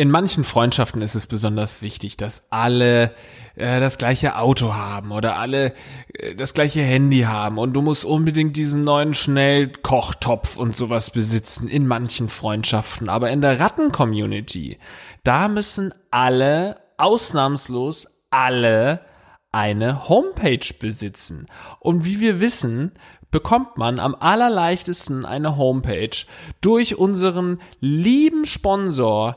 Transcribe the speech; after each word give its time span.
in 0.00 0.10
manchen 0.10 0.44
Freundschaften 0.44 1.02
ist 1.02 1.14
es 1.14 1.26
besonders 1.26 1.82
wichtig, 1.82 2.16
dass 2.16 2.46
alle 2.48 3.14
äh, 3.54 3.80
das 3.80 3.98
gleiche 3.98 4.38
Auto 4.38 4.72
haben 4.72 5.12
oder 5.12 5.36
alle 5.36 5.74
äh, 6.14 6.34
das 6.34 6.54
gleiche 6.54 6.80
Handy 6.80 7.20
haben 7.20 7.58
und 7.58 7.74
du 7.74 7.82
musst 7.82 8.06
unbedingt 8.06 8.56
diesen 8.56 8.82
neuen 8.82 9.12
Schnellkochtopf 9.12 10.56
und 10.56 10.74
sowas 10.74 11.10
besitzen 11.10 11.68
in 11.68 11.86
manchen 11.86 12.30
Freundschaften. 12.30 13.10
Aber 13.10 13.28
in 13.28 13.42
der 13.42 13.60
Ratten-Community, 13.60 14.78
da 15.22 15.48
müssen 15.48 15.92
alle, 16.10 16.80
ausnahmslos 16.96 18.22
alle, 18.30 19.02
eine 19.52 20.08
Homepage 20.08 20.72
besitzen. 20.80 21.46
Und 21.78 22.06
wie 22.06 22.20
wir 22.20 22.40
wissen, 22.40 22.92
bekommt 23.30 23.76
man 23.76 24.00
am 24.00 24.14
allerleichtesten 24.14 25.26
eine 25.26 25.58
Homepage 25.58 26.24
durch 26.62 26.96
unseren 26.96 27.60
lieben 27.80 28.46
Sponsor 28.46 29.36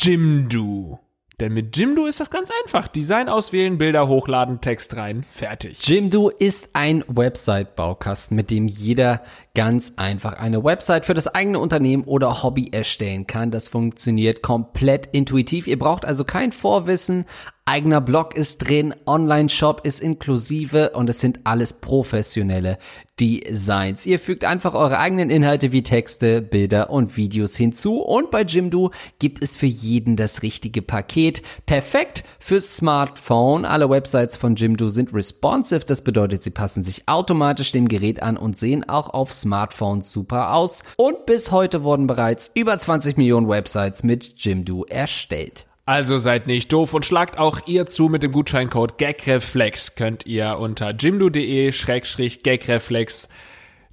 Jimdo. 0.00 1.00
Denn 1.40 1.52
mit 1.52 1.76
Jimdo 1.76 2.06
ist 2.06 2.18
das 2.18 2.30
ganz 2.30 2.50
einfach. 2.64 2.88
Design 2.88 3.28
auswählen, 3.28 3.78
Bilder 3.78 4.08
hochladen, 4.08 4.60
Text 4.60 4.96
rein, 4.96 5.24
fertig. 5.28 5.86
Jimdo 5.86 6.30
ist 6.30 6.70
ein 6.72 7.04
Website-Baukasten, 7.06 8.36
mit 8.36 8.50
dem 8.50 8.66
jeder 8.66 9.22
ganz 9.58 9.94
einfach 9.96 10.34
eine 10.34 10.62
Website 10.62 11.04
für 11.04 11.14
das 11.14 11.26
eigene 11.26 11.58
Unternehmen 11.58 12.04
oder 12.04 12.44
Hobby 12.44 12.68
erstellen 12.70 13.26
kann. 13.26 13.50
Das 13.50 13.66
funktioniert 13.66 14.40
komplett 14.40 15.08
intuitiv. 15.08 15.66
Ihr 15.66 15.80
braucht 15.80 16.04
also 16.04 16.22
kein 16.22 16.52
Vorwissen. 16.52 17.24
Eigener 17.68 18.00
Blog 18.00 18.34
ist 18.34 18.58
drin, 18.58 18.94
Online-Shop 19.04 19.82
ist 19.84 20.00
inklusive 20.00 20.92
und 20.94 21.10
es 21.10 21.20
sind 21.20 21.40
alles 21.44 21.74
professionelle 21.74 22.78
Designs. 23.20 24.06
Ihr 24.06 24.18
fügt 24.18 24.46
einfach 24.46 24.72
eure 24.72 24.98
eigenen 24.98 25.28
Inhalte 25.28 25.70
wie 25.70 25.82
Texte, 25.82 26.40
Bilder 26.40 26.88
und 26.88 27.18
Videos 27.18 27.56
hinzu 27.56 28.00
und 28.00 28.30
bei 28.30 28.40
Jimdo 28.40 28.90
gibt 29.18 29.42
es 29.42 29.54
für 29.54 29.66
jeden 29.66 30.16
das 30.16 30.40
richtige 30.40 30.80
Paket. 30.80 31.42
Perfekt 31.66 32.24
fürs 32.38 32.74
Smartphone. 32.74 33.66
Alle 33.66 33.90
Websites 33.90 34.38
von 34.38 34.54
Jimdo 34.54 34.88
sind 34.88 35.12
responsive, 35.12 35.84
das 35.84 36.02
bedeutet, 36.02 36.42
sie 36.42 36.50
passen 36.50 36.82
sich 36.82 37.06
automatisch 37.06 37.72
dem 37.72 37.88
Gerät 37.88 38.22
an 38.22 38.38
und 38.38 38.56
sehen 38.56 38.88
auch 38.88 39.10
auf 39.10 39.30
Smartphones 39.48 40.12
super 40.12 40.52
aus. 40.52 40.82
Und 40.96 41.24
bis 41.24 41.50
heute 41.50 41.82
wurden 41.82 42.06
bereits 42.06 42.50
über 42.54 42.78
20 42.78 43.16
Millionen 43.16 43.48
Websites 43.48 44.02
mit 44.02 44.34
Jimdo 44.36 44.84
erstellt. 44.84 45.66
Also 45.86 46.18
seid 46.18 46.46
nicht 46.46 46.70
doof 46.70 46.92
und 46.92 47.06
schlagt 47.06 47.38
auch 47.38 47.60
ihr 47.66 47.86
zu 47.86 48.10
mit 48.10 48.22
dem 48.22 48.30
Gutscheincode 48.30 48.98
GAGREFLEX 48.98 49.94
könnt 49.94 50.26
ihr 50.26 50.58
unter 50.58 50.90
jimdo.de-gagreflex 50.90 53.28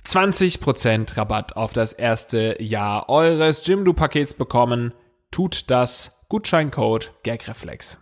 20% 0.05 1.15
Rabatt 1.15 1.55
auf 1.55 1.71
das 1.71 1.93
erste 1.93 2.61
Jahr 2.61 3.07
eures 3.07 3.65
Jimdo-Pakets 3.65 4.33
bekommen. 4.33 4.93
Tut 5.31 5.71
das. 5.71 6.25
Gutscheincode 6.27 7.13
GAGREFLEX. 7.23 7.99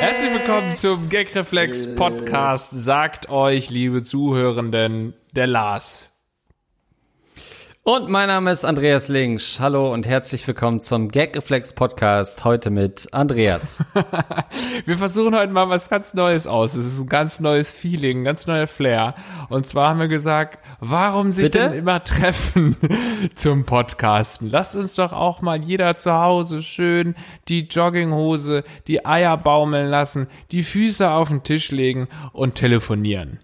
Herzlich 0.00 0.32
willkommen 0.32 0.70
zum 0.70 1.08
Gagreflex 1.08 1.94
Podcast. 1.94 2.70
Sagt 2.72 3.28
euch, 3.28 3.70
liebe 3.70 4.02
Zuhörenden, 4.02 5.14
der 5.32 5.46
Lars. 5.46 6.11
Und 7.84 8.08
mein 8.08 8.28
Name 8.28 8.52
ist 8.52 8.64
Andreas 8.64 9.08
Links. 9.08 9.58
Hallo 9.58 9.92
und 9.92 10.06
herzlich 10.06 10.46
willkommen 10.46 10.78
zum 10.78 11.08
Gagreflex 11.08 11.72
Podcast. 11.72 12.44
Heute 12.44 12.70
mit 12.70 13.08
Andreas. 13.10 13.84
Wir 14.86 14.96
versuchen 14.96 15.34
heute 15.34 15.52
mal 15.52 15.68
was 15.68 15.90
ganz 15.90 16.14
Neues 16.14 16.46
aus. 16.46 16.76
Es 16.76 16.86
ist 16.86 17.00
ein 17.00 17.08
ganz 17.08 17.40
neues 17.40 17.72
Feeling, 17.72 18.20
ein 18.20 18.24
ganz 18.24 18.46
neuer 18.46 18.68
Flair. 18.68 19.16
Und 19.48 19.66
zwar 19.66 19.88
haben 19.88 19.98
wir 19.98 20.06
gesagt, 20.06 20.60
warum 20.78 21.32
sich 21.32 21.46
Bitte? 21.46 21.70
denn 21.70 21.72
immer 21.72 22.04
treffen 22.04 22.76
zum 23.34 23.64
Podcasten? 23.64 24.48
Lasst 24.48 24.76
uns 24.76 24.94
doch 24.94 25.12
auch 25.12 25.42
mal 25.42 25.60
jeder 25.60 25.96
zu 25.96 26.12
Hause 26.12 26.62
schön 26.62 27.16
die 27.48 27.62
Jogginghose, 27.62 28.62
die 28.86 29.04
Eier 29.04 29.36
baumeln 29.36 29.88
lassen, 29.88 30.28
die 30.52 30.62
Füße 30.62 31.10
auf 31.10 31.30
den 31.30 31.42
Tisch 31.42 31.72
legen 31.72 32.06
und 32.32 32.54
telefonieren. 32.54 33.40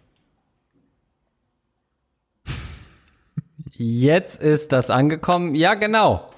Jetzt 3.80 4.42
ist 4.42 4.72
das 4.72 4.90
angekommen. 4.90 5.54
Ja, 5.54 5.74
genau. 5.74 6.28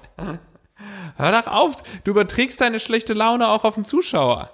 Hör 1.17 1.31
doch 1.31 1.47
auf, 1.47 1.75
du 2.03 2.11
überträgst 2.11 2.61
deine 2.61 2.79
schlechte 2.79 3.13
Laune 3.13 3.47
auch 3.49 3.63
auf 3.63 3.73
den 3.73 3.83
Zuschauer. 3.83 4.51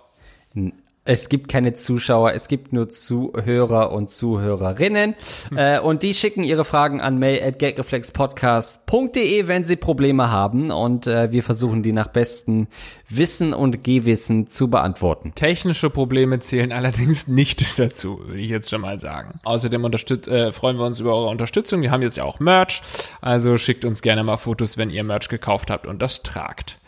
Es 1.08 1.30
gibt 1.30 1.48
keine 1.48 1.74
Zuschauer, 1.74 2.34
es 2.34 2.50
gibt 2.50 2.74
nur 2.74 2.90
Zuhörer 2.90 3.94
und 3.94 4.10
Zuhörerinnen. 4.10 5.16
äh, 5.56 5.80
und 5.80 6.04
die 6.04 6.14
schicken 6.14 6.44
ihre 6.44 6.66
Fragen 6.66 7.00
an 7.00 7.18
mail.gagreflexpodcast.de, 7.18 9.48
wenn 9.48 9.64
sie 9.64 9.78
Probleme 9.78 10.32
haben. 10.32 10.70
Und 10.70 11.08
äh, 11.08 11.32
wir 11.32 11.44
versuchen 11.44 11.82
die 11.82 11.94
nach 11.94 12.10
bestem 12.10 12.68
Wissen 13.08 13.54
und 13.54 13.86
Gehwissen 13.86 14.48
zu 14.48 14.70
beantworten. 14.70 15.32
Technische 15.34 15.90
Probleme 15.90 16.40
zählen 16.40 16.74
allerdings 16.74 17.30
nicht 17.30 17.80
dazu, 17.86 18.20
würde 18.26 18.42
ich 18.42 18.50
jetzt 18.50 18.70
schon 18.70 18.82
mal 18.82 19.00
sagen. 19.00 19.40
Außerdem 19.46 19.86
äh, 19.86 20.52
freuen 20.52 20.78
wir 20.78 20.86
uns 20.86 21.00
über 21.00 21.16
eure 21.16 21.30
Unterstützung. 21.30 21.82
Wir 21.82 21.92
haben 21.92 22.02
jetzt 22.02 22.18
ja 22.18 22.26
auch 22.26 22.42
Merch, 22.42 22.82
also 23.22 23.58
schickt 23.58 23.86
uns 23.86 24.02
gerne 24.02 24.26
mal 24.26 24.36
Fotos, 24.36 24.78
wenn 24.78 24.90
ihr 24.90 25.06
Merch 25.06 25.30
gekauft 25.30 25.72
habt 25.72 25.88
und 25.88 26.02
das 26.02 26.24
tragt. 26.24 26.80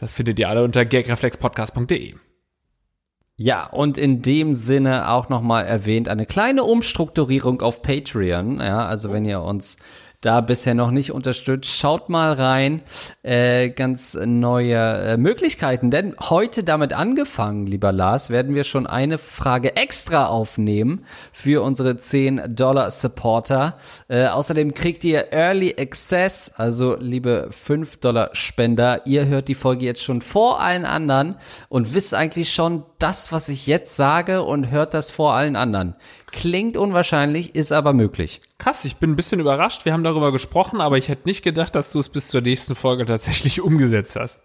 Das 0.00 0.14
findet 0.14 0.38
ihr 0.38 0.48
alle 0.48 0.64
unter 0.64 0.86
gagreflexpodcast.de. 0.86 2.14
Ja, 3.38 3.66
und 3.66 3.98
in 3.98 4.22
dem 4.22 4.54
Sinne 4.54 5.10
auch 5.10 5.28
nochmal 5.28 5.66
erwähnt, 5.66 6.08
eine 6.08 6.24
kleine 6.24 6.64
Umstrukturierung 6.64 7.60
auf 7.60 7.82
Patreon. 7.82 8.60
Ja, 8.60 8.86
also 8.86 9.12
wenn 9.12 9.26
ihr 9.26 9.42
uns 9.42 9.76
da 10.26 10.40
bisher 10.40 10.74
noch 10.74 10.90
nicht 10.90 11.12
unterstützt, 11.12 11.70
schaut 11.70 12.08
mal 12.08 12.32
rein. 12.32 12.82
Äh, 13.22 13.70
ganz 13.70 14.14
neue 14.14 14.76
äh, 14.76 15.16
Möglichkeiten. 15.16 15.92
Denn 15.92 16.16
heute 16.18 16.64
damit 16.64 16.92
angefangen, 16.92 17.66
lieber 17.66 17.92
Lars, 17.92 18.28
werden 18.28 18.56
wir 18.56 18.64
schon 18.64 18.88
eine 18.88 19.18
Frage 19.18 19.76
extra 19.76 20.26
aufnehmen 20.26 21.04
für 21.32 21.62
unsere 21.62 21.96
10 21.96 22.56
Dollar 22.56 22.90
Supporter. 22.90 23.78
Äh, 24.08 24.26
außerdem 24.26 24.74
kriegt 24.74 25.04
ihr 25.04 25.32
Early 25.32 25.76
Access, 25.78 26.50
also 26.56 26.96
liebe 26.98 27.46
5 27.52 27.98
Dollar 27.98 28.30
Spender, 28.32 29.06
ihr 29.06 29.26
hört 29.26 29.46
die 29.46 29.54
Folge 29.54 29.84
jetzt 29.84 30.02
schon 30.02 30.22
vor 30.22 30.60
allen 30.60 30.84
anderen 30.84 31.36
und 31.68 31.94
wisst 31.94 32.14
eigentlich 32.14 32.52
schon 32.52 32.82
das, 32.98 33.30
was 33.30 33.48
ich 33.48 33.68
jetzt 33.68 33.94
sage 33.94 34.42
und 34.42 34.70
hört 34.70 34.92
das 34.92 35.12
vor 35.12 35.34
allen 35.34 35.54
anderen. 35.54 35.94
Klingt 36.36 36.76
unwahrscheinlich, 36.76 37.54
ist 37.54 37.72
aber 37.72 37.94
möglich. 37.94 38.42
Krass, 38.58 38.84
ich 38.84 38.96
bin 38.96 39.12
ein 39.12 39.16
bisschen 39.16 39.40
überrascht. 39.40 39.86
Wir 39.86 39.94
haben 39.94 40.04
darüber 40.04 40.32
gesprochen, 40.32 40.82
aber 40.82 40.98
ich 40.98 41.08
hätte 41.08 41.26
nicht 41.26 41.42
gedacht, 41.42 41.74
dass 41.74 41.90
du 41.92 41.98
es 41.98 42.10
bis 42.10 42.28
zur 42.28 42.42
nächsten 42.42 42.74
Folge 42.74 43.06
tatsächlich 43.06 43.60
umgesetzt 43.62 44.16
hast. 44.16 44.40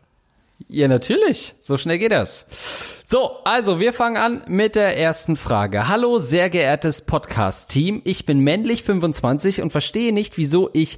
Ja, 0.70 0.88
natürlich. 0.88 1.54
So 1.60 1.78
schnell 1.78 2.00
geht 2.00 2.14
das. 2.14 3.02
So, 3.06 3.44
also 3.44 3.82
wir 3.82 3.92
fangen 3.92 4.16
an 4.16 4.44
mit 4.48 4.76
der 4.76 4.98
ersten 4.98 5.36
Frage. 5.36 5.90
Hallo, 5.90 6.18
sehr 6.18 6.50
geehrtes 6.50 7.02
Podcast-Team. 7.02 8.02
Ich 8.06 8.26
bin 8.26 8.40
männlich 8.40 8.84
25 8.84 9.62
und 9.62 9.72
verstehe 9.72 10.14
nicht, 10.14 10.38
wieso 10.38 10.70
ich 10.72 10.98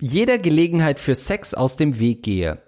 jeder 0.00 0.38
Gelegenheit 0.38 1.00
für 1.00 1.16
Sex 1.16 1.52
aus 1.52 1.76
dem 1.76 1.98
Weg 1.98 2.22
gehe. 2.22 2.62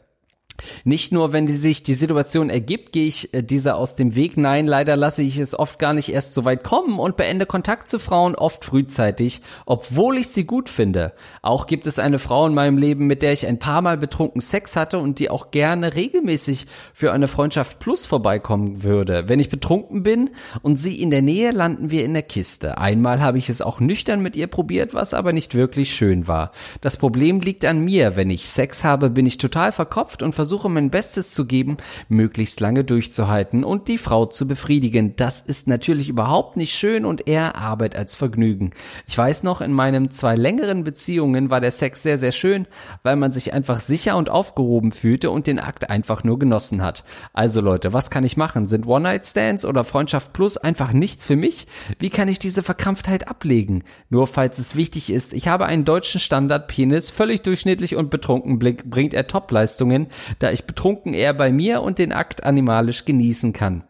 Nicht 0.84 1.12
nur, 1.12 1.32
wenn 1.32 1.46
die 1.46 1.54
sich 1.54 1.82
die 1.82 1.94
Situation 1.94 2.50
ergibt, 2.50 2.92
gehe 2.92 3.06
ich 3.06 3.32
äh, 3.34 3.42
dieser 3.42 3.76
aus 3.76 3.96
dem 3.96 4.14
Weg. 4.14 4.36
Nein, 4.36 4.66
leider 4.66 4.96
lasse 4.96 5.22
ich 5.22 5.38
es 5.38 5.58
oft 5.58 5.78
gar 5.78 5.92
nicht 5.92 6.10
erst 6.10 6.34
so 6.34 6.44
weit 6.44 6.62
kommen 6.62 6.98
und 6.98 7.16
beende 7.16 7.46
Kontakt 7.46 7.88
zu 7.88 7.98
Frauen 7.98 8.34
oft 8.34 8.64
frühzeitig, 8.64 9.40
obwohl 9.66 10.18
ich 10.18 10.28
sie 10.28 10.44
gut 10.44 10.68
finde. 10.68 11.12
Auch 11.40 11.66
gibt 11.66 11.86
es 11.86 11.98
eine 11.98 12.18
Frau 12.18 12.46
in 12.46 12.54
meinem 12.54 12.78
Leben, 12.78 13.06
mit 13.06 13.22
der 13.22 13.32
ich 13.32 13.46
ein 13.46 13.58
paar 13.58 13.82
Mal 13.82 13.96
betrunken 13.96 14.40
Sex 14.40 14.76
hatte 14.76 14.98
und 14.98 15.18
die 15.18 15.30
auch 15.30 15.50
gerne 15.50 15.94
regelmäßig 15.94 16.66
für 16.94 17.12
eine 17.12 17.28
Freundschaft 17.28 17.78
Plus 17.78 18.06
vorbeikommen 18.06 18.82
würde. 18.82 19.28
Wenn 19.28 19.40
ich 19.40 19.48
betrunken 19.48 20.02
bin 20.02 20.30
und 20.62 20.76
sie 20.76 21.00
in 21.00 21.10
der 21.10 21.22
Nähe, 21.22 21.50
landen 21.50 21.90
wir 21.90 22.04
in 22.04 22.12
der 22.12 22.22
Kiste. 22.22 22.78
Einmal 22.78 23.20
habe 23.20 23.38
ich 23.38 23.48
es 23.48 23.62
auch 23.62 23.80
nüchtern 23.80 24.22
mit 24.22 24.36
ihr 24.36 24.46
probiert, 24.46 24.94
was 24.94 25.14
aber 25.14 25.32
nicht 25.32 25.54
wirklich 25.54 25.94
schön 25.94 26.26
war. 26.26 26.52
Das 26.80 26.96
Problem 26.96 27.40
liegt 27.40 27.64
an 27.64 27.84
mir. 27.84 28.16
Wenn 28.16 28.30
ich 28.30 28.48
Sex 28.48 28.84
habe, 28.84 29.10
bin 29.10 29.26
ich 29.26 29.38
total 29.38 29.72
verkopft 29.72 30.22
und 30.22 30.34
mein 30.68 30.90
Bestes 30.90 31.30
zu 31.30 31.46
geben, 31.46 31.76
möglichst 32.08 32.60
lange 32.60 32.84
durchzuhalten 32.84 33.64
und 33.64 33.88
die 33.88 33.98
Frau 33.98 34.26
zu 34.26 34.46
befriedigen. 34.46 35.14
Das 35.16 35.40
ist 35.40 35.66
natürlich 35.66 36.08
überhaupt 36.08 36.56
nicht 36.56 36.74
schön 36.74 37.04
und 37.04 37.26
eher 37.26 37.56
Arbeit 37.56 37.96
als 37.96 38.14
Vergnügen. 38.14 38.72
Ich 39.06 39.16
weiß 39.16 39.42
noch, 39.42 39.60
in 39.60 39.72
meinen 39.72 40.10
zwei 40.10 40.36
längeren 40.36 40.84
Beziehungen 40.84 41.50
war 41.50 41.60
der 41.60 41.70
Sex 41.70 42.02
sehr, 42.02 42.18
sehr 42.18 42.32
schön, 42.32 42.66
weil 43.02 43.16
man 43.16 43.32
sich 43.32 43.52
einfach 43.52 43.80
sicher 43.80 44.16
und 44.16 44.30
aufgehoben 44.30 44.92
fühlte 44.92 45.30
und 45.30 45.46
den 45.46 45.58
Akt 45.58 45.90
einfach 45.90 46.24
nur 46.24 46.38
genossen 46.38 46.82
hat. 46.82 47.04
Also 47.32 47.60
Leute, 47.60 47.92
was 47.92 48.10
kann 48.10 48.24
ich 48.24 48.36
machen? 48.36 48.66
Sind 48.66 48.86
One-Night-Stands 48.86 49.64
oder 49.64 49.84
Freundschaft 49.84 50.32
Plus 50.32 50.56
einfach 50.56 50.92
nichts 50.92 51.26
für 51.26 51.36
mich? 51.36 51.66
Wie 51.98 52.10
kann 52.10 52.28
ich 52.28 52.38
diese 52.38 52.62
Verkrampftheit 52.62 53.28
ablegen? 53.28 53.84
Nur 54.10 54.26
falls 54.26 54.58
es 54.58 54.76
wichtig 54.76 55.10
ist, 55.10 55.32
ich 55.32 55.48
habe 55.48 55.66
einen 55.66 55.84
deutschen 55.84 56.20
Standard-Penis, 56.20 57.10
völlig 57.10 57.42
durchschnittlich 57.42 57.96
und 57.96 58.10
betrunken 58.10 58.58
bringt 58.58 59.14
er 59.14 59.26
Topleistungen, 59.26 60.08
da 60.38 60.50
ich 60.50 60.64
betrunken 60.64 61.14
eher 61.14 61.34
bei 61.34 61.52
mir 61.52 61.82
und 61.82 61.98
den 61.98 62.12
Akt 62.12 62.44
animalisch 62.44 63.04
genießen 63.04 63.52
kann. 63.52 63.84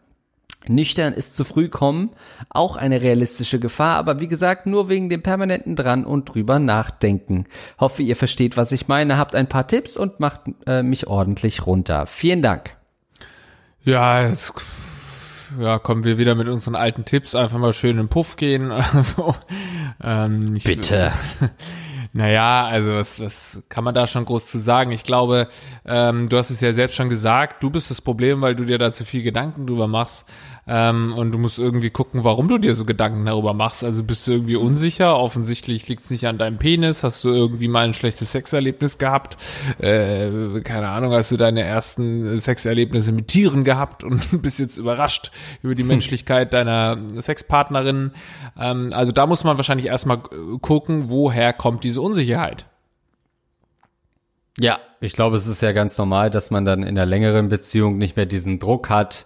Nüchtern 0.67 1.13
ist 1.13 1.35
zu 1.35 1.43
früh 1.43 1.67
kommen, 1.67 2.11
auch 2.49 2.75
eine 2.75 3.01
realistische 3.01 3.59
Gefahr, 3.59 3.97
aber 3.97 4.19
wie 4.19 4.27
gesagt, 4.27 4.65
nur 4.65 4.89
wegen 4.89 5.09
dem 5.09 5.21
permanenten 5.21 5.75
dran 5.75 6.05
und 6.05 6.33
drüber 6.33 6.59
nachdenken. 6.59 7.45
Hoffe, 7.79 8.03
ihr 8.03 8.15
versteht, 8.15 8.55
was 8.55 8.71
ich 8.71 8.87
meine, 8.87 9.17
habt 9.17 9.35
ein 9.35 9.49
paar 9.49 9.67
Tipps 9.67 9.97
und 9.97 10.19
macht 10.19 10.41
äh, 10.65 10.83
mich 10.83 11.07
ordentlich 11.07 11.65
runter. 11.65 12.05
Vielen 12.05 12.41
Dank. 12.41 12.77
Ja, 13.83 14.25
jetzt 14.25 14.53
ja, 15.59 15.77
kommen 15.77 16.03
wir 16.03 16.17
wieder 16.17 16.35
mit 16.35 16.47
unseren 16.47 16.75
alten 16.75 17.05
Tipps, 17.05 17.35
einfach 17.35 17.59
mal 17.59 17.73
schön 17.73 17.91
in 17.91 17.97
den 17.97 18.07
Puff 18.07 18.37
gehen 18.37 18.71
oder 18.71 18.85
so. 19.03 19.35
Ähm, 20.01 20.57
Bitte. 20.63 21.11
Naja, 22.15 22.67
also 22.67 22.93
was, 22.93 23.19
was 23.19 23.63
kann 23.69 23.83
man 23.83 23.95
da 23.95 24.05
schon 24.05 24.25
groß 24.25 24.45
zu 24.45 24.59
sagen? 24.59 24.91
Ich 24.91 25.03
glaube, 25.03 25.49
ähm, 25.83 26.29
du 26.29 26.37
hast 26.37 26.51
es 26.51 26.61
ja 26.61 26.71
selbst 26.71 26.95
schon 26.95 27.09
gesagt, 27.09 27.63
du 27.63 27.71
bist 27.71 27.89
das 27.89 28.01
Problem, 28.01 28.39
weil 28.41 28.53
du 28.53 28.65
dir 28.65 28.77
da 28.77 28.91
zu 28.91 29.03
viel 29.03 29.23
Gedanken 29.23 29.65
drüber 29.65 29.87
machst. 29.87 30.27
Ähm, 30.65 31.13
und 31.13 31.31
du 31.31 31.37
musst 31.37 31.59
irgendwie 31.59 31.89
gucken, 31.89 32.23
warum 32.23 32.47
du 32.47 32.57
dir 32.57 32.75
so 32.75 32.85
Gedanken 32.85 33.25
darüber 33.25 33.53
machst. 33.53 33.83
Also 33.83 34.03
bist 34.03 34.27
du 34.27 34.31
irgendwie 34.31 34.55
unsicher? 34.55 35.17
Offensichtlich 35.17 35.87
liegt 35.87 36.05
es 36.05 36.09
nicht 36.09 36.25
an 36.25 36.37
deinem 36.37 36.57
Penis. 36.57 37.03
Hast 37.03 37.23
du 37.23 37.29
irgendwie 37.29 37.67
mal 37.67 37.85
ein 37.85 37.93
schlechtes 37.93 38.31
Sexerlebnis 38.31 38.97
gehabt? 38.97 39.37
Äh, 39.79 40.61
keine 40.61 40.87
Ahnung, 40.89 41.11
hast 41.11 41.31
du 41.31 41.37
deine 41.37 41.63
ersten 41.63 42.39
Sexerlebnisse 42.39 43.11
mit 43.11 43.27
Tieren 43.27 43.63
gehabt 43.63 44.03
und 44.03 44.41
bist 44.41 44.59
jetzt 44.59 44.77
überrascht 44.77 45.31
über 45.61 45.75
die 45.75 45.83
Menschlichkeit 45.83 46.53
deiner 46.53 46.97
Sexpartnerin? 47.19 48.11
Ähm, 48.57 48.91
also 48.93 49.11
da 49.11 49.27
muss 49.27 49.43
man 49.43 49.57
wahrscheinlich 49.57 49.87
erstmal 49.87 50.19
gucken, 50.61 51.09
woher 51.09 51.51
kommt 51.51 51.83
diese 51.83 52.01
Unsicherheit. 52.01 52.65
Ja, 54.59 54.79
ich 55.01 55.13
glaube, 55.13 55.35
es 55.35 55.47
ist 55.47 55.61
ja 55.61 55.71
ganz 55.71 55.97
normal, 55.97 56.29
dass 56.29 56.51
man 56.51 56.63
dann 56.63 56.83
in 56.83 56.93
der 56.93 57.07
längeren 57.07 57.49
Beziehung 57.49 57.97
nicht 57.97 58.15
mehr 58.15 58.27
diesen 58.27 58.59
Druck 58.59 58.89
hat, 58.89 59.25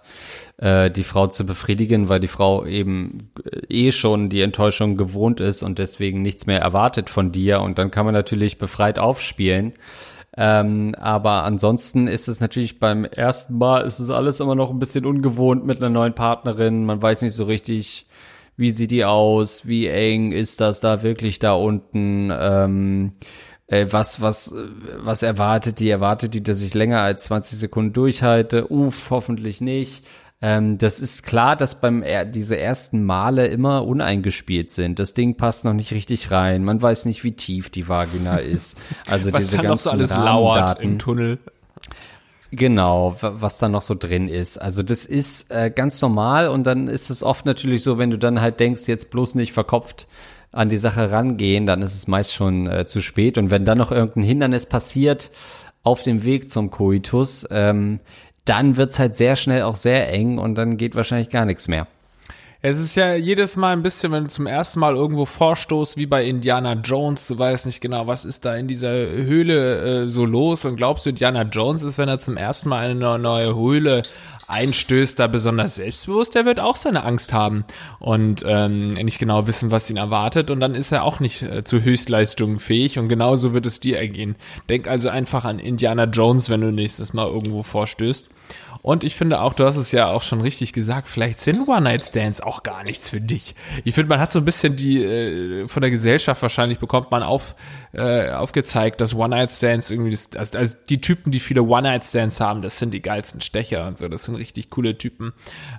äh, 0.56 0.90
die 0.90 1.04
Frau 1.04 1.26
zu 1.26 1.44
befriedigen, 1.44 2.08
weil 2.08 2.18
die 2.18 2.28
Frau 2.28 2.64
eben 2.64 3.30
äh, 3.44 3.60
eh 3.68 3.92
schon 3.92 4.30
die 4.30 4.40
Enttäuschung 4.40 4.96
gewohnt 4.96 5.40
ist 5.40 5.62
und 5.62 5.78
deswegen 5.78 6.22
nichts 6.22 6.46
mehr 6.46 6.60
erwartet 6.60 7.10
von 7.10 7.30
dir. 7.30 7.60
Und 7.60 7.78
dann 7.78 7.90
kann 7.90 8.06
man 8.06 8.14
natürlich 8.14 8.58
befreit 8.58 8.98
aufspielen. 8.98 9.74
Ähm, 10.34 10.94
aber 10.96 11.44
ansonsten 11.44 12.06
ist 12.06 12.28
es 12.28 12.40
natürlich 12.40 12.78
beim 12.78 13.04
ersten 13.04 13.58
Mal 13.58 13.80
ist 13.80 13.98
es 13.98 14.08
alles 14.08 14.40
immer 14.40 14.54
noch 14.54 14.70
ein 14.70 14.78
bisschen 14.78 15.04
ungewohnt 15.04 15.66
mit 15.66 15.78
einer 15.78 15.90
neuen 15.90 16.14
Partnerin. 16.14 16.86
Man 16.86 17.02
weiß 17.02 17.20
nicht 17.22 17.34
so 17.34 17.44
richtig, 17.44 18.06
wie 18.56 18.70
sieht 18.70 18.92
die 18.92 19.04
aus, 19.04 19.66
wie 19.66 19.88
eng 19.88 20.32
ist 20.32 20.60
das 20.60 20.80
da 20.80 21.02
wirklich 21.02 21.38
da 21.38 21.52
unten. 21.52 22.32
Ähm, 22.32 23.12
äh, 23.68 23.86
was, 23.90 24.20
was, 24.20 24.54
was 24.96 25.22
erwartet 25.22 25.78
die? 25.78 25.90
Erwartet 25.90 26.34
die, 26.34 26.42
dass 26.42 26.62
ich 26.62 26.74
länger 26.74 27.00
als 27.00 27.24
20 27.24 27.58
Sekunden 27.58 27.92
durchhalte? 27.92 28.72
Uff, 28.72 29.10
hoffentlich 29.10 29.60
nicht. 29.60 30.04
Ähm, 30.40 30.78
das 30.78 31.00
ist 31.00 31.24
klar, 31.24 31.54
dass 31.54 31.80
beim 31.80 32.02
er 32.02 32.24
diese 32.24 32.56
ersten 32.56 33.04
Male 33.04 33.48
immer 33.48 33.84
uneingespielt 33.84 34.70
sind. 34.70 34.98
Das 34.98 35.12
Ding 35.12 35.36
passt 35.36 35.64
noch 35.64 35.74
nicht 35.74 35.92
richtig 35.92 36.30
rein. 36.30 36.64
Man 36.64 36.80
weiß 36.80 37.04
nicht, 37.04 37.24
wie 37.24 37.32
tief 37.32 37.70
die 37.70 37.88
Vagina 37.88 38.36
ist. 38.36 38.78
Also 39.06 39.32
was 39.32 39.40
diese 39.40 39.56
ganzen 39.56 39.68
noch 39.68 39.78
so 39.78 39.90
alles 39.90 40.16
lauert 40.16 40.80
im 40.80 40.98
Tunnel. 40.98 41.38
Genau, 42.50 43.16
was 43.20 43.58
da 43.58 43.68
noch 43.68 43.82
so 43.82 43.94
drin 43.94 44.28
ist. 44.28 44.56
Also 44.56 44.82
das 44.82 45.04
ist 45.04 45.50
äh, 45.50 45.70
ganz 45.70 46.00
normal 46.00 46.48
und 46.48 46.64
dann 46.64 46.88
ist 46.88 47.10
es 47.10 47.22
oft 47.22 47.44
natürlich 47.44 47.82
so, 47.82 47.98
wenn 47.98 48.08
du 48.08 48.16
dann 48.16 48.40
halt 48.40 48.60
denkst, 48.60 48.86
jetzt 48.86 49.10
bloß 49.10 49.34
nicht 49.34 49.52
verkopft 49.52 50.06
an 50.52 50.68
die 50.68 50.76
Sache 50.76 51.10
rangehen, 51.10 51.66
dann 51.66 51.82
ist 51.82 51.94
es 51.94 52.08
meist 52.08 52.34
schon 52.34 52.66
äh, 52.66 52.86
zu 52.86 53.00
spät. 53.00 53.38
Und 53.38 53.50
wenn 53.50 53.64
dann 53.64 53.78
noch 53.78 53.92
irgendein 53.92 54.22
Hindernis 54.22 54.66
passiert 54.66 55.30
auf 55.82 56.02
dem 56.02 56.24
Weg 56.24 56.50
zum 56.50 56.70
Koitus, 56.70 57.46
ähm, 57.50 58.00
dann 58.44 58.76
wird's 58.76 58.98
halt 58.98 59.16
sehr 59.16 59.36
schnell 59.36 59.62
auch 59.62 59.76
sehr 59.76 60.10
eng 60.12 60.38
und 60.38 60.54
dann 60.54 60.76
geht 60.76 60.94
wahrscheinlich 60.94 61.30
gar 61.30 61.44
nichts 61.44 61.68
mehr. 61.68 61.86
Es 62.60 62.80
ist 62.80 62.96
ja 62.96 63.14
jedes 63.14 63.54
Mal 63.54 63.72
ein 63.72 63.84
bisschen, 63.84 64.10
wenn 64.10 64.24
du 64.24 64.30
zum 64.30 64.48
ersten 64.48 64.80
Mal 64.80 64.96
irgendwo 64.96 65.26
vorstoßt, 65.26 65.96
wie 65.96 66.06
bei 66.06 66.24
Indiana 66.24 66.72
Jones, 66.72 67.28
du 67.28 67.38
weißt 67.38 67.66
nicht 67.66 67.80
genau, 67.80 68.08
was 68.08 68.24
ist 68.24 68.44
da 68.44 68.56
in 68.56 68.66
dieser 68.66 68.90
Höhle 68.90 70.06
äh, 70.06 70.08
so 70.08 70.24
los 70.24 70.64
und 70.64 70.74
glaubst 70.74 71.06
du, 71.06 71.10
Indiana 71.10 71.42
Jones 71.42 71.82
ist, 71.82 71.98
wenn 71.98 72.08
er 72.08 72.18
zum 72.18 72.36
ersten 72.36 72.68
Mal 72.68 72.90
eine 72.90 73.18
neue 73.20 73.54
Höhle 73.54 74.02
einstößt, 74.48 75.20
da 75.20 75.28
besonders 75.28 75.76
selbstbewusst, 75.76 76.34
der 76.34 76.46
wird 76.46 76.58
auch 76.58 76.74
seine 76.74 77.04
Angst 77.04 77.32
haben 77.32 77.64
und 78.00 78.42
ähm, 78.44 78.88
nicht 78.90 79.20
genau 79.20 79.46
wissen, 79.46 79.70
was 79.70 79.88
ihn 79.88 79.96
erwartet 79.96 80.50
und 80.50 80.58
dann 80.58 80.74
ist 80.74 80.90
er 80.90 81.04
auch 81.04 81.20
nicht 81.20 81.42
äh, 81.42 81.62
zu 81.62 81.82
Höchstleistungen 81.82 82.58
fähig 82.58 82.98
und 82.98 83.08
genauso 83.08 83.54
wird 83.54 83.66
es 83.66 83.78
dir 83.78 83.98
ergehen. 83.98 84.34
Denk 84.68 84.88
also 84.88 85.10
einfach 85.10 85.44
an 85.44 85.60
Indiana 85.60 86.06
Jones, 86.06 86.50
wenn 86.50 86.62
du 86.62 86.72
nächstes 86.72 87.12
Mal 87.12 87.28
irgendwo 87.28 87.62
vorstößt. 87.62 88.28
Und 88.82 89.04
ich 89.04 89.16
finde 89.16 89.40
auch, 89.40 89.54
du 89.54 89.64
hast 89.64 89.76
es 89.76 89.92
ja 89.92 90.08
auch 90.08 90.22
schon 90.22 90.40
richtig 90.40 90.72
gesagt, 90.72 91.08
vielleicht 91.08 91.40
sind 91.40 91.68
One-Night-Stands 91.68 92.40
auch 92.40 92.62
gar 92.62 92.84
nichts 92.84 93.08
für 93.08 93.20
dich. 93.20 93.54
Ich 93.84 93.94
finde, 93.94 94.10
man 94.10 94.20
hat 94.20 94.30
so 94.30 94.38
ein 94.38 94.44
bisschen 94.44 94.76
die, 94.76 95.02
äh, 95.02 95.68
von 95.68 95.80
der 95.80 95.90
Gesellschaft 95.90 96.40
wahrscheinlich 96.42 96.78
bekommt 96.78 97.10
man 97.10 97.22
auf, 97.22 97.56
äh, 97.92 98.30
aufgezeigt, 98.30 99.00
dass 99.00 99.14
One-Night-Stands 99.14 99.90
irgendwie, 99.90 100.12
das, 100.12 100.30
also, 100.36 100.58
also 100.58 100.76
die 100.88 101.00
Typen, 101.00 101.32
die 101.32 101.40
viele 101.40 101.62
One-Night-Stands 101.62 102.40
haben, 102.40 102.62
das 102.62 102.78
sind 102.78 102.94
die 102.94 103.02
geilsten 103.02 103.40
Stecher 103.40 103.86
und 103.86 103.98
so, 103.98 104.08
das 104.08 104.24
sind 104.24 104.36
richtig 104.36 104.70
coole 104.70 104.96
Typen. 104.96 105.32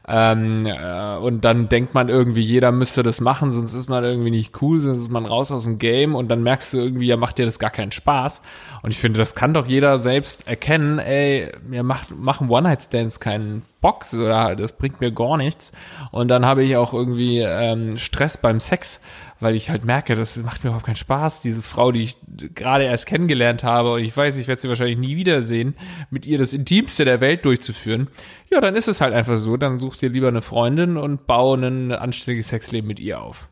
Ähm, 0.07 0.66
äh, 0.66 1.16
und 1.18 1.45
dann 1.45 1.69
denkt 1.69 1.94
man 1.94 2.10
irgendwie, 2.10 2.42
jeder 2.42 2.72
müsste 2.72 3.02
das 3.02 3.22
machen, 3.22 3.52
sonst 3.52 3.74
ist 3.74 3.90
man 3.90 4.04
irgendwie 4.04 4.31
nicht 4.31 4.62
cool, 4.62 4.80
sonst 4.81 5.04
ist 5.04 5.12
man 5.12 5.25
raus 5.25 5.52
aus 5.52 5.63
dem 5.63 5.80
Game 5.80 6.16
und 6.16 6.28
dann 6.28 6.44
merkst 6.44 6.74
du 6.74 6.78
irgendwie, 6.80 7.07
ja, 7.07 7.18
macht 7.18 7.38
dir 7.38 7.45
das 7.45 7.60
gar 7.60 7.72
keinen 7.72 7.92
Spaß. 7.92 8.42
Und 8.81 8.92
ich 8.92 8.98
finde, 8.98 9.19
das 9.19 9.36
kann 9.36 9.54
doch 9.54 9.68
jeder 9.68 10.00
selbst 10.00 10.48
erkennen, 10.48 11.00
ey, 11.00 11.52
mir 11.68 11.84
macht, 11.84 12.12
machen 12.12 12.50
One-Night-Stands 12.50 12.88
keinen 13.19 13.63
Bock 13.81 14.06
oder 14.13 14.56
das 14.56 14.74
bringt 14.74 15.01
mir 15.01 15.12
gar 15.12 15.38
nichts. 15.38 15.71
Und 16.12 16.27
dann 16.27 16.45
habe 16.45 16.63
ich 16.63 16.77
auch 16.77 16.94
irgendwie 16.94 17.39
ähm, 17.39 17.97
Stress 17.97 18.38
beim 18.38 18.59
Sex 18.59 19.00
weil 19.39 19.56
ich 19.56 19.69
halt 19.69 19.86
merke, 19.86 20.15
das 20.15 20.38
macht 20.38 20.63
mir 20.63 20.69
überhaupt 20.69 20.86
keinen 20.86 20.95
Spaß, 20.95 21.41
diese 21.41 21.62
Frau, 21.62 21.91
die 21.91 22.03
ich 22.03 22.18
gerade 22.56 22.83
erst 22.83 23.06
kennengelernt 23.06 23.63
habe 23.63 23.94
und 23.94 24.03
ich 24.03 24.15
weiß, 24.15 24.38
ich 24.38 24.47
werde 24.47 24.62
sie 24.62 24.68
wahrscheinlich 24.68 24.97
nie 24.97 25.15
wiedersehen, 25.15 25.75
mit 26.09 26.25
ihr 26.25 26.38
das 26.38 26.53
Intimste 26.53 27.06
der 27.06 27.21
Welt 27.21 27.45
durchzuführen. 27.45 28.07
Ja, 28.51 28.59
dann 28.59 28.75
ist 28.75 28.88
es 28.88 29.01
halt 29.01 29.13
einfach 29.13 29.38
so, 29.38 29.56
dann 29.56 29.80
such 29.80 29.97
dir 29.97 30.09
lieber 30.09 30.27
eine 30.27 30.42
Freundin 30.42 30.97
und 30.97 31.25
baue 31.25 31.57
ein 31.57 31.92
anständiges 31.92 32.50
Sexleben 32.50 32.88
mit 32.88 33.00
ihr 33.00 33.21
auf. 33.21 33.47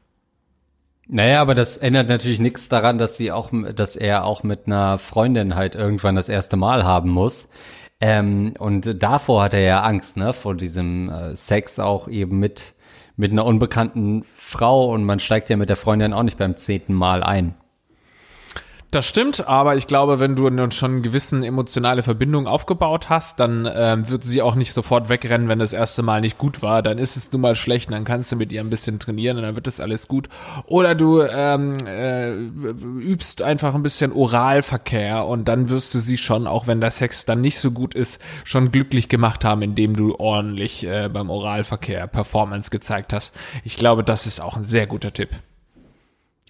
Naja, 1.09 1.41
aber 1.41 1.55
das 1.55 1.77
ändert 1.77 2.09
natürlich 2.09 2.39
nichts 2.39 2.67
daran, 2.67 2.97
dass 2.97 3.15
sie 3.15 3.31
auch, 3.31 3.51
dass 3.73 3.95
er 3.95 4.25
auch 4.25 4.43
mit 4.43 4.67
einer 4.67 4.97
Freundin 4.97 5.55
halt 5.55 5.73
irgendwann 5.73 6.17
das 6.17 6.27
erste 6.27 6.57
Mal 6.57 6.83
haben 6.83 7.09
muss. 7.11 7.47
Ähm, 7.99 8.53
und 8.59 9.01
davor 9.01 9.43
hat 9.43 9.53
er 9.53 9.61
ja 9.61 9.81
Angst, 9.81 10.17
ne, 10.17 10.33
vor 10.33 10.55
diesem 10.55 11.09
äh, 11.09 11.35
Sex 11.35 11.79
auch 11.79 12.07
eben 12.07 12.39
mit 12.39 12.75
mit 13.17 13.31
einer 13.31 13.45
unbekannten 13.45 14.23
Frau 14.35 14.91
und 14.93 15.03
man 15.03 15.19
steigt 15.19 15.49
ja 15.49 15.57
mit 15.57 15.69
der 15.69 15.75
Freundin 15.75 16.13
auch 16.13 16.23
nicht 16.23 16.37
beim 16.37 16.55
zehnten 16.55 16.93
Mal 16.93 17.23
ein. 17.23 17.55
Das 18.89 19.05
stimmt, 19.05 19.45
aber 19.45 19.75
ich 19.75 19.85
glaube, 19.85 20.21
wenn 20.21 20.37
du 20.37 20.49
nun 20.49 20.71
schon 20.71 21.01
gewissen 21.01 21.43
emotionale 21.43 22.03
Verbindung 22.03 22.47
aufgebaut 22.47 23.09
hast, 23.09 23.37
dann 23.37 23.69
ähm, 23.69 24.07
wird 24.07 24.23
sie 24.23 24.41
auch 24.41 24.55
nicht 24.55 24.73
sofort 24.73 25.09
wegrennen, 25.09 25.49
wenn 25.49 25.59
das 25.59 25.73
erste 25.73 26.03
Mal 26.03 26.21
nicht 26.21 26.37
gut 26.37 26.61
war. 26.61 26.81
Dann 26.81 26.97
ist 26.97 27.17
es 27.17 27.29
nun 27.33 27.41
mal 27.41 27.55
schlecht, 27.55 27.89
und 27.89 27.95
dann 27.95 28.05
kannst 28.05 28.31
du 28.31 28.37
mit 28.37 28.53
ihr 28.53 28.61
ein 28.61 28.69
bisschen 28.69 28.97
trainieren 28.97 29.35
und 29.35 29.43
dann 29.43 29.55
wird 29.55 29.67
das 29.67 29.81
alles 29.81 30.07
gut. 30.07 30.29
Oder 30.67 30.95
du 30.95 31.21
ähm, 31.21 31.75
äh, 31.85 32.31
übst 32.31 33.41
einfach 33.41 33.75
ein 33.75 33.83
bisschen 33.83 34.13
Oralverkehr 34.13 35.25
und 35.25 35.49
dann 35.49 35.67
wirst 35.67 35.93
du 35.93 35.99
sie 35.99 36.17
schon, 36.17 36.47
auch 36.47 36.65
wenn 36.65 36.79
der 36.79 36.91
Sex 36.91 37.25
dann 37.25 37.41
nicht 37.41 37.59
so 37.59 37.71
gut 37.71 37.93
ist, 37.93 38.21
schon 38.45 38.71
glücklich 38.71 39.09
gemacht 39.09 39.43
haben, 39.43 39.63
indem 39.63 39.97
du 39.97 40.15
ordentlich 40.15 40.85
äh, 40.85 41.09
beim 41.11 41.29
Oralverkehr 41.29 42.07
Performance 42.07 42.71
gezeigt 42.71 43.11
hast. 43.11 43.35
Ich 43.65 43.75
glaube, 43.75 44.05
das 44.05 44.27
ist 44.27 44.39
auch 44.39 44.55
ein 44.55 44.63
sehr 44.63 44.87
guter 44.87 45.11
Tipp. 45.11 45.29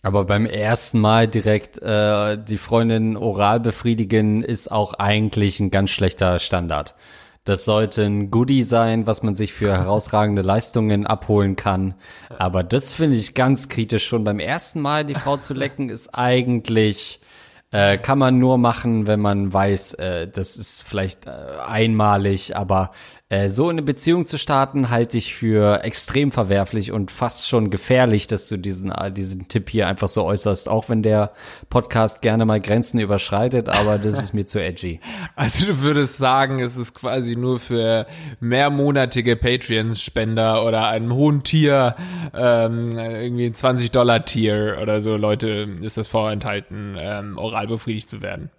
Aber 0.07 0.23
beim 0.23 0.45
ersten 0.45 1.01
Mal 1.01 1.27
direkt 1.27 1.81
äh, 1.81 2.37
die 2.41 2.57
Freundin 2.57 3.17
oral 3.17 3.59
befriedigen 3.59 4.41
ist 4.41 4.71
auch 4.71 4.93
eigentlich 4.93 5.59
ein 5.59 5.69
ganz 5.69 5.89
schlechter 5.89 6.39
Standard. 6.39 6.95
Das 7.43 7.65
sollte 7.65 8.03
ein 8.03 8.31
Goodie 8.31 8.63
sein, 8.63 9.05
was 9.05 9.21
man 9.21 9.35
sich 9.35 9.51
für 9.51 9.77
herausragende 9.77 10.43
Leistungen 10.43 11.05
abholen 11.05 11.57
kann. 11.57 11.93
Aber 12.39 12.63
das 12.63 12.93
finde 12.93 13.17
ich 13.17 13.33
ganz 13.33 13.67
kritisch. 13.67 14.07
Schon 14.07 14.23
beim 14.23 14.39
ersten 14.39 14.79
Mal 14.79 15.03
die 15.03 15.13
Frau 15.13 15.35
zu 15.35 15.53
lecken 15.53 15.89
ist 15.89 16.15
eigentlich 16.15 17.19
äh, 17.71 17.97
kann 17.97 18.17
man 18.17 18.39
nur 18.39 18.57
machen, 18.57 19.07
wenn 19.07 19.19
man 19.19 19.51
weiß, 19.51 19.95
äh, 19.95 20.27
das 20.29 20.55
ist 20.55 20.83
vielleicht 20.83 21.27
äh, 21.27 21.31
einmalig, 21.67 22.55
aber 22.55 22.91
äh, 23.29 23.49
so 23.49 23.67
eine 23.67 23.81
Beziehung 23.81 24.25
zu 24.25 24.37
starten, 24.37 24.89
halte 24.89 25.17
ich 25.17 25.35
für 25.35 25.83
extrem 25.83 26.31
verwerflich 26.31 26.93
und 26.93 27.11
fast 27.11 27.47
schon 27.49 27.69
gefährlich, 27.69 28.27
dass 28.27 28.47
du 28.47 28.55
diesen, 28.55 28.89
äh, 28.89 29.11
diesen 29.11 29.49
Tipp 29.49 29.69
hier 29.69 29.87
einfach 29.87 30.07
so 30.07 30.23
äußerst, 30.23 30.69
auch 30.69 30.87
wenn 30.87 31.03
der 31.03 31.33
Podcast 31.69 32.21
gerne 32.21 32.45
mal 32.45 32.61
Grenzen 32.61 32.99
überschreitet, 32.99 33.67
aber 33.67 33.97
das 33.97 34.23
ist 34.23 34.33
mir 34.33 34.45
zu 34.45 34.63
edgy. 34.63 35.01
Also 35.35 35.67
du 35.67 35.81
würdest 35.81 36.17
sagen, 36.17 36.61
es 36.61 36.77
ist 36.77 36.95
quasi 36.95 37.35
nur 37.35 37.59
für 37.59 38.07
mehrmonatige 38.39 39.35
Patreon-Spender 39.35 40.65
oder 40.65 40.87
einem 40.87 41.13
hohen 41.13 41.43
Tier, 41.43 41.95
ähm, 42.33 42.97
irgendwie 42.97 43.45
ein 43.45 43.53
20-Dollar-Tier 43.53 44.79
oder 44.81 44.99
so, 45.01 45.15
Leute, 45.15 45.67
ist 45.81 45.97
das 45.97 46.07
vorenthalten, 46.07 46.95
ähm, 46.97 47.37
oral 47.37 47.67
befriedigt 47.67 48.09
zu 48.09 48.21
werden. 48.21 48.49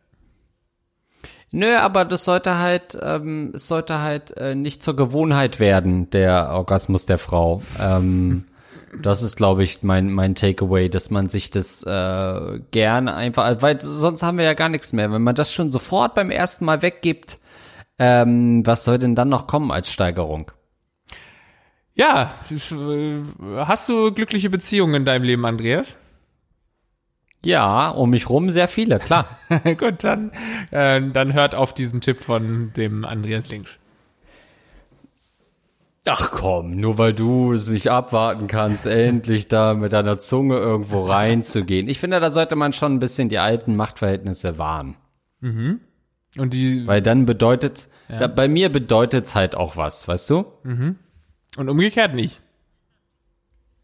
Nö, 1.51 1.77
aber 1.77 2.05
das 2.05 2.25
sollte 2.25 2.59
halt, 2.59 2.99
ähm, 3.01 3.53
es 3.55 3.67
sollte 3.69 4.01
halt 4.01 4.37
äh, 4.37 4.55
nicht 4.55 4.83
zur 4.83 4.97
Gewohnheit 4.97 5.61
werden, 5.61 6.11
der 6.11 6.51
Orgasmus 6.51 7.07
der 7.07 7.19
Frau. 7.19 7.63
Ähm, 7.81 8.45
das 9.03 9.23
ist, 9.23 9.37
glaube 9.37 9.63
ich, 9.63 9.83
mein, 9.83 10.13
mein 10.13 10.35
Takeaway, 10.35 10.91
dass 10.91 11.11
man 11.11 11.29
sich 11.29 11.51
das 11.51 11.83
äh, 11.85 12.61
gerne 12.71 13.15
einfach, 13.15 13.45
also, 13.45 13.63
weil 13.63 13.81
sonst 13.81 14.23
haben 14.23 14.39
wir 14.39 14.45
ja 14.45 14.55
gar 14.55 14.69
nichts 14.69 14.93
mehr. 14.93 15.11
Wenn 15.11 15.23
man 15.23 15.35
das 15.35 15.53
schon 15.53 15.71
sofort 15.71 16.15
beim 16.15 16.31
ersten 16.31 16.67
Mal 16.67 16.83
weggibt, 16.83 17.39
ähm, 17.99 18.67
was 18.67 18.85
soll 18.85 18.99
denn 18.99 19.15
dann 19.15 19.31
noch 19.31 19.47
kommen 19.47 19.71
als 19.71 19.91
Steigerung? 19.91 20.51
Ja, 21.95 22.33
hast 23.57 23.89
du 23.89 24.13
glückliche 24.13 24.51
Beziehungen 24.51 24.95
in 24.95 25.05
deinem 25.05 25.25
Leben, 25.25 25.45
Andreas? 25.45 25.97
Ja, 27.45 27.91
um 27.91 28.11
mich 28.11 28.29
rum 28.29 28.51
sehr 28.51 28.69
viele, 28.69 28.99
klar. 28.99 29.39
Gut, 29.79 30.03
dann, 30.03 30.33
äh, 30.71 31.01
dann 31.01 31.33
hört 31.33 31.55
auf 31.55 31.73
diesen 31.73 32.01
Tipp 32.01 32.19
von 32.19 32.73
dem 32.77 33.05
Andreas 33.05 33.49
Links. 33.49 33.79
Ach 36.05 36.31
komm, 36.31 36.77
nur 36.77 36.97
weil 36.97 37.13
du 37.13 37.53
es 37.53 37.69
nicht 37.69 37.91
abwarten 37.91 38.47
kannst, 38.47 38.87
endlich 38.87 39.49
da 39.49 39.75
mit 39.75 39.93
deiner 39.93 40.19
Zunge 40.19 40.57
irgendwo 40.57 41.07
reinzugehen. 41.07 41.89
Ich 41.89 42.01
finde, 42.01 42.19
da 42.19 42.31
sollte 42.31 42.57
man 42.57 42.73
schon 42.73 42.95
ein 42.95 42.99
bisschen 42.99 43.29
die 43.29 43.39
alten 43.39 43.77
Machtverhältnisse 43.77 44.59
wahren. 44.59 44.97
Mhm. 45.41 45.81
Und 46.39 46.55
die. 46.55 46.87
Weil 46.87 47.03
dann 47.03 47.27
bedeutet, 47.27 47.89
ja. 48.09 48.17
da, 48.19 48.27
bei 48.27 48.49
mir 48.49 48.71
bedeutet 48.71 49.27
es 49.27 49.35
halt 49.35 49.55
auch 49.55 49.77
was, 49.77 50.09
weißt 50.09 50.31
du? 50.31 50.45
Mhm. 50.65 50.97
Und 51.57 51.69
umgekehrt 51.69 52.15
nicht. 52.15 52.41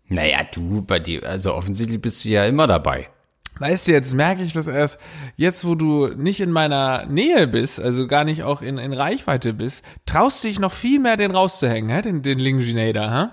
Naja, 0.09 0.45
du, 0.53 0.83
bei 0.83 0.99
dir, 0.99 1.25
also 1.29 1.55
offensichtlich 1.55 2.01
bist 2.01 2.25
du 2.25 2.31
ja 2.31 2.45
immer 2.45 2.67
dabei. 2.67 3.09
Weißt 3.59 3.87
du, 3.87 3.93
jetzt 3.93 4.15
merke 4.15 4.43
ich 4.43 4.53
das 4.53 4.67
erst, 4.67 4.99
jetzt 5.37 5.65
wo 5.65 5.77
du 5.77 6.09
nicht 6.09 6.41
in 6.41 6.51
meiner 6.51 7.07
Nähe 7.07 7.47
bist, 7.47 7.81
also 7.81 8.07
gar 8.09 8.25
nicht 8.25 8.43
auch 8.43 8.63
in, 8.63 8.79
in 8.79 8.93
Reichweite 8.93 9.53
bist, 9.55 9.85
traust 10.07 10.43
du 10.43 10.49
dich 10.49 10.59
noch 10.59 10.73
viel 10.73 10.99
mehr, 10.99 11.17
den 11.17 11.31
rauszuhängen, 11.31 11.91
hä? 11.91 12.03
den, 12.03 12.23
den 12.23 12.39
Linginator, 12.39 13.11
hä? 13.11 13.29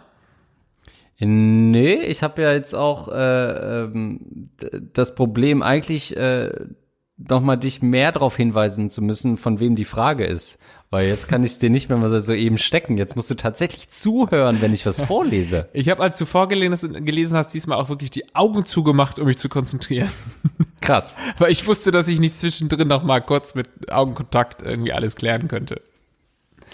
Nee, 1.23 1.95
ich 1.95 2.23
habe 2.23 2.41
ja 2.41 2.51
jetzt 2.53 2.73
auch 2.73 3.07
äh, 3.07 3.83
ähm, 3.83 4.49
das 4.93 5.13
Problem 5.13 5.61
eigentlich 5.61 6.17
äh, 6.17 6.51
nochmal 7.29 7.57
dich 7.57 7.81
mehr 7.81 8.11
darauf 8.11 8.35
hinweisen 8.35 8.89
zu 8.89 9.01
müssen, 9.01 9.37
von 9.37 9.59
wem 9.59 9.75
die 9.75 9.85
Frage 9.85 10.25
ist. 10.25 10.59
Weil 10.89 11.07
jetzt 11.07 11.27
kann 11.27 11.43
ich 11.43 11.51
es 11.51 11.59
dir 11.59 11.69
nicht 11.69 11.89
mehr 11.89 11.97
mal 11.97 12.19
so 12.19 12.33
eben 12.33 12.57
stecken. 12.57 12.97
Jetzt 12.97 13.15
musst 13.15 13.29
du 13.29 13.35
tatsächlich 13.35 13.87
zuhören, 13.89 14.61
wenn 14.61 14.73
ich 14.73 14.85
was 14.85 15.01
vorlese. 15.05 15.69
Ich 15.73 15.89
habe, 15.89 16.03
als 16.03 16.17
du 16.17 16.25
vorgelesen 16.25 17.05
gelesen 17.05 17.37
hast, 17.37 17.49
diesmal 17.49 17.77
auch 17.77 17.89
wirklich 17.89 18.11
die 18.11 18.35
Augen 18.35 18.65
zugemacht, 18.65 19.17
um 19.17 19.25
mich 19.25 19.37
zu 19.37 19.47
konzentrieren. 19.47 20.11
Krass. 20.81 21.15
Weil 21.37 21.51
ich 21.51 21.65
wusste, 21.65 21.91
dass 21.91 22.07
ich 22.07 22.19
nicht 22.19 22.37
zwischendrin 22.37 22.87
noch 22.87 23.03
mal 23.03 23.21
kurz 23.21 23.55
mit 23.55 23.91
Augenkontakt 23.91 24.63
irgendwie 24.63 24.91
alles 24.91 25.15
klären 25.15 25.47
könnte. 25.47 25.81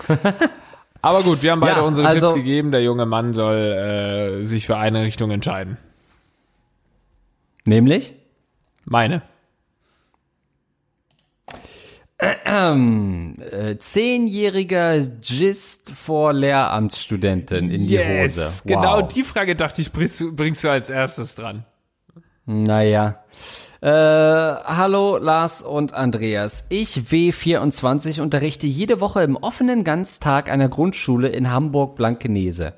Aber 1.02 1.22
gut, 1.22 1.44
wir 1.44 1.52
haben 1.52 1.60
beide 1.60 1.82
ja, 1.82 1.86
unsere 1.86 2.08
also, 2.08 2.28
Tipps 2.28 2.36
gegeben. 2.36 2.72
Der 2.72 2.82
junge 2.82 3.06
Mann 3.06 3.34
soll 3.34 4.42
äh, 4.42 4.46
sich 4.46 4.66
für 4.66 4.78
eine 4.78 5.04
Richtung 5.04 5.32
entscheiden. 5.32 5.78
Nämlich? 7.66 8.14
Meine. 8.86 9.22
Ähm, 12.20 13.36
äh, 13.40 13.78
zehnjähriger 13.78 15.00
Gist 15.22 15.92
vor 15.92 16.34
Lehramtsstudentin 16.34 17.70
in 17.70 17.82
yes, 17.82 18.34
die 18.34 18.42
Hose. 18.42 18.46
Wow. 18.48 18.64
Genau 18.66 19.02
die 19.04 19.24
Frage 19.24 19.56
dachte 19.56 19.82
ich, 19.82 19.92
bringst 19.92 20.20
du, 20.20 20.36
bringst 20.36 20.64
du 20.64 20.70
als 20.70 20.90
erstes 20.90 21.36
dran. 21.36 21.64
Naja. 22.46 23.24
Äh, 23.82 23.90
hallo 23.90 25.18
Lars 25.18 25.62
und 25.62 25.94
Andreas. 25.94 26.66
Ich 26.70 26.96
W24 26.96 28.22
unterrichte 28.22 28.66
jede 28.66 29.00
Woche 29.00 29.22
im 29.22 29.36
offenen 29.36 29.84
Ganztag 29.84 30.50
einer 30.50 30.70
Grundschule 30.70 31.28
in 31.28 31.52
Hamburg-Blankenese. 31.52 32.74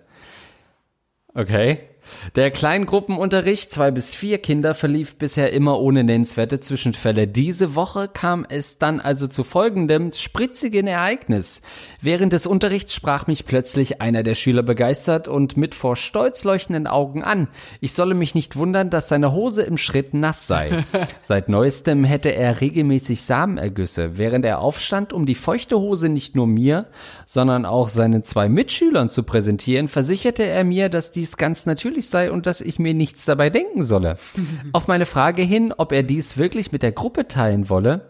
Okay. 1.33 1.88
Der 2.35 2.51
Kleingruppenunterricht, 2.51 3.71
zwei 3.71 3.91
bis 3.91 4.15
vier 4.15 4.37
Kinder, 4.37 4.75
verlief 4.75 5.15
bisher 5.15 5.53
immer 5.53 5.79
ohne 5.79 6.03
nennenswerte 6.03 6.59
Zwischenfälle. 6.59 7.27
Diese 7.27 7.75
Woche 7.75 8.07
kam 8.07 8.45
es 8.47 8.77
dann 8.77 8.99
also 8.99 9.27
zu 9.27 9.43
folgendem 9.43 10.11
spritzigen 10.11 10.87
Ereignis. 10.87 11.61
Während 12.01 12.33
des 12.33 12.45
Unterrichts 12.45 12.93
sprach 12.93 13.27
mich 13.27 13.45
plötzlich 13.45 14.01
einer 14.01 14.23
der 14.23 14.35
Schüler 14.35 14.63
begeistert 14.63 15.27
und 15.27 15.57
mit 15.57 15.75
vor 15.75 15.95
Stolz 15.95 16.43
leuchtenden 16.43 16.87
Augen 16.87 17.23
an. 17.23 17.47
Ich 17.81 17.93
solle 17.93 18.15
mich 18.15 18.35
nicht 18.35 18.55
wundern, 18.55 18.89
dass 18.89 19.09
seine 19.09 19.33
Hose 19.33 19.63
im 19.63 19.77
Schritt 19.77 20.13
nass 20.13 20.47
sei. 20.47 20.85
Seit 21.21 21.49
neuestem 21.49 22.03
hätte 22.03 22.29
er 22.29 22.61
regelmäßig 22.61 23.21
Samenergüsse. 23.21 24.17
Während 24.17 24.45
er 24.45 24.59
aufstand, 24.59 25.13
um 25.13 25.25
die 25.25 25.35
feuchte 25.35 25.79
Hose 25.79 26.09
nicht 26.09 26.35
nur 26.35 26.47
mir, 26.47 26.87
sondern 27.25 27.65
auch 27.65 27.89
seinen 27.89 28.23
zwei 28.23 28.49
Mitschülern 28.49 29.09
zu 29.09 29.23
präsentieren, 29.23 29.87
versicherte 29.87 30.43
er 30.45 30.63
mir, 30.63 30.89
dass 30.89 31.11
dies 31.11 31.37
ganz 31.37 31.65
natürlich 31.65 31.98
möglich 31.99 32.09
sei 32.09 32.31
und 32.31 32.45
dass 32.45 32.61
ich 32.61 32.79
mir 32.79 32.93
nichts 32.93 33.25
dabei 33.25 33.49
denken 33.49 33.83
solle. 33.83 34.17
Auf 34.73 34.87
meine 34.87 35.05
Frage 35.05 35.41
hin, 35.41 35.73
ob 35.77 35.91
er 35.91 36.03
dies 36.03 36.37
wirklich 36.37 36.71
mit 36.71 36.81
der 36.81 36.91
Gruppe 36.91 37.27
teilen 37.27 37.69
wolle, 37.69 38.09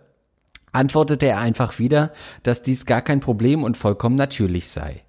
antwortete 0.72 1.25
er 1.25 1.39
einfach 1.39 1.79
wieder, 1.79 2.12
dass 2.43 2.62
dies 2.62 2.86
gar 2.86 3.01
kein 3.01 3.19
Problem 3.19 3.63
und 3.63 3.77
vollkommen 3.77 4.15
natürlich 4.15 4.67
sei. 4.67 5.01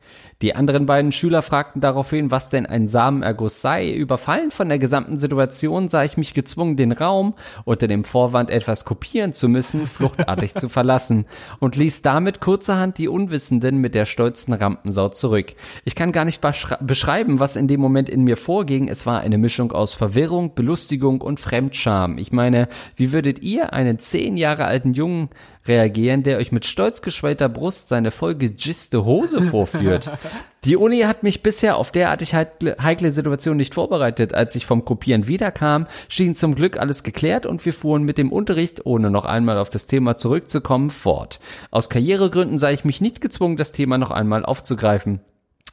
Die 0.42 0.54
anderen 0.54 0.86
beiden 0.86 1.12
Schüler 1.12 1.42
fragten 1.42 1.82
daraufhin, 1.82 2.30
was 2.30 2.48
denn 2.48 2.64
ein 2.64 2.86
Samenerguss 2.86 3.60
sei. 3.60 3.92
Überfallen 3.92 4.50
von 4.50 4.70
der 4.70 4.78
gesamten 4.78 5.18
Situation 5.18 5.90
sah 5.90 6.02
ich 6.02 6.16
mich 6.16 6.32
gezwungen, 6.32 6.76
den 6.76 6.92
Raum 6.92 7.34
unter 7.66 7.88
dem 7.88 8.04
Vorwand 8.04 8.48
etwas 8.48 8.86
kopieren 8.86 9.34
zu 9.34 9.48
müssen, 9.48 9.86
fluchtartig 9.86 10.54
zu 10.54 10.70
verlassen 10.70 11.26
und 11.58 11.76
ließ 11.76 12.00
damit 12.00 12.40
kurzerhand 12.40 12.96
die 12.96 13.08
Unwissenden 13.08 13.78
mit 13.78 13.94
der 13.94 14.06
stolzen 14.06 14.54
Rampensau 14.54 15.10
zurück. 15.10 15.52
Ich 15.84 15.94
kann 15.94 16.10
gar 16.10 16.24
nicht 16.24 16.40
beschreiben, 16.80 17.38
was 17.38 17.56
in 17.56 17.68
dem 17.68 17.80
Moment 17.80 18.08
in 18.08 18.24
mir 18.24 18.38
vorging. 18.38 18.88
Es 18.88 19.04
war 19.04 19.20
eine 19.20 19.36
Mischung 19.36 19.72
aus 19.72 19.92
Verwirrung, 19.92 20.54
Belustigung 20.54 21.20
und 21.20 21.38
Fremdscham. 21.38 22.16
Ich 22.16 22.32
meine, 22.32 22.68
wie 22.96 23.12
würdet 23.12 23.42
ihr 23.42 23.74
einen 23.74 23.98
zehn 23.98 24.38
Jahre 24.38 24.64
alten 24.64 24.94
Jungen 24.94 25.28
reagieren, 25.66 26.22
der 26.22 26.38
euch 26.38 26.52
mit 26.52 26.64
stolz 26.64 27.02
geschwellter 27.02 27.48
Brust 27.48 27.88
seine 27.88 28.10
vollgegiste 28.10 29.04
Hose 29.04 29.42
vorführt. 29.42 30.10
Die 30.64 30.76
Uni 30.76 31.00
hat 31.00 31.22
mich 31.22 31.42
bisher 31.42 31.76
auf 31.76 31.90
derartig 31.90 32.34
heikle 32.34 33.10
Situation 33.10 33.56
nicht 33.56 33.74
vorbereitet. 33.74 34.34
Als 34.34 34.54
ich 34.54 34.66
vom 34.66 34.84
Kopieren 34.84 35.26
wiederkam, 35.26 35.86
schien 36.08 36.34
zum 36.34 36.54
Glück 36.54 36.76
alles 36.78 37.02
geklärt 37.02 37.46
und 37.46 37.64
wir 37.64 37.72
fuhren 37.72 38.02
mit 38.02 38.18
dem 38.18 38.30
Unterricht, 38.30 38.84
ohne 38.84 39.10
noch 39.10 39.24
einmal 39.24 39.56
auf 39.56 39.70
das 39.70 39.86
Thema 39.86 40.16
zurückzukommen, 40.16 40.90
fort. 40.90 41.40
Aus 41.70 41.88
Karrieregründen 41.88 42.58
sei 42.58 42.74
ich 42.74 42.84
mich 42.84 43.00
nicht 43.00 43.22
gezwungen, 43.22 43.56
das 43.56 43.72
Thema 43.72 43.96
noch 43.96 44.10
einmal 44.10 44.44
aufzugreifen. 44.44 45.20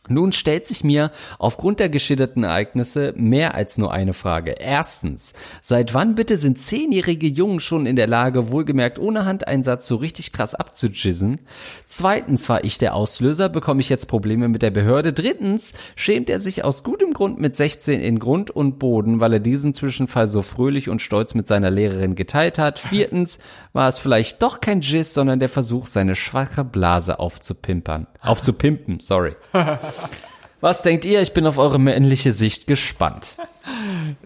Nun 0.09 0.31
stellt 0.31 0.65
sich 0.65 0.83
mir 0.83 1.11
aufgrund 1.39 1.79
der 1.79 1.89
geschilderten 1.89 2.43
Ereignisse 2.43 3.13
mehr 3.15 3.55
als 3.55 3.77
nur 3.77 3.91
eine 3.91 4.13
Frage. 4.13 4.55
Erstens, 4.59 5.33
seit 5.61 5.93
wann 5.93 6.15
bitte 6.15 6.37
sind 6.37 6.59
zehnjährige 6.59 7.27
Jungen 7.27 7.59
schon 7.59 7.85
in 7.85 7.95
der 7.95 8.07
Lage, 8.07 8.51
wohlgemerkt 8.51 8.99
ohne 8.99 9.25
Handeinsatz 9.25 9.87
so 9.87 9.95
richtig 9.95 10.31
krass 10.31 10.55
abzujizzen? 10.55 11.39
Zweitens, 11.85 12.49
war 12.49 12.63
ich 12.63 12.77
der 12.77 12.95
Auslöser, 12.95 13.49
bekomme 13.49 13.81
ich 13.81 13.89
jetzt 13.89 14.07
Probleme 14.07 14.47
mit 14.47 14.61
der 14.61 14.71
Behörde? 14.71 15.13
Drittens, 15.13 15.73
schämt 15.95 16.29
er 16.29 16.39
sich 16.39 16.63
aus 16.63 16.83
gutem 16.83 17.13
Grund 17.13 17.39
mit 17.39 17.55
16 17.55 18.01
in 18.01 18.19
Grund 18.19 18.51
und 18.51 18.79
Boden, 18.79 19.19
weil 19.19 19.33
er 19.33 19.39
diesen 19.39 19.73
Zwischenfall 19.73 20.27
so 20.27 20.41
fröhlich 20.41 20.89
und 20.89 21.01
stolz 21.01 21.33
mit 21.33 21.47
seiner 21.47 21.71
Lehrerin 21.71 22.15
geteilt 22.15 22.59
hat? 22.59 22.79
Viertens, 22.79 23.39
war 23.77 23.87
es 23.87 23.99
vielleicht 23.99 24.41
doch 24.41 24.59
kein 24.59 24.81
Jizz, 24.81 25.13
sondern 25.13 25.39
der 25.39 25.49
Versuch, 25.49 25.85
seine 25.85 26.15
schwache 26.15 26.65
Blase 26.65 27.19
aufzupimpern. 27.19 28.07
Aufzupimpen, 28.21 28.99
sorry. 28.99 29.35
Was 30.61 30.81
denkt 30.81 31.05
ihr? 31.05 31.21
Ich 31.21 31.33
bin 31.33 31.45
auf 31.45 31.59
eure 31.59 31.79
männliche 31.79 32.31
Sicht 32.31 32.65
gespannt. 32.65 33.35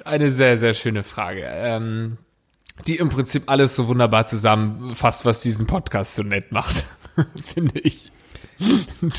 Eine 0.05 0.31
sehr, 0.31 0.57
sehr 0.57 0.73
schöne 0.73 1.03
Frage. 1.03 1.43
Ähm, 1.45 2.17
die 2.87 2.95
im 2.95 3.09
Prinzip 3.09 3.43
alles 3.51 3.75
so 3.75 3.89
wunderbar 3.89 4.25
zusammenfasst, 4.25 5.25
was 5.25 5.39
diesen 5.39 5.67
Podcast 5.67 6.15
so 6.15 6.23
nett 6.23 6.53
macht, 6.53 6.85
finde 7.53 7.77
ich. 7.81 8.09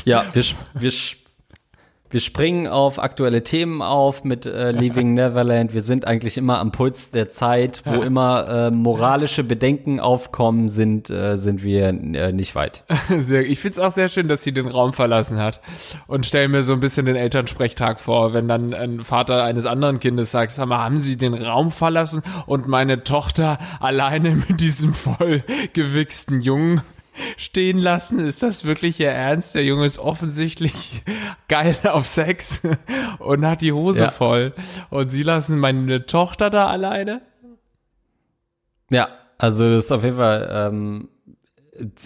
Ja, 0.03 0.25
wir, 0.33 0.43
wir 0.73 0.91
wir 2.13 2.19
springen 2.19 2.67
auf 2.67 2.99
aktuelle 2.99 3.41
Themen 3.41 3.81
auf 3.81 4.23
mit 4.23 4.45
äh, 4.45 4.69
Leaving 4.69 5.13
Neverland. 5.15 5.73
Wir 5.73 5.81
sind 5.81 6.05
eigentlich 6.05 6.37
immer 6.37 6.59
am 6.59 6.71
Puls 6.71 7.09
der 7.09 7.31
Zeit, 7.31 7.81
wo 7.85 8.01
immer 8.03 8.47
äh, 8.47 8.71
moralische 8.71 9.43
Bedenken 9.43 9.99
aufkommen, 9.99 10.69
sind, 10.69 11.09
äh, 11.09 11.37
sind 11.37 11.63
wir 11.63 11.87
äh, 11.87 12.31
nicht 12.31 12.53
weit. 12.55 12.83
Ich 13.33 13.59
find's 13.59 13.79
auch 13.79 13.91
sehr 13.91 14.09
schön, 14.09 14.27
dass 14.27 14.43
sie 14.43 14.51
den 14.51 14.67
Raum 14.67 14.93
verlassen 14.93 15.39
hat. 15.39 15.59
Und 16.05 16.25
stell 16.25 16.49
mir 16.49 16.61
so 16.61 16.73
ein 16.73 16.79
bisschen 16.79 17.05
den 17.07 17.15
Elternsprechtag 17.15 17.99
vor, 17.99 18.33
wenn 18.33 18.47
dann 18.47 18.73
ein 18.73 18.99
Vater 18.99 19.43
eines 19.43 19.65
anderen 19.65 19.99
Kindes 19.99 20.29
sagt, 20.29 20.51
sag 20.51 20.67
mal, 20.67 20.83
haben 20.83 20.99
sie 20.99 21.17
den 21.17 21.33
Raum 21.33 21.71
verlassen 21.71 22.21
und 22.45 22.67
meine 22.67 23.03
Tochter 23.03 23.57
alleine 23.79 24.35
mit 24.35 24.59
diesem 24.59 24.93
voll 24.93 25.43
gewichsten 25.73 26.41
Jungen 26.41 26.81
stehen 27.37 27.77
lassen? 27.77 28.19
Ist 28.19 28.43
das 28.43 28.65
wirklich 28.65 28.99
ihr 28.99 29.11
Ernst? 29.11 29.55
Der 29.55 29.63
Junge 29.63 29.85
ist 29.85 29.99
offensichtlich 29.99 31.03
geil 31.47 31.75
auf 31.83 32.07
Sex 32.07 32.61
und 33.19 33.45
hat 33.45 33.61
die 33.61 33.71
Hose 33.73 34.05
ja. 34.05 34.11
voll. 34.11 34.53
Und 34.89 35.09
sie 35.09 35.23
lassen 35.23 35.59
meine 35.59 36.05
Tochter 36.05 36.49
da 36.49 36.67
alleine? 36.67 37.21
Ja, 38.89 39.09
also 39.37 39.69
das 39.69 39.85
ist 39.85 39.91
auf 39.91 40.03
jeden 40.03 40.17
Fall, 40.17 40.49
ähm, 40.51 41.09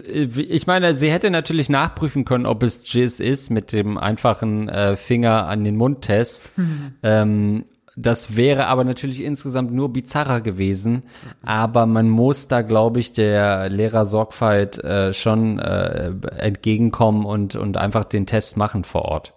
Ich 0.08 0.68
meine, 0.68 0.94
sie 0.94 1.12
hätte 1.12 1.30
natürlich 1.30 1.70
nachprüfen 1.70 2.26
können, 2.26 2.46
ob 2.46 2.64
es 2.64 2.92
Jizz 2.92 3.20
ist 3.20 3.50
mit 3.50 3.74
dem 3.74 3.98
einfachen 3.98 4.70
äh, 4.70 4.96
Finger 4.96 5.48
an 5.48 5.64
den 5.64 5.76
Mund-Test. 5.76 6.58
Mhm. 6.58 6.94
Ähm, 7.04 7.66
das 8.00 8.36
wäre 8.38 8.68
aber 8.68 8.84
natürlich 8.84 9.24
insgesamt 9.24 9.74
nur 9.74 9.92
bizarrer 9.92 10.42
gewesen. 10.42 11.02
Aber 11.42 11.88
man 11.88 12.08
muss 12.08 12.48
da, 12.48 12.62
glaube 12.62 13.00
ich, 13.00 13.12
der 13.12 13.70
Lehrersorgfalt 13.70 14.78
äh, 14.84 15.14
schon 15.14 15.58
äh, 15.58 16.12
entgegenkommen 16.38 17.26
und, 17.26 17.56
und 17.56 17.76
einfach 17.76 18.04
den 18.04 18.28
Test 18.28 18.56
machen 18.56 18.84
vor 18.84 19.06
Ort. 19.06 19.34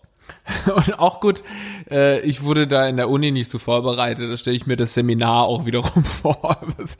Und 0.74 0.98
auch 0.98 1.20
gut, 1.20 1.42
äh, 1.90 2.20
ich 2.20 2.44
wurde 2.44 2.66
da 2.66 2.88
in 2.88 2.96
der 2.96 3.08
Uni 3.08 3.30
nicht 3.30 3.50
so 3.50 3.58
vorbereitet, 3.58 4.30
da 4.30 4.36
stelle 4.36 4.56
ich 4.56 4.66
mir 4.66 4.76
das 4.76 4.94
Seminar 4.94 5.44
auch 5.44 5.66
wiederum 5.66 6.04
vor. 6.04 6.58
Was, 6.76 6.96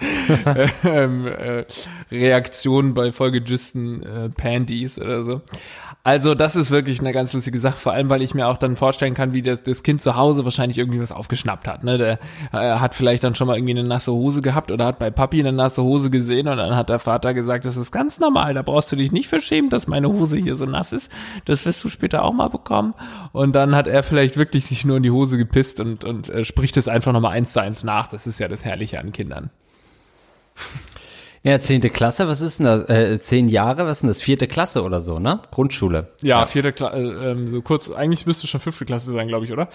äh, 0.57 0.69
ähm, 0.85 1.27
äh, 1.27 1.65
Reaktionen 2.11 2.95
bei 2.95 3.13
Folgegisten 3.13 4.03
äh, 4.03 4.29
Pandies 4.31 4.99
oder 4.99 5.25
so. 5.25 5.41
Also 6.03 6.35
das 6.35 6.57
ist 6.57 6.71
wirklich 6.71 7.01
eine 7.01 7.13
ganz 7.13 7.35
lustige 7.35 7.59
Sache, 7.59 7.77
vor 7.77 7.93
allem 7.93 8.09
weil 8.09 8.23
ich 8.23 8.33
mir 8.33 8.49
auch 8.49 8.57
dann 8.57 8.75
vorstellen 8.75 9.13
kann, 9.13 9.35
wie 9.35 9.43
das, 9.43 9.63
das 9.63 9.83
Kind 9.83 10.01
zu 10.01 10.17
Hause 10.17 10.45
wahrscheinlich 10.45 10.79
irgendwie 10.79 11.01
was 11.01 11.13
aufgeschnappt 11.13 11.69
hat. 11.69 11.85
Ne? 11.85 11.99
Der 11.99 12.19
äh, 12.53 12.79
hat 12.79 12.95
vielleicht 12.95 13.23
dann 13.23 13.35
schon 13.35 13.47
mal 13.47 13.57
irgendwie 13.57 13.79
eine 13.79 13.85
nasse 13.85 14.11
Hose 14.11 14.41
gehabt 14.41 14.73
oder 14.73 14.87
hat 14.87 14.99
bei 14.99 15.11
Papi 15.11 15.41
eine 15.41 15.53
nasse 15.53 15.83
Hose 15.83 16.11
gesehen 16.11 16.49
und 16.49 16.57
dann 16.57 16.75
hat 16.75 16.89
der 16.89 17.01
Vater 17.01 17.35
gesagt, 17.35 17.67
das 17.67 17.77
ist 17.77 17.93
ganz 17.93 18.19
normal, 18.19 18.55
da 18.55 18.63
brauchst 18.63 18.91
du 18.91 18.97
dich 18.97 19.13
nicht 19.13 19.29
verschämen, 19.29 19.69
dass 19.69 19.89
meine 19.89 20.09
Hose 20.09 20.39
hier 20.39 20.57
so 20.57 20.65
nass 20.65 20.93
ist. 20.93 21.13
Das 21.45 21.67
wirst 21.67 21.85
du 21.85 21.91
später 21.91 22.25
auch 22.25 22.33
mal 22.33 22.49
bekommen. 22.49 22.95
Und 23.33 23.40
dann 23.53 23.75
hat 23.75 23.87
er 23.87 24.03
vielleicht 24.03 24.37
wirklich 24.37 24.67
sich 24.67 24.85
nur 24.85 24.97
in 24.97 25.03
die 25.03 25.11
Hose 25.11 25.39
gepisst 25.39 25.81
und, 25.81 26.05
und 26.05 26.29
äh, 26.29 26.45
spricht 26.45 26.77
es 26.77 26.89
einfach 26.89 27.13
nochmal 27.13 27.33
eins 27.33 27.53
zu 27.53 27.61
eins 27.61 27.85
nach. 27.85 28.09
Das 28.09 28.27
ist 28.27 28.39
ja 28.39 28.49
das 28.49 28.65
Herrliche 28.65 28.99
an 28.99 29.13
Kindern. 29.13 29.51
Ja, 31.43 31.59
zehnte 31.59 31.89
Klasse, 31.89 32.29
was 32.29 32.43
ist 32.43 32.59
denn 32.59 32.67
das? 32.67 32.89
Äh, 32.91 33.19
zehn 33.23 33.49
Jahre, 33.49 33.87
was 33.87 33.99
ist 33.99 34.03
denn 34.03 34.09
das? 34.09 34.21
Vierte 34.21 34.47
Klasse 34.47 34.83
oder 34.83 35.01
so, 35.01 35.19
ne? 35.19 35.41
Grundschule. 35.51 36.09
Ja, 36.21 36.41
ja. 36.41 36.47
vierte 36.47 36.73
Klasse, 36.73 36.97
äh, 36.99 37.31
ähm, 37.31 37.49
so 37.49 37.63
kurz, 37.63 37.91
eigentlich 37.91 38.27
müsste 38.27 38.47
schon 38.47 38.61
fünfte 38.61 38.85
Klasse 38.85 39.13
sein, 39.13 39.27
glaube 39.27 39.47
ich, 39.47 39.53
oder? 39.53 39.69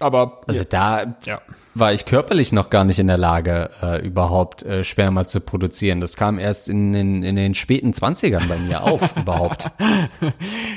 Aber 0.00 0.42
also 0.46 0.60
ja. 0.60 0.66
da 0.68 1.16
ja. 1.24 1.40
war 1.74 1.92
ich 1.92 2.04
körperlich 2.04 2.52
noch 2.52 2.70
gar 2.70 2.84
nicht 2.84 3.00
in 3.00 3.08
der 3.08 3.16
Lage, 3.16 3.70
äh, 3.82 4.06
überhaupt 4.06 4.62
äh, 4.62 4.84
Sperma 4.84 5.26
zu 5.26 5.40
produzieren. 5.40 6.00
Das 6.00 6.16
kam 6.16 6.38
erst 6.38 6.68
in 6.68 6.92
den, 6.92 7.22
in 7.24 7.34
den 7.34 7.54
späten 7.54 7.92
Zwanzigern 7.92 8.44
bei 8.48 8.58
mir 8.58 8.84
auf, 8.84 9.16
überhaupt. 9.16 9.70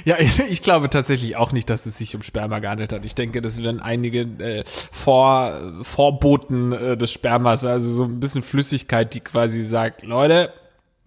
Ja, 0.05 0.17
ich, 0.19 0.39
ich, 0.49 0.63
glaube 0.63 0.89
tatsächlich 0.89 1.37
auch 1.37 1.51
nicht, 1.51 1.69
dass 1.69 1.85
es 1.85 1.97
sich 1.97 2.15
um 2.15 2.23
Sperma 2.23 2.59
gehandelt 2.59 2.93
hat. 2.93 3.05
Ich 3.05 3.13
denke, 3.13 3.41
das 3.41 3.61
werden 3.61 3.79
einige 3.79 4.21
äh, 4.21 4.63
Vor, 4.65 5.53
Vorboten 5.83 6.71
äh, 6.71 6.97
des 6.97 7.11
Spermas, 7.11 7.63
also 7.63 7.91
so 7.91 8.03
ein 8.05 8.19
bisschen 8.19 8.41
Flüssigkeit, 8.41 9.13
die 9.13 9.19
quasi 9.19 9.61
sagt, 9.63 10.01
Leute, 10.03 10.51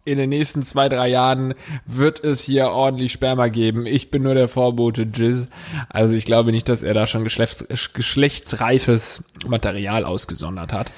in 0.05 0.19
den 0.19 0.29
nächsten 0.29 0.63
zwei, 0.63 0.89
drei 0.89 1.09
Jahren 1.09 1.55
wird 1.87 2.23
es 2.23 2.43
hier 2.43 2.69
ordentlich 2.69 3.13
Sperma 3.13 3.49
geben. 3.49 3.87
Ich 3.87 4.11
bin 4.11 4.23
nur 4.23 4.35
der 4.35 4.49
Vorbote 4.49 5.03
Jizz. 5.03 5.49
Also 5.89 6.15
ich 6.15 6.27
glaube 6.27 6.53
nicht, 6.53 6.69
dass 6.69 6.83
er 6.83 6.93
da 6.95 7.07
schon 7.07 7.25
geschlechts, 7.25 7.65
geschlechtsreifes 7.95 9.25
Material 9.47 10.05
ausgesondert 10.05 10.73
hat. 10.73 10.93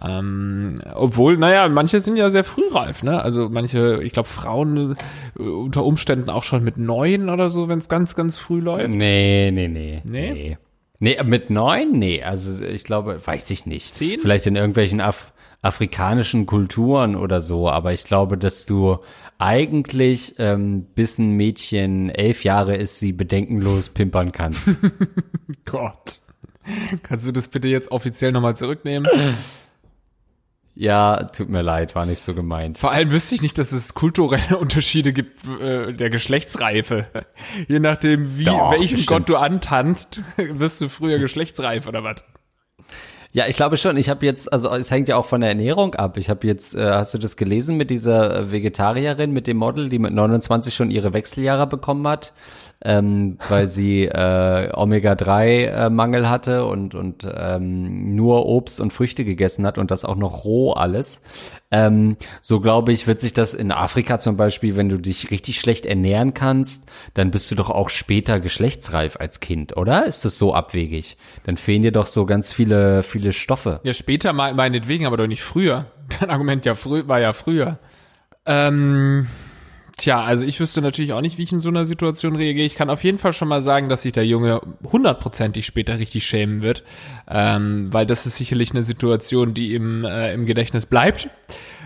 Ähm, 0.00 0.80
obwohl, 0.94 1.36
naja, 1.38 1.68
manche 1.68 2.00
sind 2.00 2.16
ja 2.16 2.30
sehr 2.30 2.44
frühreif, 2.44 3.02
ne? 3.02 3.20
Also 3.20 3.48
manche, 3.48 4.00
ich 4.02 4.12
glaube, 4.12 4.28
Frauen 4.28 4.96
äh, 5.38 5.42
unter 5.42 5.84
Umständen 5.84 6.30
auch 6.30 6.44
schon 6.44 6.62
mit 6.62 6.76
neun 6.76 7.28
oder 7.28 7.50
so, 7.50 7.68
wenn 7.68 7.80
es 7.80 7.88
ganz, 7.88 8.14
ganz 8.14 8.36
früh 8.36 8.60
läuft. 8.60 8.90
Nee, 8.90 9.50
nee, 9.52 9.66
nee. 9.66 10.02
Nee? 10.04 10.32
Nee, 10.32 10.58
nee 11.00 11.22
mit 11.24 11.50
neun? 11.50 11.98
Nee, 11.98 12.22
also 12.22 12.64
ich 12.64 12.84
glaube, 12.84 13.20
weiß 13.24 13.50
ich 13.50 13.66
nicht. 13.66 13.94
Zehn? 13.94 14.20
Vielleicht 14.20 14.46
in 14.46 14.54
irgendwelchen 14.54 15.00
Af 15.00 15.32
afrikanischen 15.60 16.46
Kulturen 16.46 17.16
oder 17.16 17.40
so, 17.40 17.68
aber 17.68 17.92
ich 17.92 18.04
glaube, 18.04 18.38
dass 18.38 18.66
du 18.66 18.98
eigentlich 19.38 20.36
ähm, 20.38 20.86
bis 20.94 21.18
ein 21.18 21.32
Mädchen 21.32 22.10
elf 22.10 22.44
Jahre 22.44 22.76
ist, 22.76 23.00
sie 23.00 23.12
bedenkenlos 23.12 23.90
pimpern 23.90 24.32
kannst. 24.32 24.70
Gott. 25.64 26.20
Kannst 27.02 27.26
du 27.26 27.32
das 27.32 27.48
bitte 27.48 27.68
jetzt 27.68 27.90
offiziell 27.90 28.30
nochmal 28.30 28.56
zurücknehmen? 28.56 29.08
Ja, 30.74 31.24
tut 31.24 31.48
mir 31.48 31.62
leid, 31.62 31.96
war 31.96 32.06
nicht 32.06 32.20
so 32.20 32.34
gemeint. 32.34 32.78
Vor 32.78 32.92
allem 32.92 33.10
wüsste 33.10 33.34
ich 33.34 33.42
nicht, 33.42 33.58
dass 33.58 33.72
es 33.72 33.94
kulturelle 33.94 34.56
Unterschiede 34.58 35.12
gibt 35.12 35.44
äh, 35.60 35.92
der 35.92 36.08
Geschlechtsreife. 36.08 37.06
Je 37.66 37.80
nachdem, 37.80 38.38
wie 38.38 38.44
Doch, 38.44 38.70
welchem 38.70 38.98
bestimmt. 38.98 39.06
Gott 39.06 39.28
du 39.28 39.36
antanzt, 39.38 40.22
wirst 40.36 40.80
du 40.80 40.88
früher 40.88 41.18
geschlechtsreif 41.18 41.88
oder 41.88 42.04
was? 42.04 42.22
Ja, 43.32 43.46
ich 43.46 43.56
glaube 43.56 43.76
schon. 43.76 43.96
Ich 43.98 44.08
habe 44.08 44.24
jetzt, 44.24 44.50
also 44.52 44.74
es 44.74 44.90
hängt 44.90 45.08
ja 45.08 45.16
auch 45.16 45.26
von 45.26 45.42
der 45.42 45.50
Ernährung 45.50 45.94
ab. 45.94 46.16
Ich 46.16 46.30
habe 46.30 46.46
jetzt, 46.46 46.74
äh, 46.74 46.92
hast 46.92 47.12
du 47.12 47.18
das 47.18 47.36
gelesen 47.36 47.76
mit 47.76 47.90
dieser 47.90 48.50
Vegetarierin, 48.50 49.32
mit 49.32 49.46
dem 49.46 49.58
Model, 49.58 49.90
die 49.90 49.98
mit 49.98 50.14
29 50.14 50.74
schon 50.74 50.90
ihre 50.90 51.12
Wechseljahre 51.12 51.66
bekommen 51.66 52.08
hat? 52.08 52.32
Ähm, 52.84 53.38
weil 53.48 53.66
sie 53.66 54.04
äh, 54.04 54.70
Omega-3-Mangel 54.72 56.24
äh, 56.24 56.26
hatte 56.26 56.64
und, 56.64 56.94
und 56.94 57.26
ähm, 57.28 58.14
nur 58.14 58.46
Obst 58.46 58.80
und 58.80 58.92
Früchte 58.92 59.24
gegessen 59.24 59.66
hat 59.66 59.78
und 59.78 59.90
das 59.90 60.04
auch 60.04 60.14
noch 60.14 60.44
roh 60.44 60.72
alles. 60.72 61.20
Ähm, 61.72 62.16
so 62.40 62.60
glaube 62.60 62.92
ich, 62.92 63.06
wird 63.08 63.18
sich 63.18 63.34
das 63.34 63.52
in 63.52 63.72
Afrika 63.72 64.20
zum 64.20 64.36
Beispiel, 64.36 64.76
wenn 64.76 64.88
du 64.88 64.98
dich 64.98 65.30
richtig 65.32 65.58
schlecht 65.58 65.86
ernähren 65.86 66.34
kannst, 66.34 66.88
dann 67.14 67.32
bist 67.32 67.50
du 67.50 67.56
doch 67.56 67.70
auch 67.70 67.90
später 67.90 68.38
geschlechtsreif 68.38 69.16
als 69.18 69.40
Kind, 69.40 69.76
oder? 69.76 70.06
Ist 70.06 70.24
das 70.24 70.38
so 70.38 70.54
abwegig? 70.54 71.16
Dann 71.44 71.56
fehlen 71.56 71.82
dir 71.82 71.92
doch 71.92 72.06
so 72.06 72.26
ganz 72.26 72.52
viele, 72.52 73.02
viele 73.02 73.32
Stoffe. 73.32 73.80
Ja, 73.82 73.92
später 73.92 74.32
meinetwegen, 74.32 75.04
aber 75.04 75.16
doch 75.16 75.26
nicht 75.26 75.42
früher. 75.42 75.86
Dein 76.20 76.30
Argument 76.30 76.64
ja 76.64 76.74
früh, 76.74 77.08
war 77.08 77.20
ja 77.20 77.32
früher. 77.32 77.78
Ähm 78.46 79.26
Tja, 79.98 80.22
also 80.22 80.46
ich 80.46 80.60
wüsste 80.60 80.80
natürlich 80.80 81.12
auch 81.12 81.20
nicht, 81.20 81.38
wie 81.38 81.42
ich 81.42 81.50
in 81.50 81.58
so 81.58 81.68
einer 81.68 81.84
Situation 81.84 82.36
reagiere. 82.36 82.64
Ich 82.64 82.76
kann 82.76 82.88
auf 82.88 83.02
jeden 83.02 83.18
Fall 83.18 83.32
schon 83.32 83.48
mal 83.48 83.60
sagen, 83.60 83.88
dass 83.88 84.02
sich 84.02 84.12
der 84.12 84.24
Junge 84.24 84.60
hundertprozentig 84.92 85.66
später 85.66 85.98
richtig 85.98 86.24
schämen 86.24 86.62
wird, 86.62 86.84
ähm, 87.28 87.92
weil 87.92 88.06
das 88.06 88.24
ist 88.24 88.36
sicherlich 88.36 88.70
eine 88.70 88.84
Situation, 88.84 89.54
die 89.54 89.74
ihm 89.74 90.04
äh, 90.04 90.32
im 90.32 90.46
Gedächtnis 90.46 90.86
bleibt. 90.86 91.28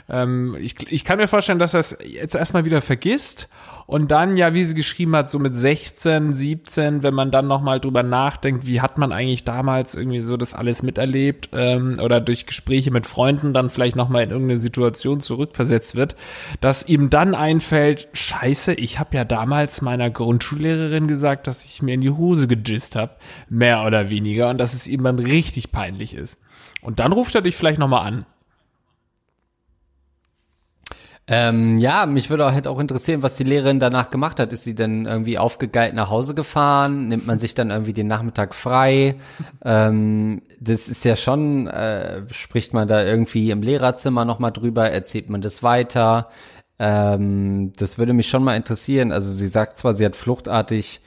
Ähm, 0.08 0.56
ich, 0.60 0.90
ich 0.90 1.04
kann 1.04 1.18
mir 1.18 1.28
vorstellen, 1.28 1.58
dass 1.58 1.74
er 1.74 1.80
es 1.80 1.98
jetzt 2.04 2.34
erstmal 2.34 2.64
wieder 2.64 2.80
vergisst 2.80 3.48
und 3.86 4.10
dann, 4.10 4.36
ja, 4.36 4.54
wie 4.54 4.64
sie 4.64 4.74
geschrieben 4.74 5.14
hat, 5.16 5.28
so 5.28 5.38
mit 5.38 5.56
16, 5.56 6.32
17, 6.32 7.02
wenn 7.02 7.14
man 7.14 7.30
dann 7.30 7.46
nochmal 7.46 7.80
drüber 7.80 8.02
nachdenkt, 8.02 8.66
wie 8.66 8.80
hat 8.80 8.98
man 8.98 9.12
eigentlich 9.12 9.44
damals 9.44 9.94
irgendwie 9.94 10.20
so 10.20 10.36
das 10.36 10.54
alles 10.54 10.82
miterlebt 10.82 11.50
ähm, 11.52 11.98
oder 12.02 12.20
durch 12.20 12.46
Gespräche 12.46 12.90
mit 12.90 13.06
Freunden 13.06 13.52
dann 13.52 13.70
vielleicht 13.70 13.96
nochmal 13.96 14.24
in 14.24 14.30
irgendeine 14.30 14.58
Situation 14.58 15.20
zurückversetzt 15.20 15.96
wird, 15.96 16.16
dass 16.60 16.88
ihm 16.88 17.10
dann 17.10 17.34
einfällt, 17.34 18.08
scheiße, 18.12 18.74
ich 18.74 18.98
habe 18.98 19.16
ja 19.16 19.24
damals 19.24 19.82
meiner 19.82 20.10
Grundschullehrerin 20.10 21.08
gesagt, 21.08 21.46
dass 21.46 21.64
ich 21.64 21.82
mir 21.82 21.94
in 21.94 22.00
die 22.00 22.10
Hose 22.10 22.46
gejist 22.46 22.96
habe, 22.96 23.16
mehr 23.48 23.84
oder 23.84 24.10
weniger, 24.10 24.50
und 24.50 24.58
dass 24.58 24.74
es 24.74 24.86
ihm 24.86 25.02
dann 25.04 25.18
richtig 25.18 25.72
peinlich 25.72 26.14
ist. 26.14 26.38
Und 26.80 26.98
dann 26.98 27.12
ruft 27.12 27.34
er 27.34 27.42
dich 27.42 27.56
vielleicht 27.56 27.78
nochmal 27.78 28.06
an. 28.06 28.26
Ähm, 31.28 31.78
ja, 31.78 32.04
mich 32.06 32.30
würde 32.30 32.46
auch, 32.46 32.52
hätte 32.52 32.68
auch 32.68 32.80
interessieren, 32.80 33.22
was 33.22 33.36
die 33.36 33.44
Lehrerin 33.44 33.78
danach 33.78 34.10
gemacht 34.10 34.40
hat. 34.40 34.52
Ist 34.52 34.64
sie 34.64 34.74
denn 34.74 35.06
irgendwie 35.06 35.38
aufgegeilt 35.38 35.94
nach 35.94 36.10
Hause 36.10 36.34
gefahren? 36.34 37.08
Nimmt 37.08 37.26
man 37.26 37.38
sich 37.38 37.54
dann 37.54 37.70
irgendwie 37.70 37.92
den 37.92 38.08
Nachmittag 38.08 38.54
frei? 38.54 39.16
ähm, 39.64 40.42
das 40.60 40.88
ist 40.88 41.04
ja 41.04 41.14
schon, 41.14 41.68
äh, 41.68 42.22
spricht 42.32 42.74
man 42.74 42.88
da 42.88 43.04
irgendwie 43.04 43.50
im 43.50 43.62
Lehrerzimmer 43.62 44.24
nochmal 44.24 44.52
drüber? 44.52 44.90
Erzählt 44.90 45.30
man 45.30 45.42
das 45.42 45.62
weiter? 45.62 46.28
Ähm, 46.78 47.72
das 47.76 47.98
würde 47.98 48.12
mich 48.12 48.28
schon 48.28 48.42
mal 48.42 48.56
interessieren. 48.56 49.12
Also 49.12 49.32
sie 49.32 49.46
sagt 49.46 49.78
zwar, 49.78 49.94
sie 49.94 50.04
hat 50.04 50.16
fluchtartig 50.16 51.00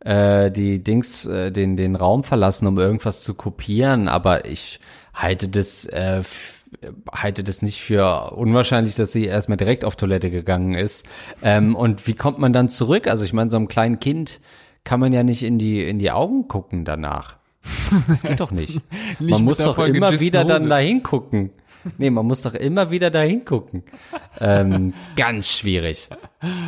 äh, 0.00 0.50
die 0.50 0.82
Dings, 0.84 1.24
äh, 1.24 1.50
den, 1.50 1.76
den 1.76 1.94
Raum 1.94 2.24
verlassen, 2.24 2.66
um 2.66 2.78
irgendwas 2.78 3.22
zu 3.22 3.34
kopieren, 3.34 4.08
aber 4.08 4.44
ich 4.46 4.80
halte 5.14 5.48
das 5.48 5.84
äh, 5.86 6.22
halte 7.12 7.44
das 7.44 7.62
nicht 7.62 7.80
für 7.80 8.32
unwahrscheinlich, 8.32 8.94
dass 8.94 9.12
sie 9.12 9.24
erstmal 9.24 9.56
direkt 9.56 9.84
auf 9.84 9.96
Toilette 9.96 10.30
gegangen 10.30 10.74
ist. 10.74 11.08
Ähm, 11.42 11.76
und 11.76 12.06
wie 12.06 12.14
kommt 12.14 12.38
man 12.38 12.52
dann 12.52 12.68
zurück? 12.68 13.06
Also 13.06 13.24
ich 13.24 13.32
meine, 13.32 13.50
so 13.50 13.56
einem 13.56 13.68
kleinen 13.68 14.00
Kind 14.00 14.40
kann 14.84 15.00
man 15.00 15.12
ja 15.12 15.22
nicht 15.22 15.42
in 15.42 15.58
die, 15.58 15.86
in 15.86 15.98
die 15.98 16.10
Augen 16.10 16.48
gucken 16.48 16.84
danach. 16.84 17.36
Das 18.08 18.22
geht 18.22 18.40
doch 18.40 18.50
nicht. 18.50 18.80
nicht 19.20 19.30
man 19.30 19.44
muss 19.44 19.58
doch 19.58 19.78
immer 19.78 20.18
wieder 20.18 20.44
dann 20.44 20.68
da 20.68 20.78
hingucken. 20.78 21.50
Nee, 21.98 22.10
man 22.10 22.26
muss 22.26 22.42
doch 22.42 22.54
immer 22.54 22.90
wieder 22.90 23.10
da 23.10 23.20
hingucken. 23.20 23.82
Ähm, 24.40 24.94
ganz 25.16 25.50
schwierig. 25.50 26.08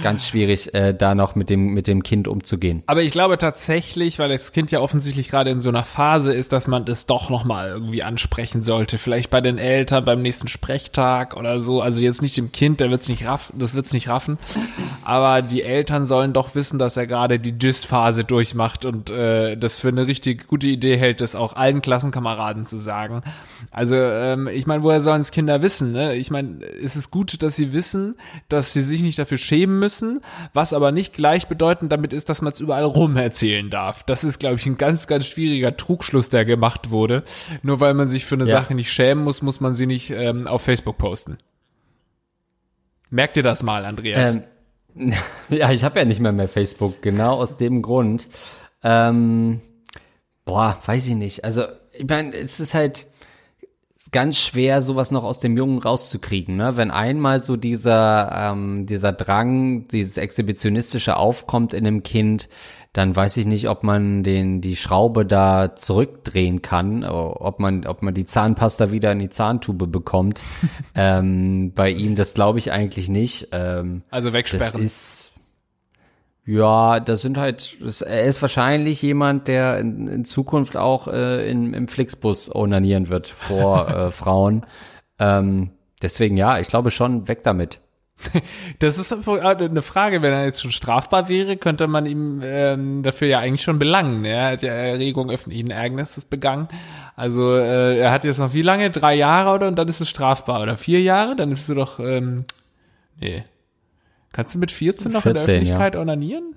Ganz 0.04 0.28
schwierig, 0.28 0.72
äh, 0.72 0.94
da 0.94 1.16
noch 1.16 1.34
mit 1.34 1.50
dem, 1.50 1.74
mit 1.74 1.88
dem 1.88 2.04
Kind 2.04 2.28
umzugehen. 2.28 2.84
Aber 2.86 3.02
ich 3.02 3.10
glaube 3.10 3.38
tatsächlich, 3.38 4.20
weil 4.20 4.28
das 4.28 4.52
Kind 4.52 4.70
ja 4.70 4.80
offensichtlich 4.80 5.28
gerade 5.28 5.50
in 5.50 5.60
so 5.60 5.68
einer 5.68 5.82
Phase 5.82 6.32
ist, 6.32 6.52
dass 6.52 6.68
man 6.68 6.84
das 6.84 7.06
doch 7.06 7.28
nochmal 7.28 7.70
irgendwie 7.70 8.04
ansprechen 8.04 8.62
sollte. 8.62 8.98
Vielleicht 8.98 9.30
bei 9.30 9.40
den 9.40 9.58
Eltern 9.58 10.04
beim 10.04 10.22
nächsten 10.22 10.46
Sprechtag 10.46 11.36
oder 11.36 11.60
so. 11.60 11.80
Also 11.80 12.00
jetzt 12.02 12.22
nicht 12.22 12.36
dem 12.36 12.52
Kind, 12.52 12.78
der 12.78 12.90
wird's 12.90 13.08
nicht 13.08 13.26
raffen, 13.26 13.58
das 13.58 13.74
wird's 13.74 13.92
nicht 13.92 14.08
raffen. 14.08 14.38
Aber 15.04 15.42
die 15.42 15.62
Eltern 15.62 16.06
sollen 16.06 16.32
doch 16.32 16.54
wissen, 16.54 16.78
dass 16.78 16.96
er 16.96 17.08
gerade 17.08 17.40
die 17.40 17.58
Gist-Phase 17.58 18.22
durchmacht 18.22 18.84
und 18.84 19.10
äh, 19.10 19.56
das 19.56 19.80
für 19.80 19.88
eine 19.88 20.06
richtig 20.06 20.46
gute 20.46 20.68
Idee 20.68 20.96
hält, 20.96 21.20
das 21.20 21.34
auch 21.34 21.56
allen 21.56 21.82
Klassenkameraden 21.82 22.64
zu 22.64 22.78
sagen. 22.78 23.22
Also 23.72 23.96
ähm, 23.96 24.46
ich 24.46 24.66
meine, 24.66 24.84
woher 24.84 25.00
sollen 25.04 25.20
es 25.20 25.30
Kinder 25.30 25.62
wissen? 25.62 25.92
Ne? 25.92 26.16
Ich 26.16 26.30
meine, 26.30 26.64
es 26.64 26.96
ist 26.96 27.10
gut, 27.10 27.42
dass 27.42 27.54
sie 27.54 27.72
wissen, 27.72 28.16
dass 28.48 28.72
sie 28.72 28.82
sich 28.82 29.02
nicht 29.02 29.18
dafür 29.18 29.38
schämen 29.38 29.78
müssen, 29.78 30.20
was 30.52 30.72
aber 30.72 30.90
nicht 30.90 31.14
gleichbedeutend 31.14 31.92
damit 31.92 32.12
ist, 32.12 32.28
dass 32.28 32.42
man 32.42 32.52
es 32.52 32.60
überall 32.60 32.84
rum 32.84 33.16
erzählen 33.16 33.70
darf. 33.70 34.02
Das 34.02 34.24
ist, 34.24 34.38
glaube 34.40 34.56
ich, 34.56 34.66
ein 34.66 34.76
ganz, 34.76 35.06
ganz 35.06 35.26
schwieriger 35.26 35.76
Trugschluss, 35.76 36.30
der 36.30 36.44
gemacht 36.44 36.90
wurde. 36.90 37.22
Nur 37.62 37.80
weil 37.80 37.94
man 37.94 38.08
sich 38.08 38.24
für 38.24 38.34
eine 38.34 38.44
Ja. 38.44 38.60
Sache 38.60 38.74
nicht 38.74 38.92
schämen 38.92 39.22
muss, 39.22 39.42
muss 39.42 39.60
man 39.60 39.74
sie 39.74 39.86
nicht 39.86 40.10
ähm, 40.10 40.46
auf 40.48 40.62
Facebook 40.62 40.98
posten. 40.98 41.38
Merkt 43.10 43.36
ihr 43.36 43.42
das 43.42 43.62
mal, 43.62 43.84
Andreas? 43.84 44.38
Ähm, 44.96 45.12
ja, 45.50 45.70
ich 45.70 45.84
habe 45.84 45.98
ja 45.98 46.04
nicht 46.04 46.20
mehr 46.20 46.32
mehr 46.32 46.48
Facebook, 46.48 47.02
genau 47.02 47.34
aus 47.36 47.56
dem 47.56 47.82
Grund. 47.82 48.26
Ähm, 48.82 49.60
boah, 50.44 50.78
weiß 50.84 51.06
ich 51.06 51.14
nicht. 51.14 51.44
Also, 51.44 51.64
ich 51.92 52.06
meine, 52.08 52.34
es 52.34 52.60
ist 52.60 52.74
halt 52.74 53.06
ganz 54.14 54.38
schwer, 54.38 54.80
sowas 54.80 55.10
noch 55.10 55.24
aus 55.24 55.40
dem 55.40 55.56
Jungen 55.56 55.78
rauszukriegen, 55.78 56.56
ne? 56.56 56.76
Wenn 56.76 56.92
einmal 56.92 57.40
so 57.40 57.56
dieser, 57.56 58.52
ähm, 58.52 58.86
dieser 58.86 59.12
Drang, 59.12 59.88
dieses 59.88 60.18
Exhibitionistische 60.18 61.16
aufkommt 61.16 61.74
in 61.74 61.84
einem 61.84 62.04
Kind, 62.04 62.48
dann 62.92 63.16
weiß 63.16 63.36
ich 63.38 63.46
nicht, 63.46 63.68
ob 63.68 63.82
man 63.82 64.22
den, 64.22 64.60
die 64.60 64.76
Schraube 64.76 65.26
da 65.26 65.74
zurückdrehen 65.74 66.62
kann, 66.62 67.02
ob 67.02 67.58
man, 67.58 67.86
ob 67.86 68.02
man 68.02 68.14
die 68.14 68.24
Zahnpasta 68.24 68.92
wieder 68.92 69.10
in 69.10 69.18
die 69.18 69.30
Zahntube 69.30 69.88
bekommt. 69.88 70.42
ähm, 70.94 71.72
bei 71.74 71.90
ihm, 71.90 72.14
das 72.14 72.34
glaube 72.34 72.60
ich 72.60 72.70
eigentlich 72.70 73.08
nicht. 73.08 73.48
Ähm, 73.50 74.02
also 74.10 74.28
das 74.28 74.34
wegsperren. 74.34 74.80
ist 74.80 75.32
ja, 76.46 77.00
das 77.00 77.22
sind 77.22 77.38
halt, 77.38 77.76
das, 77.80 78.02
er 78.02 78.24
ist 78.24 78.42
wahrscheinlich 78.42 79.00
jemand, 79.00 79.48
der 79.48 79.78
in, 79.78 80.08
in 80.08 80.24
Zukunft 80.24 80.76
auch 80.76 81.08
äh, 81.08 81.48
in, 81.50 81.72
im 81.72 81.88
Flixbus 81.88 82.54
onanieren 82.54 83.08
wird 83.08 83.28
vor 83.28 83.88
äh, 83.96 84.10
Frauen. 84.10 84.66
Ähm, 85.18 85.70
deswegen 86.02 86.36
ja, 86.36 86.58
ich 86.58 86.68
glaube 86.68 86.90
schon, 86.90 87.28
weg 87.28 87.42
damit. 87.44 87.80
Das 88.78 88.98
ist 88.98 89.12
eine 89.12 89.82
Frage, 89.82 90.22
wenn 90.22 90.32
er 90.32 90.44
jetzt 90.44 90.62
schon 90.62 90.72
strafbar 90.72 91.28
wäre, 91.28 91.56
könnte 91.56 91.86
man 91.88 92.06
ihm 92.06 92.40
ähm, 92.42 93.02
dafür 93.02 93.28
ja 93.28 93.38
eigentlich 93.40 93.62
schon 93.62 93.78
belangen. 93.78 94.22
ne? 94.22 94.28
Er 94.28 94.52
hat 94.52 94.62
ja 94.62 94.72
Erregung 94.72 95.30
öffentlichen 95.30 95.70
Ärgernisses 95.70 96.24
begangen. 96.24 96.68
Also 97.16 97.54
äh, 97.56 97.98
er 97.98 98.12
hat 98.12 98.24
jetzt 98.24 98.38
noch 98.38 98.54
wie 98.54 98.62
lange? 98.62 98.90
Drei 98.90 99.14
Jahre 99.14 99.54
oder 99.54 99.68
und 99.68 99.76
dann 99.76 99.88
ist 99.88 100.00
es 100.00 100.08
strafbar. 100.08 100.62
Oder 100.62 100.76
vier 100.76 101.00
Jahre? 101.00 101.36
Dann 101.36 101.50
bist 101.50 101.68
du 101.68 101.74
doch, 101.74 101.98
ähm, 102.00 102.44
nee. 103.20 103.44
Kannst 104.34 104.52
du 104.56 104.58
mit 104.58 104.72
14 104.72 105.12
noch 105.12 105.24
in 105.24 105.32
der 105.32 105.42
14, 105.42 105.54
Öffentlichkeit 105.54 105.94
onanieren? 105.94 106.56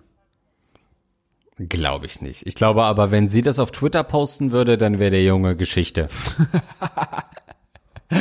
Glaube 1.59 2.07
ich 2.07 2.21
nicht. 2.21 2.47
Ich 2.47 2.55
glaube 2.55 2.83
aber, 2.83 3.11
wenn 3.11 3.27
sie 3.27 3.43
das 3.43 3.59
auf 3.59 3.71
Twitter 3.71 4.03
posten 4.03 4.51
würde, 4.51 4.79
dann 4.79 4.97
wäre 4.97 5.11
der 5.11 5.23
Junge 5.23 5.55
Geschichte. 5.55 6.07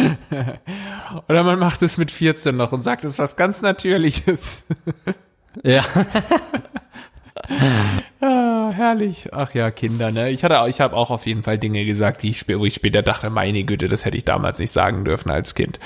Oder 1.29 1.42
man 1.42 1.59
macht 1.59 1.81
es 1.81 1.97
mit 1.97 2.11
14 2.11 2.55
noch 2.55 2.73
und 2.73 2.83
sagt, 2.83 3.07
es 3.07 3.19
was 3.19 3.37
ganz 3.37 3.62
Natürliches. 3.62 4.62
Ja. 5.62 5.83
Ah, 8.21 8.71
herrlich. 8.75 9.29
Ach 9.33 9.53
ja, 9.55 9.71
Kinder, 9.71 10.11
ne? 10.11 10.31
Ich 10.31 10.43
hatte, 10.45 10.69
ich 10.69 10.81
habe 10.81 10.97
auch 10.97 11.11
auf 11.11 11.27
jeden 11.27 11.43
Fall 11.43 11.59
Dinge 11.59 11.85
gesagt, 11.85 12.23
die 12.23 12.31
ich, 12.31 12.39
sp- 12.43 12.59
wo 12.59 12.65
ich 12.65 12.75
später 12.75 13.03
dachte, 13.03 13.31
meine 13.31 13.63
Güte, 13.65 13.89
das 13.89 14.05
hätte 14.05 14.17
ich 14.17 14.25
damals 14.25 14.59
nicht 14.59 14.71
sagen 14.73 15.05
dürfen 15.05 15.31
als 15.31 15.55
Kind. 15.55 15.79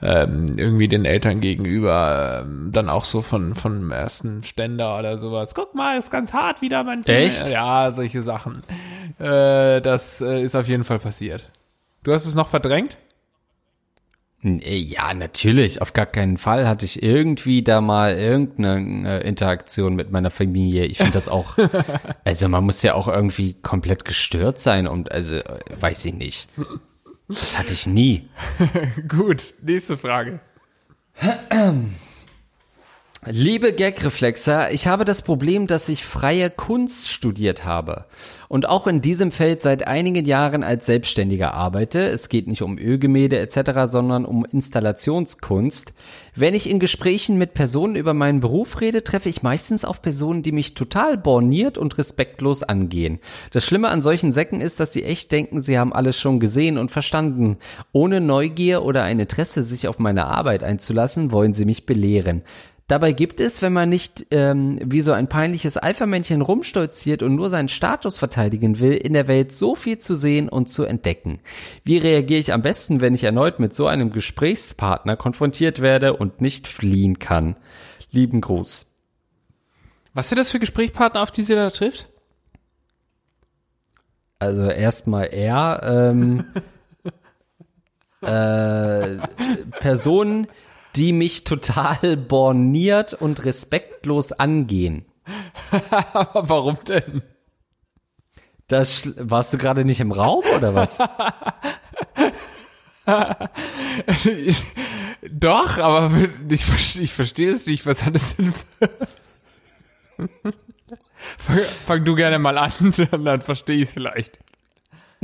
Ähm, 0.00 0.46
irgendwie 0.56 0.88
den 0.88 1.04
Eltern 1.04 1.40
gegenüber, 1.40 2.42
ähm, 2.44 2.70
dann 2.72 2.88
auch 2.88 3.04
so 3.04 3.20
von 3.22 3.54
von 3.54 3.90
ersten 3.90 4.42
Ständer 4.42 4.98
oder 4.98 5.18
sowas. 5.18 5.54
Guck 5.54 5.74
mal, 5.74 5.98
ist 5.98 6.10
ganz 6.10 6.32
hart 6.32 6.62
wieder 6.62 6.84
mein. 6.84 7.04
Echt? 7.06 7.48
Ja, 7.50 7.90
solche 7.90 8.22
Sachen. 8.22 8.62
Äh, 9.18 9.80
das 9.80 10.20
äh, 10.20 10.42
ist 10.42 10.56
auf 10.56 10.68
jeden 10.68 10.84
Fall 10.84 10.98
passiert. 10.98 11.50
Du 12.04 12.12
hast 12.12 12.26
es 12.26 12.34
noch 12.34 12.48
verdrängt? 12.48 12.96
Nee, 14.44 14.78
Ja, 14.78 15.14
natürlich. 15.14 15.80
Auf 15.80 15.92
gar 15.92 16.06
keinen 16.06 16.36
Fall 16.36 16.68
hatte 16.68 16.84
ich 16.84 17.00
irgendwie 17.00 17.62
da 17.62 17.80
mal 17.80 18.18
irgendeine 18.18 19.20
äh, 19.22 19.28
Interaktion 19.28 19.94
mit 19.94 20.10
meiner 20.10 20.30
Familie. 20.30 20.84
Ich 20.84 20.98
finde 20.98 21.12
das 21.12 21.28
auch, 21.28 21.56
also 22.24 22.48
man 22.48 22.64
muss 22.64 22.82
ja 22.82 22.94
auch 22.94 23.06
irgendwie 23.06 23.54
komplett 23.54 24.04
gestört 24.04 24.58
sein 24.58 24.88
und 24.88 25.12
also, 25.12 25.36
äh, 25.36 25.60
weiß 25.78 26.04
ich 26.06 26.14
nicht. 26.14 26.48
Das 27.28 27.56
hatte 27.56 27.72
ich 27.72 27.86
nie. 27.86 28.28
Gut, 29.08 29.54
nächste 29.62 29.96
Frage. 29.96 30.40
Liebe 33.24 33.72
Gagreflexer, 33.72 34.72
ich 34.72 34.88
habe 34.88 35.04
das 35.04 35.22
Problem, 35.22 35.68
dass 35.68 35.88
ich 35.88 36.04
freie 36.04 36.50
Kunst 36.50 37.08
studiert 37.08 37.64
habe 37.64 38.06
und 38.48 38.68
auch 38.68 38.88
in 38.88 39.00
diesem 39.00 39.30
Feld 39.30 39.62
seit 39.62 39.86
einigen 39.86 40.24
Jahren 40.24 40.64
als 40.64 40.86
Selbstständiger 40.86 41.54
arbeite. 41.54 42.00
Es 42.00 42.28
geht 42.28 42.48
nicht 42.48 42.62
um 42.62 42.78
Ölgemälde 42.78 43.38
etc., 43.38 43.82
sondern 43.84 44.24
um 44.24 44.44
Installationskunst. 44.44 45.94
Wenn 46.34 46.54
ich 46.54 46.68
in 46.68 46.80
Gesprächen 46.80 47.38
mit 47.38 47.54
Personen 47.54 47.94
über 47.94 48.12
meinen 48.12 48.40
Beruf 48.40 48.80
rede, 48.80 49.04
treffe 49.04 49.28
ich 49.28 49.44
meistens 49.44 49.84
auf 49.84 50.02
Personen, 50.02 50.42
die 50.42 50.50
mich 50.50 50.74
total 50.74 51.16
borniert 51.16 51.78
und 51.78 51.98
respektlos 51.98 52.64
angehen. 52.64 53.20
Das 53.52 53.64
Schlimme 53.64 53.90
an 53.90 54.02
solchen 54.02 54.32
Säcken 54.32 54.60
ist, 54.60 54.80
dass 54.80 54.92
sie 54.92 55.04
echt 55.04 55.30
denken, 55.30 55.60
sie 55.60 55.78
haben 55.78 55.92
alles 55.92 56.18
schon 56.18 56.40
gesehen 56.40 56.76
und 56.76 56.90
verstanden. 56.90 57.58
Ohne 57.92 58.20
Neugier 58.20 58.82
oder 58.82 59.04
ein 59.04 59.20
Interesse, 59.20 59.62
sich 59.62 59.86
auf 59.86 60.00
meine 60.00 60.26
Arbeit 60.26 60.64
einzulassen, 60.64 61.30
wollen 61.30 61.54
sie 61.54 61.66
mich 61.66 61.86
belehren. 61.86 62.42
Dabei 62.88 63.12
gibt 63.12 63.40
es, 63.40 63.62
wenn 63.62 63.72
man 63.72 63.88
nicht 63.88 64.26
ähm, 64.30 64.78
wie 64.84 65.00
so 65.00 65.12
ein 65.12 65.28
peinliches 65.28 65.76
Alpha-Männchen 65.76 66.40
rumstolziert 66.40 67.22
und 67.22 67.34
nur 67.34 67.48
seinen 67.48 67.68
Status 67.68 68.18
verteidigen 68.18 68.80
will, 68.80 68.92
in 68.92 69.12
der 69.12 69.28
Welt 69.28 69.52
so 69.52 69.74
viel 69.74 69.98
zu 69.98 70.14
sehen 70.14 70.48
und 70.48 70.68
zu 70.68 70.84
entdecken. 70.84 71.40
Wie 71.84 71.98
reagiere 71.98 72.40
ich 72.40 72.52
am 72.52 72.62
besten, 72.62 73.00
wenn 73.00 73.14
ich 73.14 73.24
erneut 73.24 73.60
mit 73.60 73.72
so 73.72 73.86
einem 73.86 74.10
Gesprächspartner 74.10 75.16
konfrontiert 75.16 75.80
werde 75.80 76.14
und 76.14 76.40
nicht 76.40 76.68
fliehen 76.68 77.18
kann? 77.18 77.56
Lieben 78.10 78.40
Gruß. 78.40 78.92
Was 80.14 80.28
sind 80.28 80.38
das 80.38 80.50
für 80.50 80.58
Gesprächspartner, 80.58 81.22
auf 81.22 81.30
die 81.30 81.42
sie 81.42 81.54
da 81.54 81.70
trifft? 81.70 82.08
Also 84.38 84.64
erstmal 84.64 85.28
er, 85.32 85.80
ähm, 85.84 86.44
äh, 88.22 89.18
Personen, 89.78 90.48
die 90.96 91.12
mich 91.12 91.44
total 91.44 92.16
borniert 92.16 93.14
und 93.14 93.44
respektlos 93.44 94.32
angehen. 94.32 95.06
Aber 96.12 96.48
warum 96.48 96.78
denn? 96.86 97.22
Das 98.68 99.08
warst 99.16 99.52
du 99.52 99.58
gerade 99.58 99.84
nicht 99.84 100.00
im 100.00 100.12
Raum 100.12 100.44
oder 100.56 100.74
was? 100.74 100.98
Doch, 105.30 105.78
aber 105.78 106.28
ich, 106.48 107.00
ich 107.00 107.12
verstehe 107.12 107.50
es 107.50 107.66
nicht. 107.66 107.84
Was 107.84 108.04
hat 108.04 108.14
es 108.14 108.36
denn 108.36 108.54
fang, 111.38 111.58
fang 111.84 112.04
du 112.04 112.14
gerne 112.14 112.38
mal 112.38 112.58
an, 112.58 112.94
dann, 112.96 113.24
dann 113.24 113.42
verstehe 113.42 113.76
ich 113.76 113.82
es 113.82 113.92
vielleicht. 113.92 114.38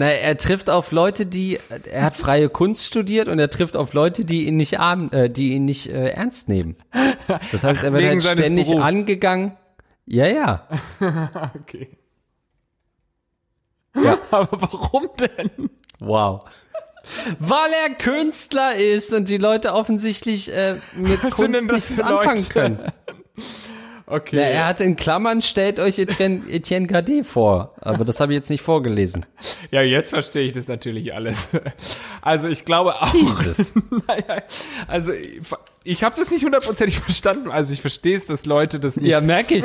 Na, 0.00 0.10
er 0.12 0.36
trifft 0.36 0.70
auf 0.70 0.92
Leute, 0.92 1.26
die 1.26 1.58
er 1.90 2.04
hat 2.04 2.16
freie 2.16 2.48
Kunst 2.48 2.86
studiert 2.86 3.26
und 3.26 3.40
er 3.40 3.50
trifft 3.50 3.76
auf 3.76 3.94
Leute, 3.94 4.24
die 4.24 4.46
ihn 4.46 4.56
nicht 4.56 4.78
arm, 4.78 5.10
äh, 5.10 5.28
die 5.28 5.54
ihn 5.54 5.64
nicht 5.64 5.88
äh, 5.88 6.10
ernst 6.10 6.48
nehmen. 6.48 6.76
Das 7.50 7.64
heißt, 7.64 7.82
er 7.82 7.92
wird 7.92 8.04
wegen 8.04 8.22
halt 8.22 8.38
ständig 8.38 8.68
Berufs. 8.68 8.84
angegangen. 8.86 9.56
Ja, 10.06 10.28
ja. 10.28 10.68
Okay. 11.60 11.98
Ja. 14.00 14.18
Aber 14.30 14.62
warum 14.62 15.08
denn? 15.18 15.68
Wow. 15.98 16.44
Weil 17.40 17.70
er 17.82 17.94
Künstler 17.96 18.76
ist 18.76 19.12
und 19.12 19.28
die 19.28 19.36
Leute 19.36 19.72
offensichtlich 19.72 20.52
äh, 20.54 20.76
mit 20.94 21.24
Was 21.24 21.32
Kunst 21.32 21.72
nichts 21.72 21.98
anfangen 21.98 22.36
Leute? 22.36 22.52
können. 22.52 22.92
Okay. 24.10 24.36
Ja, 24.36 24.42
er 24.42 24.66
hat 24.66 24.80
in 24.80 24.96
Klammern, 24.96 25.42
stellt 25.42 25.78
euch 25.78 25.98
Etienne, 25.98 26.40
Etienne 26.48 26.86
Gade 26.86 27.22
vor. 27.24 27.74
Aber 27.80 28.06
das 28.06 28.20
habe 28.20 28.32
ich 28.32 28.38
jetzt 28.38 28.50
nicht 28.50 28.62
vorgelesen. 28.62 29.26
Ja, 29.70 29.82
jetzt 29.82 30.10
verstehe 30.10 30.46
ich 30.46 30.52
das 30.52 30.66
natürlich 30.68 31.12
alles. 31.14 31.48
Also 32.22 32.48
ich 32.48 32.64
glaube 32.64 32.94
auch. 32.94 33.14
Jesus. 33.14 33.72
Naja, 34.06 34.42
also 34.86 35.12
ich, 35.88 36.02
habe 36.02 36.14
das 36.16 36.30
nicht 36.30 36.44
hundertprozentig 36.44 37.00
verstanden. 37.00 37.50
Also 37.50 37.72
ich 37.72 37.80
verstehe 37.80 38.16
es, 38.16 38.26
dass 38.26 38.46
Leute 38.46 38.78
das 38.78 38.96
nicht 38.96 39.10
Ja, 39.10 39.20
merke 39.20 39.56
ich. 39.56 39.64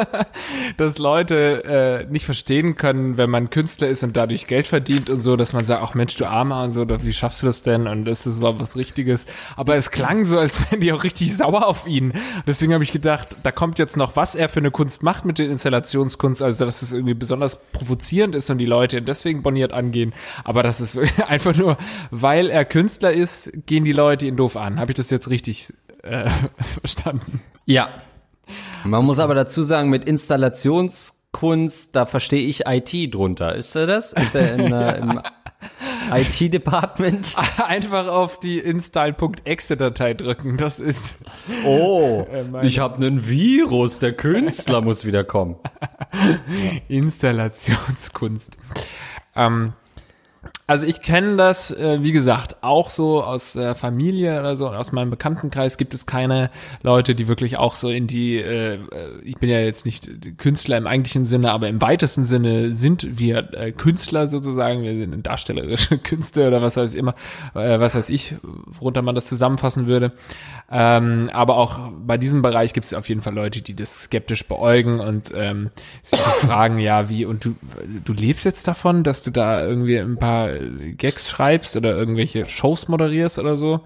dass 0.76 0.98
Leute 0.98 1.64
äh, 1.64 2.10
nicht 2.10 2.24
verstehen 2.24 2.76
können, 2.76 3.16
wenn 3.16 3.30
man 3.30 3.50
Künstler 3.50 3.88
ist 3.88 4.02
und 4.02 4.16
dadurch 4.16 4.46
Geld 4.46 4.66
verdient 4.66 5.10
und 5.10 5.20
so, 5.20 5.36
dass 5.36 5.52
man 5.52 5.64
sagt, 5.64 5.82
ach 5.82 5.94
Mensch, 5.94 6.16
du 6.16 6.26
Armer 6.26 6.64
und 6.64 6.72
so, 6.72 6.86
wie 6.88 7.12
schaffst 7.12 7.42
du 7.42 7.46
das 7.46 7.62
denn? 7.62 7.86
Und 7.86 8.08
ist 8.08 8.26
das 8.26 8.38
überhaupt 8.38 8.60
was 8.60 8.76
Richtiges? 8.76 9.26
Aber 9.56 9.76
es 9.76 9.90
klang 9.90 10.24
so, 10.24 10.38
als 10.38 10.60
wären 10.70 10.80
die 10.80 10.92
auch 10.92 11.04
richtig 11.04 11.36
sauer 11.36 11.66
auf 11.66 11.86
ihn. 11.86 12.12
Deswegen 12.46 12.72
habe 12.72 12.84
ich 12.84 12.92
gedacht, 12.92 13.28
da 13.42 13.52
kommt 13.52 13.78
jetzt 13.78 13.96
noch, 13.96 14.16
was 14.16 14.34
er 14.34 14.48
für 14.48 14.60
eine 14.60 14.70
Kunst 14.70 15.02
macht 15.02 15.24
mit 15.24 15.38
der 15.38 15.48
Installationskunst, 15.50 16.42
also 16.42 16.64
dass 16.64 16.82
es 16.82 16.92
irgendwie 16.92 17.14
besonders 17.14 17.62
provozierend 17.72 18.34
ist 18.34 18.50
und 18.50 18.58
die 18.58 18.66
Leute 18.66 18.96
ihn 18.96 19.04
deswegen 19.04 19.42
boniert 19.42 19.72
angehen. 19.72 20.14
Aber 20.44 20.62
das 20.62 20.80
ist 20.80 20.98
einfach 21.26 21.54
nur, 21.54 21.76
weil 22.10 22.48
er 22.50 22.64
Künstler 22.64 23.12
ist, 23.12 23.52
gehen 23.66 23.84
die 23.84 23.92
Leute 23.92 24.26
ihn 24.26 24.36
doof 24.36 24.56
an. 24.56 24.80
Habe 24.80 24.92
ich 24.92 24.96
das 24.96 25.10
jetzt 25.10 25.28
richtig 25.28 25.41
äh, 25.48 26.28
verstanden? 26.80 27.42
Ja. 27.66 27.88
Man 28.84 29.04
muss 29.04 29.18
aber 29.18 29.34
dazu 29.34 29.62
sagen, 29.62 29.88
mit 29.88 30.04
Installationskunst, 30.04 31.94
da 31.94 32.06
verstehe 32.06 32.46
ich 32.46 32.66
IT 32.66 33.14
drunter. 33.14 33.54
Ist 33.54 33.74
er 33.76 33.86
das? 33.86 34.12
Ist 34.12 34.34
er 34.34 34.54
in, 34.54 34.72
äh, 34.72 34.98
im 34.98 35.20
IT-Department. 36.12 37.36
Einfach 37.64 38.08
auf 38.08 38.40
die 38.40 38.58
install.exe-Datei 38.58 40.14
drücken. 40.14 40.56
Das 40.56 40.80
ist. 40.80 41.24
Oh, 41.64 42.26
ich 42.62 42.78
habe 42.80 42.96
einen 42.96 43.26
Virus. 43.26 43.98
Der 43.98 44.12
Künstler 44.12 44.80
muss 44.80 45.04
wieder 45.04 45.24
kommen. 45.24 45.56
Installationskunst. 46.88 48.58
Ähm, 49.34 49.72
also 50.68 50.86
ich 50.86 51.02
kenne 51.02 51.36
das, 51.36 51.72
äh, 51.72 51.98
wie 52.02 52.12
gesagt, 52.12 52.62
auch 52.62 52.90
so 52.90 53.22
aus 53.22 53.54
der 53.54 53.74
Familie 53.74 54.38
oder 54.38 54.54
so, 54.54 54.68
aus 54.68 54.92
meinem 54.92 55.10
Bekanntenkreis 55.10 55.76
gibt 55.76 55.92
es 55.92 56.06
keine 56.06 56.50
Leute, 56.82 57.16
die 57.16 57.26
wirklich 57.26 57.56
auch 57.56 57.74
so 57.74 57.90
in 57.90 58.06
die, 58.06 58.36
äh, 58.36 58.78
ich 59.24 59.36
bin 59.36 59.50
ja 59.50 59.58
jetzt 59.58 59.84
nicht 59.84 60.38
Künstler 60.38 60.78
im 60.78 60.86
eigentlichen 60.86 61.24
Sinne, 61.24 61.50
aber 61.50 61.68
im 61.68 61.80
weitesten 61.80 62.24
Sinne 62.24 62.74
sind 62.74 63.18
wir 63.18 63.52
äh, 63.54 63.72
Künstler 63.72 64.28
sozusagen, 64.28 64.84
wir 64.84 64.94
sind 64.94 65.26
darstellerische 65.26 65.98
Künstler 66.02 66.46
oder 66.46 66.62
was 66.62 66.76
weiß 66.76 66.94
ich 66.94 66.98
immer, 66.98 67.16
äh, 67.54 67.80
was 67.80 67.96
weiß 67.96 68.08
ich, 68.10 68.36
worunter 68.78 69.02
man 69.02 69.16
das 69.16 69.26
zusammenfassen 69.26 69.86
würde. 69.88 70.12
Ähm, 70.70 71.28
aber 71.32 71.56
auch 71.56 71.90
bei 72.06 72.18
diesem 72.18 72.40
Bereich 72.40 72.72
gibt 72.72 72.86
es 72.86 72.94
auf 72.94 73.08
jeden 73.08 73.20
Fall 73.20 73.34
Leute, 73.34 73.62
die 73.62 73.74
das 73.74 74.04
skeptisch 74.04 74.46
beäugen 74.46 75.00
und 75.00 75.32
ähm, 75.34 75.70
sich 76.02 76.20
fragen, 76.20 76.78
ja, 76.78 77.08
wie, 77.08 77.24
und 77.24 77.44
du, 77.44 77.56
du 78.04 78.12
lebst 78.12 78.44
jetzt 78.44 78.68
davon, 78.68 79.02
dass 79.02 79.24
du 79.24 79.32
da 79.32 79.66
irgendwie 79.66 79.98
ein 79.98 80.16
paar 80.16 80.51
Gags 80.96 81.30
schreibst 81.30 81.76
oder 81.76 81.96
irgendwelche 81.96 82.46
Shows 82.46 82.88
moderierst 82.88 83.38
oder 83.38 83.56
so. 83.56 83.80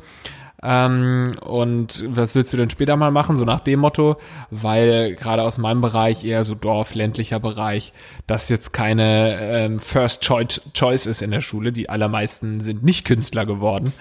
Ähm, 0.63 1.33
und 1.43 2.03
was 2.09 2.35
willst 2.35 2.53
du 2.53 2.57
denn 2.57 2.71
später 2.71 2.97
mal 2.97 3.11
machen? 3.11 3.37
So 3.37 3.45
nach 3.45 3.61
dem 3.61 3.81
Motto, 3.81 4.17
weil 4.51 5.15
gerade 5.15 5.43
aus 5.43 5.59
meinem 5.59 5.81
Bereich, 5.81 6.25
eher 6.25 6.45
so 6.45 6.55
Dorf, 6.55 6.95
ländlicher 6.95 7.39
Bereich, 7.39 7.93
das 8.27 8.49
jetzt 8.49 8.73
keine 8.73 9.39
ähm, 9.41 9.81
First 9.81 10.23
Choice, 10.23 10.63
Choice 10.73 11.07
ist 11.07 11.23
in 11.23 11.31
der 11.31 11.43
Schule. 11.43 11.73
Die 11.73 11.91
allermeisten 11.91 12.61
sind 12.61 12.83
nicht 12.83 13.07
Künstler 13.07 13.45
geworden. 13.45 13.93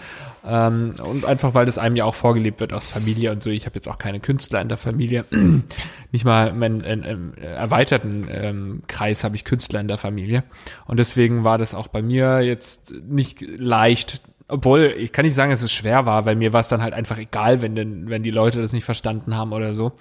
Ähm, 0.48 0.94
und 1.04 1.26
einfach, 1.26 1.54
weil 1.54 1.66
das 1.66 1.78
einem 1.78 1.96
ja 1.96 2.06
auch 2.06 2.16
vorgelebt 2.16 2.60
wird 2.60 2.72
aus 2.74 2.90
Familie 2.90 3.32
und 3.32 3.42
so. 3.42 3.50
Ich 3.50 3.66
habe 3.66 3.76
jetzt 3.76 3.88
auch 3.88 3.98
keine 3.98 4.20
Künstler 4.20 4.62
in 4.62 4.70
der 4.70 4.78
Familie. 4.78 5.26
Nicht 6.12 6.26
mal 6.26 6.48
in, 6.50 6.82
in, 6.82 7.04
in 7.04 7.38
erweiterten 7.38 8.28
ähm, 8.30 8.84
Kreis 8.88 9.24
habe 9.24 9.36
ich 9.36 9.44
Künstler 9.44 9.80
in 9.80 9.88
der 9.88 9.98
Familie. 9.98 10.44
Und 10.86 10.98
deswegen 10.98 11.44
war 11.44 11.58
das 11.58 11.74
auch 11.74 11.88
bei 11.88 12.02
mir 12.02 12.42
jetzt 12.42 12.94
nicht 13.08 13.42
leicht, 13.42 14.22
obwohl, 14.48 14.94
ich 14.98 15.12
kann 15.12 15.26
nicht 15.26 15.34
sagen, 15.34 15.52
dass 15.52 15.62
es 15.64 15.72
schwer 15.72 16.06
war, 16.06 16.26
weil 16.26 16.36
mir 16.36 16.54
war 16.54 16.60
es 16.60 16.68
dann 16.68 16.82
halt 16.82 16.94
einfach 16.94 17.18
egal, 17.18 17.62
wenn, 17.62 17.76
denn, 17.76 18.10
wenn 18.10 18.24
die 18.24 18.32
Leute 18.32 18.62
das 18.62 18.72
nicht 18.72 18.86
verstanden 18.86 19.36
haben 19.36 19.52
oder 19.52 19.74
so. 19.74 19.94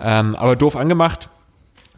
Ähm, 0.00 0.36
aber 0.36 0.56
doof 0.56 0.76
angemacht, 0.76 1.30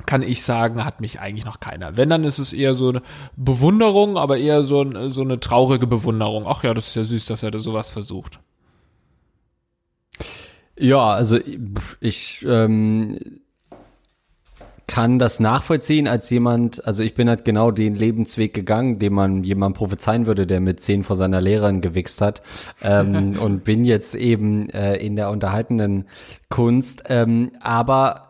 kann 0.09 0.23
ich 0.23 0.43
sagen, 0.43 0.87
hat 0.87 1.03
mich 1.03 1.21
eigentlich 1.21 1.45
noch 1.45 1.61
keiner. 1.61 1.99
Wenn, 1.99 2.09
dann 2.09 2.25
ist 2.25 2.39
es 2.39 2.55
eher 2.55 2.75
so 2.75 2.89
eine 2.89 3.03
Bewunderung, 3.37 4.17
aber 4.17 4.39
eher 4.39 4.63
so, 4.63 5.11
so 5.11 5.21
eine 5.21 5.39
traurige 5.39 5.87
Bewunderung. 5.87 6.47
Ach 6.47 6.65
ja, 6.65 6.73
das 6.73 6.89
ist 6.89 6.95
ja 6.97 7.05
süß, 7.05 7.27
dass 7.27 7.43
er 7.43 7.51
da 7.51 7.59
sowas 7.59 7.91
versucht. 7.91 8.41
Ja, 10.79 11.11
also 11.11 11.39
ich 12.01 12.43
ähm, 12.49 13.19
kann 14.87 15.19
das 15.19 15.41
nachvollziehen 15.41 16.09
als 16.09 16.31
jemand, 16.31 16.87
also 16.87 17.03
ich 17.03 17.15
bin 17.15 17.29
halt 17.29 17.45
genau 17.45 17.71
den 17.71 17.95
Lebensweg 17.95 18.55
gegangen, 18.55 18.99
den 18.99 19.13
man 19.13 19.45
jemand 19.45 19.77
prophezeien 19.77 20.27
würde, 20.27 20.47
der 20.47 20.61
mit 20.61 20.81
zehn 20.81 21.03
vor 21.03 21.17
seiner 21.17 21.43
Lehrerin 21.43 21.83
gewichst 21.83 22.23
hat 22.23 22.41
ähm, 22.83 23.39
und 23.41 23.63
bin 23.65 23.85
jetzt 23.85 24.15
eben 24.15 24.71
äh, 24.71 24.97
in 24.97 25.17
der 25.17 25.29
unterhaltenden 25.29 26.07
Kunst. 26.49 27.03
Ähm, 27.11 27.53
aber 27.61 28.28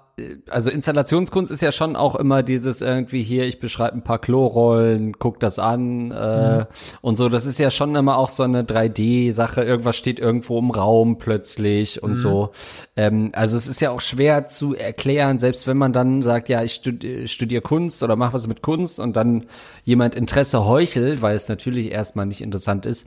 also 0.50 0.70
Installationskunst 0.70 1.50
ist 1.50 1.62
ja 1.62 1.72
schon 1.72 1.96
auch 1.96 2.14
immer 2.14 2.42
dieses 2.42 2.80
irgendwie 2.80 3.22
hier, 3.22 3.46
ich 3.46 3.60
beschreibe 3.60 3.96
ein 3.96 4.02
paar 4.02 4.18
Klorollen, 4.18 5.12
guck 5.18 5.40
das 5.40 5.58
an 5.58 6.10
äh, 6.10 6.58
mhm. 6.58 6.66
und 7.00 7.16
so. 7.16 7.28
Das 7.28 7.46
ist 7.46 7.58
ja 7.58 7.70
schon 7.70 7.94
immer 7.94 8.16
auch 8.16 8.30
so 8.30 8.42
eine 8.42 8.62
3D-Sache. 8.62 9.62
Irgendwas 9.62 9.96
steht 9.96 10.18
irgendwo 10.18 10.58
im 10.58 10.70
Raum 10.70 11.18
plötzlich 11.18 12.02
und 12.02 12.12
mhm. 12.12 12.16
so. 12.16 12.50
Ähm, 12.96 13.30
also 13.34 13.56
es 13.56 13.66
ist 13.66 13.80
ja 13.80 13.90
auch 13.90 14.00
schwer 14.00 14.46
zu 14.46 14.74
erklären, 14.74 15.38
selbst 15.38 15.66
wenn 15.66 15.76
man 15.76 15.92
dann 15.92 16.22
sagt, 16.22 16.48
ja, 16.48 16.62
ich 16.62 16.74
studiere 16.74 17.28
studier 17.28 17.60
Kunst 17.60 18.02
oder 18.02 18.16
mach 18.16 18.32
was 18.32 18.46
mit 18.46 18.62
Kunst 18.62 19.00
und 19.00 19.16
dann 19.16 19.46
jemand 19.84 20.14
Interesse 20.14 20.64
heuchelt, 20.64 21.22
weil 21.22 21.36
es 21.36 21.48
natürlich 21.48 21.90
erstmal 21.90 22.26
nicht 22.26 22.40
interessant 22.40 22.86
ist 22.86 23.06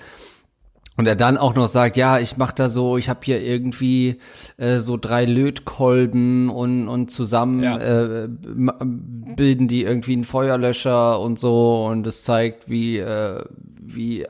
und 0.98 1.08
er 1.08 1.16
dann 1.16 1.38
auch 1.38 1.56
noch 1.56 1.68
sagt, 1.68 1.96
ja, 1.96 2.20
ich 2.20 2.38
mach 2.38 2.52
da 2.52 2.68
so, 2.68 2.98
ich 2.98 3.08
habe 3.08 3.22
hier 3.24 3.42
irgendwie 3.42 4.20
äh, 4.58 4.80
so 4.80 4.98
drei 4.98 5.26
Lötkolben 5.26 6.50
und, 6.50 6.90
und 6.90 7.10
zusammen 7.10 7.64
ja. 7.64 7.78
äh, 7.78 8.28
bilden 8.30 9.68
die 9.68 9.84
irgendwie 9.84 10.14
einen 10.14 10.26
Feuerlöscher 10.26 11.20
und 11.20 11.40
so 11.40 11.86
und 11.86 12.06
es 12.06 12.24
zeigt, 12.24 12.70
wie, 12.70 12.98
äh, 12.98 13.44
wie 13.80 14.24
äh, 14.24 14.28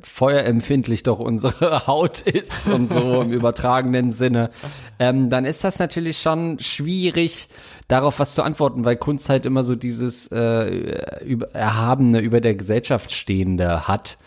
feuerempfindlich 0.00 1.02
doch 1.02 1.18
unsere 1.18 1.86
Haut 1.86 2.20
ist 2.20 2.68
und 2.68 2.90
so 2.90 3.22
im 3.22 3.32
übertragenen 3.32 4.12
Sinne. 4.12 4.50
Ähm, 4.98 5.30
dann 5.30 5.46
ist 5.46 5.64
das 5.64 5.78
natürlich 5.78 6.18
schon 6.18 6.58
schwierig, 6.60 7.48
darauf 7.88 8.20
was 8.20 8.34
zu 8.34 8.42
antworten, 8.42 8.84
weil 8.84 8.96
Kunst 8.96 9.30
halt 9.30 9.46
immer 9.46 9.64
so 9.64 9.74
dieses 9.74 10.30
äh, 10.30 11.24
über, 11.24 11.54
Erhabene 11.54 12.20
über 12.20 12.42
der 12.42 12.54
Gesellschaft 12.54 13.12
stehende 13.12 13.88
hat. 13.88 14.18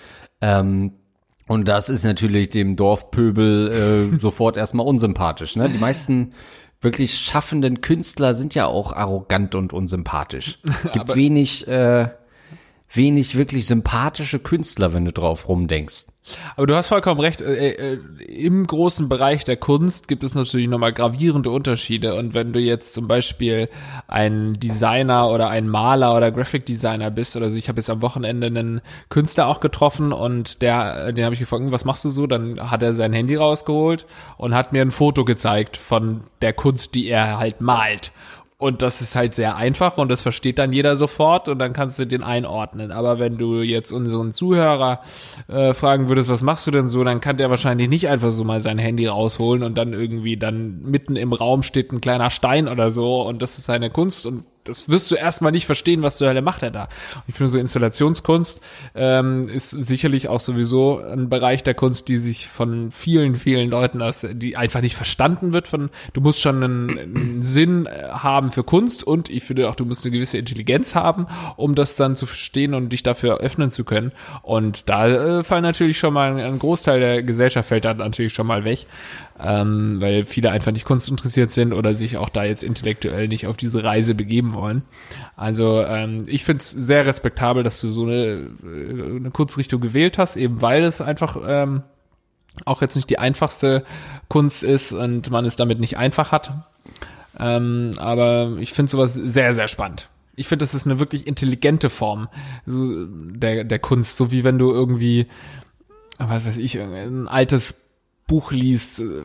Ähm, 0.42 0.94
und 1.48 1.68
das 1.68 1.90
ist 1.90 2.04
natürlich 2.04 2.50
dem 2.50 2.76
Dorfpöbel 2.76 4.12
äh, 4.16 4.20
sofort 4.20 4.58
erstmal 4.58 4.86
unsympathisch. 4.86 5.56
Ne? 5.56 5.70
Die 5.70 5.78
meisten 5.78 6.34
wirklich 6.82 7.16
schaffenden 7.16 7.82
Künstler 7.82 8.34
sind 8.34 8.56
ja 8.56 8.68
auch 8.68 8.94
arrogant 8.94 9.56
und 9.56 9.74
unsympathisch. 9.74 10.60
Gibt 10.84 10.98
Aber 10.98 11.16
wenig, 11.16 11.68
äh, 11.68 12.10
wenig 12.92 13.36
wirklich 13.36 13.68
sympathische 13.68 14.40
Künstler, 14.40 14.94
wenn 14.94 15.06
du 15.06 15.12
drauf 15.12 15.48
rumdenkst. 15.48 16.08
Aber 16.56 16.68
du 16.68 16.76
hast 16.76 16.88
vollkommen 16.88 17.20
recht. 17.20 17.42
Äh, 17.42 17.70
äh, 17.70 18.00
Im 18.24 18.66
großen 18.66 19.10
Bereich 19.10 19.44
der 19.44 19.58
Kunst 19.58 20.08
gibt 20.08 20.24
es 20.24 20.34
natürlich 20.34 20.68
nochmal 20.68 20.94
gravierende 20.94 21.50
Unterschiede. 21.50 22.16
Und 22.16 22.34
wenn 22.34 22.54
du 22.54 22.60
jetzt 22.60 22.94
zum 22.94 23.08
Beispiel 23.08 23.70
ein 24.08 24.54
Designer 24.54 25.30
oder 25.30 25.50
ein 25.50 25.68
Maler 25.68 26.16
oder 26.16 26.32
Graphic 26.32 26.66
Designer 26.66 27.12
bist, 27.12 27.36
oder 27.36 27.50
so, 27.50 27.58
ich 27.58 27.70
habe 27.70 27.80
jetzt 27.80 27.90
am 27.90 28.02
Wochenende 28.02 28.48
einen 28.48 28.82
Künstler 29.10 29.48
auch 29.48 29.60
getroffen 29.60 30.14
und 30.14 30.62
der, 30.62 31.12
den 31.12 31.26
habe 31.26 31.34
ich 31.34 31.40
gefragt, 31.40 31.64
was 31.68 31.86
machst 31.86 32.06
du 32.06 32.10
so? 32.10 32.28
Dann 32.28 32.72
hat 32.72 32.82
er 32.82 32.94
sein 32.94 33.14
Handy 33.14 33.36
rausgeholt 33.36 34.06
und 34.38 34.56
hat 34.56 34.74
mir 34.74 34.82
ein 34.82 34.92
Foto 34.92 35.26
gezeigt 35.26 35.78
von 35.78 36.22
der 36.42 36.54
Kunst, 36.54 36.96
die 36.96 37.08
er 37.08 37.38
halt 37.38 37.62
malt. 37.62 38.12
Und 38.58 38.82
das 38.82 39.02
ist 39.02 39.18
halt 39.18 39.36
sehr 39.36 39.58
einfach 39.58 39.98
und 39.98 40.10
das 40.10 40.22
versteht 40.22 40.60
dann 40.60 40.72
jeder 40.72 40.96
sofort 40.96 41.50
und 41.50 41.60
dann 41.60 41.74
kannst 41.74 42.00
du 42.00 42.08
den 42.08 42.24
einordnen. 42.24 42.94
Aber 42.94 43.20
wenn 43.20 43.38
du 43.38 43.62
jetzt 43.62 43.92
unseren 43.92 44.32
Zuhörer 44.32 45.02
äh, 45.50 45.74
fragen 45.74 46.08
würdest, 46.08 46.30
was 46.30 46.42
machst 46.42 46.66
du 46.66 46.72
denn 46.72 46.88
so, 46.88 47.04
dann 47.04 47.20
kann 47.20 47.36
der 47.36 47.50
wahrscheinlich 47.50 47.90
nicht 47.90 48.08
einfach 48.08 48.32
so 48.32 48.46
mal 48.46 48.62
sein 48.62 48.78
Handy 48.78 49.08
rausholen 49.08 49.62
und 49.62 49.78
dann 49.78 49.92
irgendwie 49.92 50.38
dann 50.38 50.84
mitten 50.84 51.18
im 51.18 51.34
Raum 51.34 51.64
steht 51.64 51.92
ein 51.92 52.00
kleiner 52.00 52.30
Stein 52.30 52.70
oder 52.70 52.92
so 52.92 53.24
und 53.24 53.42
das 53.42 53.58
ist 53.58 53.66
seine 53.66 53.90
Kunst 53.90 54.26
und 54.26 54.46
das 54.66 54.90
wirst 54.90 55.10
du 55.12 55.16
erstmal 55.16 55.52
nicht 55.52 55.66
verstehen, 55.66 56.02
was 56.04 56.18
zur 56.18 56.28
Hölle 56.28 56.42
macht 56.42 56.64
er 56.64 56.72
da. 56.72 56.90
Ich 57.28 57.36
finde 57.36 57.50
so 57.50 57.58
Installationskunst 57.58 58.62
ähm, 58.96 59.48
ist 59.48 59.70
sicherlich 59.70 60.28
auch 60.28 60.40
sowieso 60.40 61.00
ein 61.00 61.30
Bereich 61.30 61.64
der 61.64 61.76
Kunst, 61.76 62.08
die 62.08 62.18
sich 62.18 62.48
von 62.48 62.92
vielen, 62.92 63.36
vielen 63.36 63.70
Leuten 63.70 64.02
aus, 64.02 64.26
die 64.30 64.58
einfach 64.58 64.82
nicht 64.82 64.96
verstanden 64.96 65.54
wird 65.54 65.68
von, 65.68 65.90
du 66.14 66.22
musst 66.22 66.42
schon 66.42 66.64
einen, 66.64 67.00
einen 67.00 67.44
Sinn 67.44 67.86
äh, 67.86 68.10
haben 68.10 68.52
für 68.52 68.64
Kunst 68.64 69.04
und 69.04 69.30
ich 69.30 69.44
finde 69.44 69.70
auch, 69.70 69.76
du 69.76 69.86
musst 69.86 70.04
eine 70.04 70.12
gewisse 70.12 70.38
Intelligenz 70.38 70.96
haben, 70.96 71.28
um 71.56 71.76
das 71.76 71.96
dann 71.96 72.16
zu 72.16 72.26
verstehen 72.26 72.74
und 72.74 72.90
dich 72.90 73.04
dafür 73.04 73.38
öffnen 73.38 73.70
zu 73.72 73.84
können. 73.84 74.12
Und 74.42 74.90
da 74.90 75.08
äh, 75.08 75.44
fallen 75.44 75.64
natürlich 75.64 76.00
schon 76.00 76.14
mal 76.14 76.40
ein 76.40 76.60
Großteil 76.60 77.00
der 77.00 77.24
Gesellschaft 77.24 77.70
fällt 77.70 77.86
da 77.86 77.94
natürlich 77.94 78.34
schon 78.34 78.48
mal 78.48 78.64
weg 78.64 78.88
ähm, 79.40 80.00
weil 80.00 80.24
viele 80.24 80.52
einfach 80.52 80.72
nicht 80.72 80.86
kunstinteressiert 80.86 81.52
sind 81.52 81.74
oder 81.74 81.94
sich 81.94 82.18
auch 82.18 82.30
da 82.30 82.44
jetzt 82.46 82.64
intellektuell 82.64 83.28
nicht 83.28 83.48
auf 83.48 83.58
diese 83.58 83.84
Reise 83.84 84.16
begeben 84.16 84.54
wollen. 84.54 84.84
Also 85.36 85.82
ähm, 85.82 86.24
ich 86.28 86.44
finde 86.46 86.62
es 86.62 86.72
sehr 86.72 87.06
respektabel, 87.06 87.64
dass 87.64 87.82
du 87.82 87.92
so 87.92 88.04
eine, 88.04 88.48
äh, 88.64 89.16
eine 89.18 89.32
Kurzrichtung 89.32 89.82
gewählt 89.82 90.18
hast, 90.18 90.38
eben 90.38 90.62
weil 90.62 90.84
es 90.86 91.02
einfach 91.02 91.38
ähm, 91.46 91.84
auch 92.64 92.82
jetzt 92.82 92.96
nicht 92.96 93.10
die 93.10 93.20
einfachste 93.20 93.84
Kunst 94.30 94.64
ist 94.64 94.94
und 94.94 95.30
man 95.30 95.44
es 95.44 95.58
damit 95.58 95.82
nicht 95.82 95.98
einfach 95.98 96.32
hat. 96.32 96.54
Ähm, 97.38 97.92
aber 97.98 98.56
ich 98.60 98.72
finde 98.72 98.92
sowas 98.92 99.14
sehr, 99.14 99.54
sehr 99.54 99.68
spannend. 99.68 100.08
Ich 100.38 100.48
finde, 100.48 100.64
das 100.64 100.74
ist 100.74 100.86
eine 100.86 101.00
wirklich 101.00 101.28
intelligente 101.28 101.90
Form 101.90 102.30
der, 102.66 103.66
der 103.66 103.80
Kunst, 103.80 104.16
so 104.16 104.32
wie 104.32 104.44
wenn 104.44 104.58
du 104.58 104.72
irgendwie, 104.72 105.28
was 106.18 106.46
weiß 106.46 106.58
ich, 106.58 106.80
ein 106.80 107.28
altes 107.28 107.85
Buch 108.28 108.52
liest, 108.52 109.02
äh, 109.02 109.22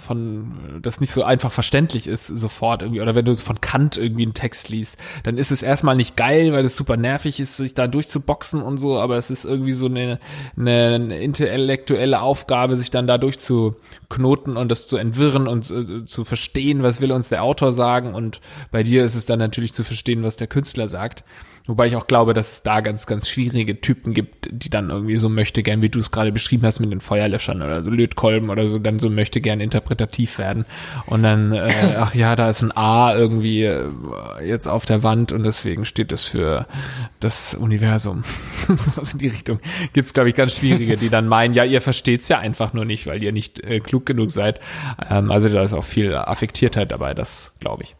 von 0.00 0.80
das 0.82 1.00
nicht 1.00 1.12
so 1.12 1.22
einfach 1.22 1.52
verständlich 1.52 2.08
ist 2.08 2.26
sofort 2.26 2.82
irgendwie 2.82 3.00
oder 3.00 3.14
wenn 3.14 3.24
du 3.24 3.36
von 3.36 3.60
Kant 3.60 3.96
irgendwie 3.96 4.24
einen 4.24 4.34
Text 4.34 4.68
liest, 4.68 4.98
dann 5.22 5.38
ist 5.38 5.52
es 5.52 5.62
erstmal 5.62 5.94
nicht 5.94 6.16
geil, 6.16 6.52
weil 6.52 6.64
es 6.64 6.76
super 6.76 6.96
nervig 6.96 7.38
ist, 7.38 7.56
sich 7.56 7.74
da 7.74 7.86
durchzuboxen 7.86 8.62
und 8.62 8.78
so, 8.78 8.98
aber 8.98 9.16
es 9.16 9.30
ist 9.30 9.44
irgendwie 9.44 9.72
so 9.72 9.86
eine, 9.86 10.18
eine 10.58 11.20
intellektuelle 11.20 12.20
Aufgabe, 12.20 12.74
sich 12.74 12.90
dann 12.90 13.06
da 13.06 13.16
durchzu 13.16 13.76
knoten 14.08 14.56
und 14.56 14.70
das 14.70 14.88
zu 14.88 14.96
entwirren 14.96 15.46
und 15.46 15.70
äh, 15.70 16.04
zu 16.04 16.24
verstehen, 16.24 16.82
was 16.82 17.00
will 17.00 17.12
uns 17.12 17.28
der 17.28 17.44
Autor 17.44 17.72
sagen 17.72 18.12
und 18.14 18.40
bei 18.72 18.82
dir 18.82 19.04
ist 19.04 19.14
es 19.14 19.24
dann 19.24 19.38
natürlich 19.38 19.72
zu 19.72 19.84
verstehen, 19.84 20.24
was 20.24 20.36
der 20.36 20.48
Künstler 20.48 20.88
sagt. 20.88 21.22
Wobei 21.66 21.88
ich 21.88 21.96
auch 21.96 22.06
glaube, 22.06 22.32
dass 22.32 22.52
es 22.52 22.62
da 22.62 22.80
ganz, 22.80 23.06
ganz 23.06 23.28
schwierige 23.28 23.80
Typen 23.80 24.14
gibt, 24.14 24.48
die 24.50 24.70
dann 24.70 24.90
irgendwie 24.90 25.16
so 25.16 25.28
möchte 25.28 25.64
gern, 25.64 25.82
wie 25.82 25.88
du 25.88 25.98
es 25.98 26.12
gerade 26.12 26.30
beschrieben 26.30 26.64
hast 26.64 26.78
mit 26.78 26.92
den 26.92 27.00
Feuerlöschern 27.00 27.60
oder 27.60 27.82
so 27.82 27.90
Lötkolben 27.90 28.50
oder 28.50 28.68
so, 28.68 28.78
dann 28.78 29.00
so 29.00 29.10
möchte 29.10 29.40
gern 29.40 29.60
interpretativ 29.60 30.38
werden. 30.38 30.64
Und 31.06 31.24
dann, 31.24 31.52
äh, 31.52 31.96
ach 31.98 32.14
ja, 32.14 32.36
da 32.36 32.48
ist 32.48 32.62
ein 32.62 32.76
A 32.76 33.14
irgendwie 33.16 33.64
äh, 33.64 33.88
jetzt 34.44 34.68
auf 34.68 34.86
der 34.86 35.02
Wand 35.02 35.32
und 35.32 35.42
deswegen 35.42 35.84
steht 35.84 36.12
das 36.12 36.24
für 36.24 36.66
das 37.18 37.54
Universum. 37.54 38.22
Sowas 38.68 39.14
in 39.14 39.18
die 39.18 39.28
Richtung. 39.28 39.58
Gibt's, 39.92 40.14
glaube 40.14 40.28
ich, 40.28 40.36
ganz 40.36 40.54
schwierige, 40.54 40.96
die 40.96 41.08
dann 41.08 41.26
meinen, 41.26 41.54
ja, 41.54 41.64
ihr 41.64 41.80
versteht's 41.80 42.28
ja 42.28 42.38
einfach 42.38 42.74
nur 42.74 42.84
nicht, 42.84 43.06
weil 43.06 43.22
ihr 43.22 43.32
nicht 43.32 43.60
äh, 43.64 43.80
klug 43.80 44.06
genug 44.06 44.30
seid. 44.30 44.60
Ähm, 45.10 45.32
also 45.32 45.48
da 45.48 45.62
ist 45.64 45.72
auch 45.72 45.84
viel 45.84 46.14
Affektiertheit 46.14 46.92
dabei, 46.92 47.12
das 47.12 47.52
glaube 47.58 47.82
ich. 47.82 47.96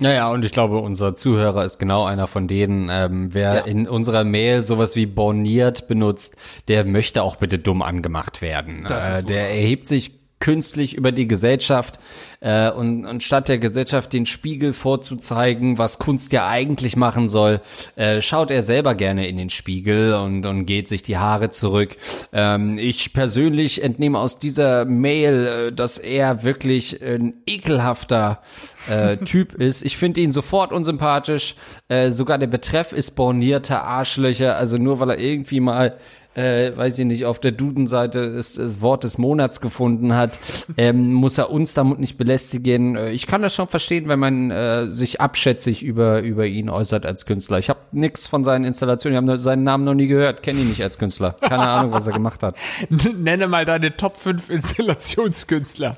Naja, 0.00 0.30
und 0.30 0.44
ich 0.44 0.52
glaube, 0.52 0.78
unser 0.78 1.16
Zuhörer 1.16 1.64
ist 1.64 1.78
genau 1.78 2.04
einer 2.04 2.28
von 2.28 2.46
denen. 2.46 2.88
Ähm, 2.88 3.34
wer 3.34 3.54
ja. 3.54 3.60
in 3.62 3.88
unserer 3.88 4.22
Mail 4.22 4.62
sowas 4.62 4.94
wie 4.94 5.06
borniert 5.06 5.88
benutzt, 5.88 6.36
der 6.68 6.84
möchte 6.84 7.24
auch 7.24 7.36
bitte 7.36 7.58
dumm 7.58 7.82
angemacht 7.82 8.40
werden. 8.40 8.86
Äh, 8.86 9.24
der 9.24 9.50
erhebt 9.50 9.86
sich 9.86 10.12
künstlich 10.38 10.94
über 10.94 11.10
die 11.10 11.26
Gesellschaft 11.26 11.98
äh, 12.40 12.70
und, 12.70 13.04
und 13.04 13.22
statt 13.22 13.48
der 13.48 13.58
Gesellschaft 13.58 14.12
den 14.12 14.26
Spiegel 14.26 14.72
vorzuzeigen, 14.72 15.78
was 15.78 15.98
Kunst 15.98 16.32
ja 16.32 16.46
eigentlich 16.46 16.96
machen 16.96 17.28
soll, 17.28 17.60
äh, 17.96 18.20
schaut 18.20 18.50
er 18.50 18.62
selber 18.62 18.94
gerne 18.94 19.26
in 19.26 19.36
den 19.36 19.50
Spiegel 19.50 20.14
und, 20.14 20.46
und 20.46 20.66
geht 20.66 20.88
sich 20.88 21.02
die 21.02 21.18
Haare 21.18 21.50
zurück. 21.50 21.96
Ähm, 22.32 22.78
ich 22.78 23.12
persönlich 23.12 23.82
entnehme 23.82 24.18
aus 24.18 24.38
dieser 24.38 24.84
Mail, 24.84 25.68
äh, 25.68 25.72
dass 25.72 25.98
er 25.98 26.44
wirklich 26.44 27.02
ein 27.02 27.34
ekelhafter 27.46 28.40
äh, 28.88 29.16
Typ 29.24 29.54
ist. 29.54 29.84
Ich 29.84 29.96
finde 29.96 30.20
ihn 30.20 30.32
sofort 30.32 30.72
unsympathisch. 30.72 31.56
Äh, 31.88 32.10
sogar 32.10 32.38
der 32.38 32.46
Betreff 32.46 32.92
ist 32.92 33.16
bornierte 33.16 33.80
Arschlöcher. 33.80 34.56
Also 34.56 34.78
nur 34.78 35.00
weil 35.00 35.10
er 35.10 35.18
irgendwie 35.18 35.60
mal 35.60 35.98
äh, 36.38 36.76
weiß 36.76 36.98
ich 37.00 37.04
nicht, 37.04 37.26
auf 37.26 37.40
der 37.40 37.50
Dudenseite 37.50 38.34
das, 38.34 38.54
das 38.54 38.80
Wort 38.80 39.02
des 39.02 39.18
Monats 39.18 39.60
gefunden 39.60 40.14
hat, 40.14 40.38
ähm, 40.76 41.12
muss 41.12 41.36
er 41.36 41.50
uns 41.50 41.74
damit 41.74 41.98
nicht 41.98 42.16
belästigen. 42.16 42.96
Äh, 42.96 43.10
ich 43.10 43.26
kann 43.26 43.42
das 43.42 43.54
schon 43.54 43.66
verstehen, 43.66 44.08
wenn 44.08 44.20
man 44.20 44.50
äh, 44.50 44.86
sich 44.86 45.20
abschätzig 45.20 45.82
über, 45.82 46.22
über 46.22 46.46
ihn 46.46 46.70
äußert 46.70 47.04
als 47.04 47.26
Künstler. 47.26 47.58
Ich 47.58 47.68
habe 47.68 47.80
nichts 47.90 48.28
von 48.28 48.44
seinen 48.44 48.64
Installationen, 48.64 49.24
ich 49.24 49.30
habe 49.30 49.40
seinen 49.40 49.64
Namen 49.64 49.84
noch 49.84 49.94
nie 49.94 50.06
gehört, 50.06 50.44
kenne 50.44 50.60
ihn 50.60 50.68
nicht 50.68 50.82
als 50.82 50.98
Künstler. 50.98 51.34
Keine 51.40 51.62
Ahnung, 51.68 51.92
was 51.92 52.06
er 52.06 52.12
gemacht 52.12 52.42
hat. 52.42 52.56
Nenne 52.88 53.48
mal 53.48 53.64
deine 53.64 53.96
Top 53.96 54.16
5 54.16 54.48
Installationskünstler. 54.48 55.96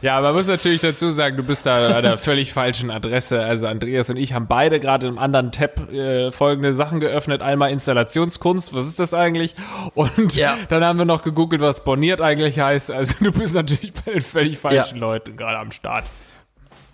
Ja, 0.00 0.20
man 0.20 0.34
muss 0.34 0.46
natürlich 0.46 0.80
dazu 0.80 1.10
sagen, 1.10 1.36
du 1.36 1.42
bist 1.42 1.66
da 1.66 1.96
an 1.96 2.02
der 2.04 2.18
völlig 2.18 2.52
falschen 2.52 2.90
Adresse. 2.90 3.42
Also 3.42 3.66
Andreas 3.66 4.10
und 4.10 4.16
ich 4.16 4.32
haben 4.32 4.46
beide 4.46 4.78
gerade 4.78 5.08
im 5.08 5.18
anderen 5.18 5.50
Tab 5.50 5.92
äh, 5.92 6.30
folgende 6.30 6.72
Sachen 6.72 7.00
geöffnet. 7.00 7.42
Einmal 7.42 7.72
Installationskunst, 7.72 8.72
was 8.74 8.86
ist 8.86 9.00
das 9.00 9.12
eigentlich? 9.12 9.55
Und 9.94 10.34
ja. 10.34 10.56
dann 10.68 10.84
haben 10.84 10.98
wir 10.98 11.04
noch 11.04 11.22
gegoogelt, 11.22 11.60
was 11.60 11.84
borniert 11.84 12.20
eigentlich 12.20 12.58
heißt. 12.58 12.90
Also 12.90 13.24
du 13.24 13.32
bist 13.32 13.54
natürlich 13.54 13.92
bei 13.92 14.12
den 14.12 14.20
völlig 14.20 14.58
falschen 14.58 14.96
ja. 14.96 15.00
Leuten 15.00 15.36
gerade 15.36 15.58
am 15.58 15.70
Start. 15.70 16.04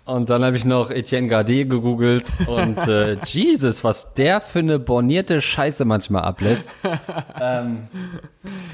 Und 0.05 0.29
dann 0.29 0.43
habe 0.43 0.57
ich 0.57 0.65
noch 0.65 0.89
Etienne 0.89 1.29
Gardet 1.29 1.69
gegoogelt 1.69 2.25
und 2.47 2.77
äh, 2.89 3.17
Jesus, 3.23 3.85
was 3.85 4.13
der 4.13 4.41
für 4.41 4.59
eine 4.59 4.77
bornierte 4.77 5.41
Scheiße 5.41 5.85
manchmal 5.85 6.23
ablässt. 6.23 6.69
ähm, 7.41 7.87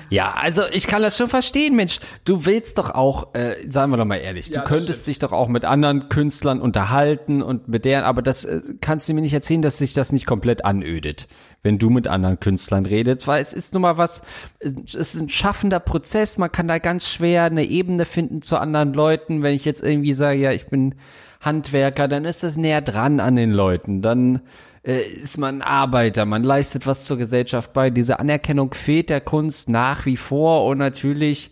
ja, 0.09 0.33
also 0.33 0.63
ich 0.71 0.87
kann 0.87 1.03
das 1.03 1.17
schon 1.17 1.27
verstehen, 1.27 1.75
Mensch. 1.75 1.99
Du 2.25 2.47
willst 2.47 2.79
doch 2.79 2.89
auch, 2.89 3.35
äh, 3.35 3.57
sagen 3.69 3.91
wir 3.91 3.97
doch 3.97 4.05
mal 4.05 4.15
ehrlich, 4.15 4.49
ja, 4.49 4.61
du 4.61 4.67
könntest 4.67 5.05
dich 5.05 5.19
doch 5.19 5.31
auch 5.31 5.49
mit 5.49 5.65
anderen 5.65 6.09
Künstlern 6.09 6.59
unterhalten 6.59 7.43
und 7.43 7.67
mit 7.67 7.85
deren, 7.85 8.05
aber 8.05 8.23
das 8.23 8.45
äh, 8.45 8.61
kannst 8.81 9.07
du 9.07 9.13
mir 9.13 9.21
nicht 9.21 9.33
erzählen, 9.33 9.61
dass 9.61 9.77
sich 9.77 9.93
das 9.93 10.11
nicht 10.11 10.25
komplett 10.25 10.65
anödet 10.65 11.27
wenn 11.61 11.77
du 11.77 11.89
mit 11.89 12.07
anderen 12.07 12.39
Künstlern 12.39 12.85
redest, 12.85 13.27
weil 13.27 13.41
es 13.41 13.53
ist 13.53 13.73
nun 13.73 13.81
mal 13.81 13.97
was, 13.97 14.21
es 14.59 14.95
ist 14.95 15.21
ein 15.21 15.29
schaffender 15.29 15.79
Prozess, 15.79 16.37
man 16.37 16.51
kann 16.51 16.67
da 16.67 16.79
ganz 16.79 17.09
schwer 17.09 17.43
eine 17.43 17.65
Ebene 17.65 18.05
finden 18.05 18.41
zu 18.41 18.57
anderen 18.57 18.93
Leuten. 18.93 19.43
Wenn 19.43 19.55
ich 19.55 19.65
jetzt 19.65 19.83
irgendwie 19.83 20.13
sage, 20.13 20.39
ja, 20.39 20.51
ich 20.51 20.67
bin 20.67 20.95
Handwerker, 21.41 22.07
dann 22.07 22.25
ist 22.25 22.43
das 22.43 22.57
näher 22.57 22.81
dran 22.81 23.19
an 23.19 23.35
den 23.35 23.51
Leuten, 23.51 24.01
dann 24.01 24.41
äh, 24.83 25.01
ist 25.01 25.37
man 25.37 25.61
Arbeiter, 25.61 26.25
man 26.25 26.43
leistet 26.43 26.87
was 26.87 27.05
zur 27.05 27.17
Gesellschaft 27.17 27.73
bei. 27.73 27.89
Diese 27.89 28.19
Anerkennung 28.19 28.73
fehlt 28.73 29.09
der 29.09 29.21
Kunst 29.21 29.69
nach 29.69 30.05
wie 30.05 30.17
vor 30.17 30.65
und 30.65 30.77
natürlich 30.77 31.51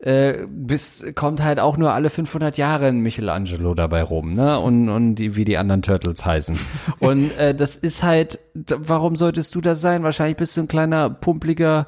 äh, 0.00 0.46
bis 0.48 1.04
kommt 1.14 1.42
halt 1.42 1.58
auch 1.58 1.76
nur 1.76 1.92
alle 1.92 2.10
500 2.10 2.56
Jahre 2.56 2.86
ein 2.86 3.00
Michelangelo 3.00 3.74
dabei 3.74 4.02
rum, 4.02 4.32
ne? 4.32 4.60
Und 4.60 4.88
und 4.88 5.16
die, 5.16 5.34
wie 5.34 5.44
die 5.44 5.58
anderen 5.58 5.82
Turtles 5.82 6.24
heißen. 6.24 6.58
und 7.00 7.36
äh, 7.36 7.54
das 7.54 7.76
ist 7.76 8.02
halt, 8.02 8.38
warum 8.54 9.16
solltest 9.16 9.54
du 9.54 9.60
das 9.60 9.80
sein? 9.80 10.04
Wahrscheinlich 10.04 10.36
bist 10.36 10.56
du 10.56 10.62
ein 10.62 10.68
kleiner 10.68 11.10
pumpliger 11.10 11.86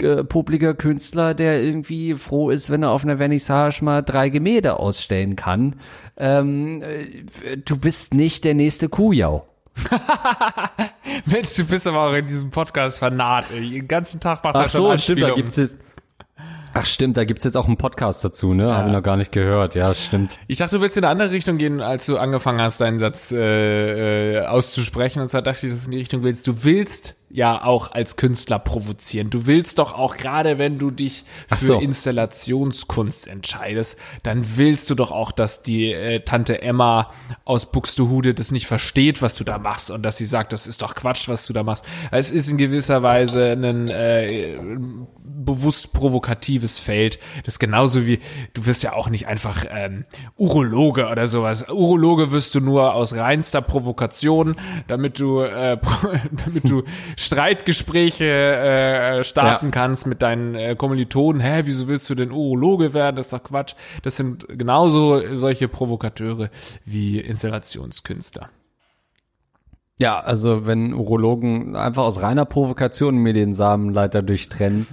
äh, 0.00 0.24
publiker 0.24 0.74
Künstler, 0.74 1.34
der 1.34 1.62
irgendwie 1.62 2.14
froh 2.14 2.50
ist, 2.50 2.70
wenn 2.70 2.82
er 2.82 2.90
auf 2.90 3.04
einer 3.04 3.18
Vernissage 3.18 3.84
mal 3.84 4.02
drei 4.02 4.30
Gemälde 4.30 4.80
ausstellen 4.80 5.36
kann. 5.36 5.76
Ähm, 6.16 6.82
äh, 6.82 7.56
du 7.58 7.78
bist 7.78 8.12
nicht 8.12 8.42
der 8.44 8.54
nächste 8.54 8.88
Kujau. 8.88 9.46
Mensch, 11.26 11.54
du 11.54 11.64
bist 11.64 11.86
aber 11.86 12.08
auch 12.08 12.14
in 12.14 12.26
diesem 12.26 12.50
Podcast 12.50 12.98
vernarrt. 12.98 13.46
Den 13.52 13.86
ganzen 13.86 14.20
Tag 14.20 14.42
macht 14.42 14.56
Ach 14.56 14.64
er 14.64 14.70
schon 14.70 14.90
so, 14.90 14.96
stimmt, 14.96 15.22
da 15.22 15.30
gibt's 15.30 15.60
Ach 16.74 16.86
stimmt, 16.86 17.16
da 17.16 17.24
gibt's 17.24 17.44
jetzt 17.44 17.56
auch 17.56 17.66
einen 17.66 17.76
Podcast 17.76 18.24
dazu, 18.24 18.54
ne? 18.54 18.68
Ja. 18.68 18.76
Habe 18.76 18.88
ich 18.88 18.94
noch 18.94 19.02
gar 19.02 19.16
nicht 19.16 19.32
gehört. 19.32 19.74
Ja, 19.74 19.94
stimmt. 19.94 20.38
Ich 20.46 20.58
dachte, 20.58 20.76
du 20.76 20.82
willst 20.82 20.96
in 20.96 21.04
eine 21.04 21.12
andere 21.12 21.30
Richtung 21.30 21.58
gehen, 21.58 21.80
als 21.80 22.06
du 22.06 22.18
angefangen 22.18 22.60
hast, 22.60 22.80
deinen 22.80 22.98
Satz 22.98 23.32
äh, 23.32 24.38
äh, 24.38 24.46
auszusprechen. 24.46 25.20
Und 25.20 25.28
zwar 25.28 25.42
dachte 25.42 25.66
ich, 25.66 25.72
dass 25.72 25.82
du 25.82 25.86
in 25.86 25.92
die 25.92 25.98
Richtung 25.98 26.22
willst. 26.22 26.46
Du 26.46 26.64
willst 26.64 27.14
ja 27.32 27.64
auch 27.64 27.92
als 27.92 28.16
Künstler 28.16 28.58
provozieren. 28.58 29.30
Du 29.30 29.46
willst 29.46 29.78
doch 29.78 29.94
auch 29.94 30.16
gerade, 30.16 30.58
wenn 30.58 30.78
du 30.78 30.90
dich 30.90 31.24
für 31.48 31.56
so. 31.56 31.80
Installationskunst 31.80 33.26
entscheidest, 33.26 33.98
dann 34.22 34.56
willst 34.56 34.90
du 34.90 34.94
doch 34.94 35.12
auch, 35.12 35.32
dass 35.32 35.62
die 35.62 35.92
äh, 35.92 36.20
Tante 36.20 36.60
Emma 36.60 37.10
aus 37.44 37.72
Buxtehude 37.72 38.34
das 38.34 38.52
nicht 38.52 38.66
versteht, 38.66 39.22
was 39.22 39.34
du 39.34 39.44
da 39.44 39.58
machst 39.58 39.90
und 39.90 40.02
dass 40.02 40.18
sie 40.18 40.26
sagt, 40.26 40.52
das 40.52 40.66
ist 40.66 40.82
doch 40.82 40.94
Quatsch, 40.94 41.28
was 41.28 41.46
du 41.46 41.54
da 41.54 41.62
machst. 41.62 41.84
Es 42.10 42.30
ist 42.30 42.48
in 42.48 42.58
gewisser 42.58 43.02
Weise 43.02 43.52
ein 43.52 43.88
äh, 43.88 44.58
bewusst 45.24 45.94
provokatives 45.94 46.78
Feld. 46.78 47.18
Das 47.44 47.54
ist 47.54 47.58
genauso 47.58 48.06
wie, 48.06 48.20
du 48.52 48.66
wirst 48.66 48.82
ja 48.82 48.92
auch 48.92 49.08
nicht 49.08 49.26
einfach 49.26 49.64
ähm, 49.70 50.04
Urologe 50.36 51.08
oder 51.08 51.26
sowas. 51.26 51.68
Urologe 51.68 52.30
wirst 52.30 52.54
du 52.54 52.60
nur 52.60 52.94
aus 52.94 53.14
reinster 53.14 53.62
Provokation, 53.62 54.56
damit 54.86 55.18
du, 55.18 55.40
äh, 55.40 55.78
damit 56.44 56.68
du 56.68 56.82
Streitgespräche 57.22 58.24
äh, 58.24 59.24
starten 59.24 59.66
ja. 59.66 59.70
kannst 59.70 60.06
mit 60.06 60.22
deinen 60.22 60.54
äh, 60.54 60.74
Kommilitonen. 60.76 61.40
Hä, 61.40 61.62
wieso 61.64 61.88
willst 61.88 62.10
du 62.10 62.14
denn 62.14 62.30
Urologe 62.30 62.92
werden? 62.94 63.16
Das 63.16 63.26
ist 63.26 63.32
doch 63.32 63.42
Quatsch. 63.42 63.74
Das 64.02 64.16
sind 64.16 64.46
genauso 64.48 65.36
solche 65.36 65.68
Provokateure 65.68 66.50
wie 66.84 67.20
Installationskünstler. 67.20 68.50
Ja, 69.98 70.18
also 70.18 70.66
wenn 70.66 70.94
Urologen 70.94 71.76
einfach 71.76 72.02
aus 72.02 72.22
reiner 72.22 72.44
Provokation 72.44 73.16
mir 73.16 73.32
den 73.32 73.54
Samenleiter 73.54 74.22
durchtrennen, 74.22 74.86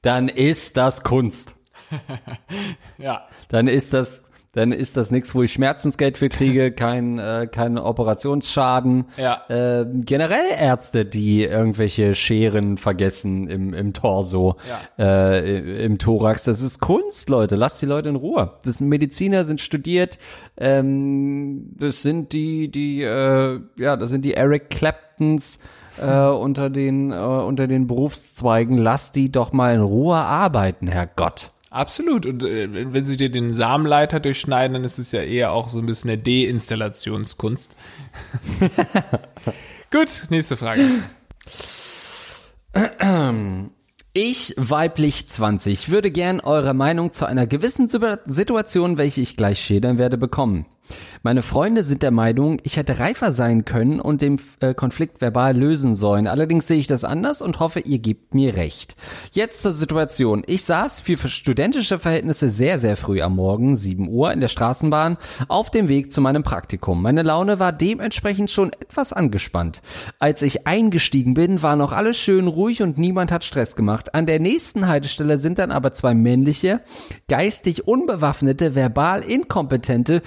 dann 0.00 0.28
ist 0.28 0.76
das 0.76 1.02
Kunst. 1.02 1.54
ja. 2.98 3.26
Dann 3.48 3.68
ist 3.68 3.92
das 3.92 4.23
dann 4.54 4.72
ist 4.72 4.96
das 4.96 5.10
nichts, 5.10 5.34
wo 5.34 5.42
ich 5.42 5.52
Schmerzensgeld 5.52 6.18
für 6.18 6.28
kriege, 6.28 6.72
kein, 6.72 7.18
äh, 7.18 7.48
kein 7.50 7.78
Operationsschaden. 7.78 9.06
Ja. 9.16 9.42
Äh, 9.48 9.86
generell 9.92 10.46
Ärzte, 10.58 11.04
die 11.04 11.42
irgendwelche 11.42 12.14
Scheren 12.14 12.78
vergessen 12.78 13.48
im, 13.48 13.74
im 13.74 13.92
Torso, 13.92 14.56
ja. 14.98 15.04
äh, 15.04 15.84
im 15.84 15.98
Thorax. 15.98 16.44
Das 16.44 16.62
ist 16.62 16.80
Kunst, 16.80 17.28
Leute. 17.28 17.56
Lasst 17.56 17.82
die 17.82 17.86
Leute 17.86 18.08
in 18.08 18.16
Ruhe. 18.16 18.54
Das 18.64 18.78
sind 18.78 18.88
Mediziner, 18.88 19.44
sind 19.44 19.60
studiert. 19.60 20.18
Ähm, 20.56 21.74
das 21.78 22.02
sind 22.02 22.32
die, 22.32 22.70
die, 22.70 23.02
äh, 23.02 23.60
ja, 23.76 23.96
das 23.96 24.10
sind 24.10 24.24
die 24.24 24.34
Eric 24.34 24.70
Claptons. 24.70 25.58
Äh, 26.00 26.26
unter 26.28 26.70
den 26.70 27.12
äh, 27.12 27.14
unter 27.14 27.66
den 27.68 27.86
Berufszweigen, 27.86 28.78
lasst 28.78 29.14
die 29.14 29.30
doch 29.30 29.52
mal 29.52 29.74
in 29.74 29.80
Ruhe 29.80 30.16
arbeiten, 30.16 30.88
Herr 30.88 31.06
Gott. 31.06 31.52
Absolut. 31.74 32.24
Und 32.24 32.44
äh, 32.44 32.92
wenn 32.92 33.04
sie 33.04 33.16
dir 33.16 33.30
den 33.30 33.52
Samenleiter 33.52 34.20
durchschneiden, 34.20 34.74
dann 34.74 34.84
ist 34.84 35.00
es 35.00 35.10
ja 35.10 35.22
eher 35.22 35.50
auch 35.52 35.68
so 35.68 35.80
ein 35.80 35.86
bisschen 35.86 36.08
eine 36.08 36.22
Deinstallationskunst. 36.22 37.74
Gut, 39.90 40.26
nächste 40.30 40.56
Frage. 40.56 41.02
Ich, 44.12 44.54
weiblich 44.56 45.28
20, 45.28 45.90
würde 45.90 46.12
gern 46.12 46.38
eure 46.38 46.74
Meinung 46.74 47.12
zu 47.12 47.26
einer 47.26 47.48
gewissen 47.48 47.88
Situation, 47.88 48.96
welche 48.96 49.20
ich 49.20 49.36
gleich 49.36 49.58
schildern 49.58 49.98
werde, 49.98 50.16
bekommen. 50.16 50.66
Meine 51.22 51.42
Freunde 51.42 51.82
sind 51.82 52.02
der 52.02 52.10
Meinung, 52.10 52.58
ich 52.62 52.76
hätte 52.76 52.98
reifer 52.98 53.32
sein 53.32 53.64
können 53.64 54.00
und 54.00 54.20
den 54.20 54.40
äh, 54.60 54.74
Konflikt 54.74 55.20
verbal 55.20 55.56
lösen 55.56 55.94
sollen. 55.94 56.26
Allerdings 56.26 56.66
sehe 56.66 56.78
ich 56.78 56.86
das 56.86 57.04
anders 57.04 57.40
und 57.40 57.60
hoffe, 57.60 57.80
ihr 57.80 57.98
gebt 57.98 58.34
mir 58.34 58.56
recht. 58.56 58.94
Jetzt 59.32 59.62
zur 59.62 59.72
Situation. 59.72 60.42
Ich 60.46 60.64
saß 60.64 61.00
für 61.00 61.16
studentische 61.16 61.98
Verhältnisse 61.98 62.50
sehr, 62.50 62.78
sehr 62.78 62.96
früh 62.96 63.22
am 63.22 63.36
Morgen, 63.36 63.74
7 63.74 64.08
Uhr, 64.08 64.32
in 64.32 64.40
der 64.40 64.48
Straßenbahn 64.48 65.16
auf 65.48 65.70
dem 65.70 65.88
Weg 65.88 66.12
zu 66.12 66.20
meinem 66.20 66.42
Praktikum. 66.42 67.00
Meine 67.00 67.22
Laune 67.22 67.58
war 67.58 67.72
dementsprechend 67.72 68.50
schon 68.50 68.72
etwas 68.72 69.12
angespannt. 69.12 69.80
Als 70.18 70.42
ich 70.42 70.66
eingestiegen 70.66 71.34
bin, 71.34 71.62
war 71.62 71.76
noch 71.76 71.92
alles 71.92 72.18
schön 72.18 72.48
ruhig 72.48 72.82
und 72.82 72.98
niemand 72.98 73.32
hat 73.32 73.44
Stress 73.44 73.76
gemacht. 73.76 74.14
An 74.14 74.26
der 74.26 74.40
nächsten 74.40 74.88
Haltestelle 74.88 75.38
sind 75.38 75.58
dann 75.58 75.70
aber 75.70 75.92
zwei 75.92 76.14
männliche, 76.14 76.80
geistig 77.28 77.88
unbewaffnete, 77.88 78.74
verbal 78.74 79.22
inkompetente, 79.22 80.22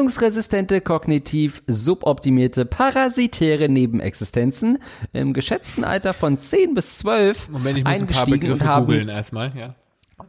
bildungsresistente, 0.00 0.80
kognitiv 0.80 1.62
suboptimierte, 1.66 2.64
parasitäre 2.64 3.68
Nebenexistenzen 3.68 4.78
im 5.12 5.34
geschätzten 5.34 5.84
Alter 5.84 6.14
von 6.14 6.38
10 6.38 6.72
bis 6.74 6.98
12 6.98 7.50
Moment, 7.50 7.78
ich 7.78 7.84
muss 7.84 8.00
ein 8.00 8.06
paar 8.06 8.26
Begriffe 8.26 8.64
haben 8.64 8.86
googeln 8.86 9.08
erstmal, 9.10 9.52
ja. 9.54 9.74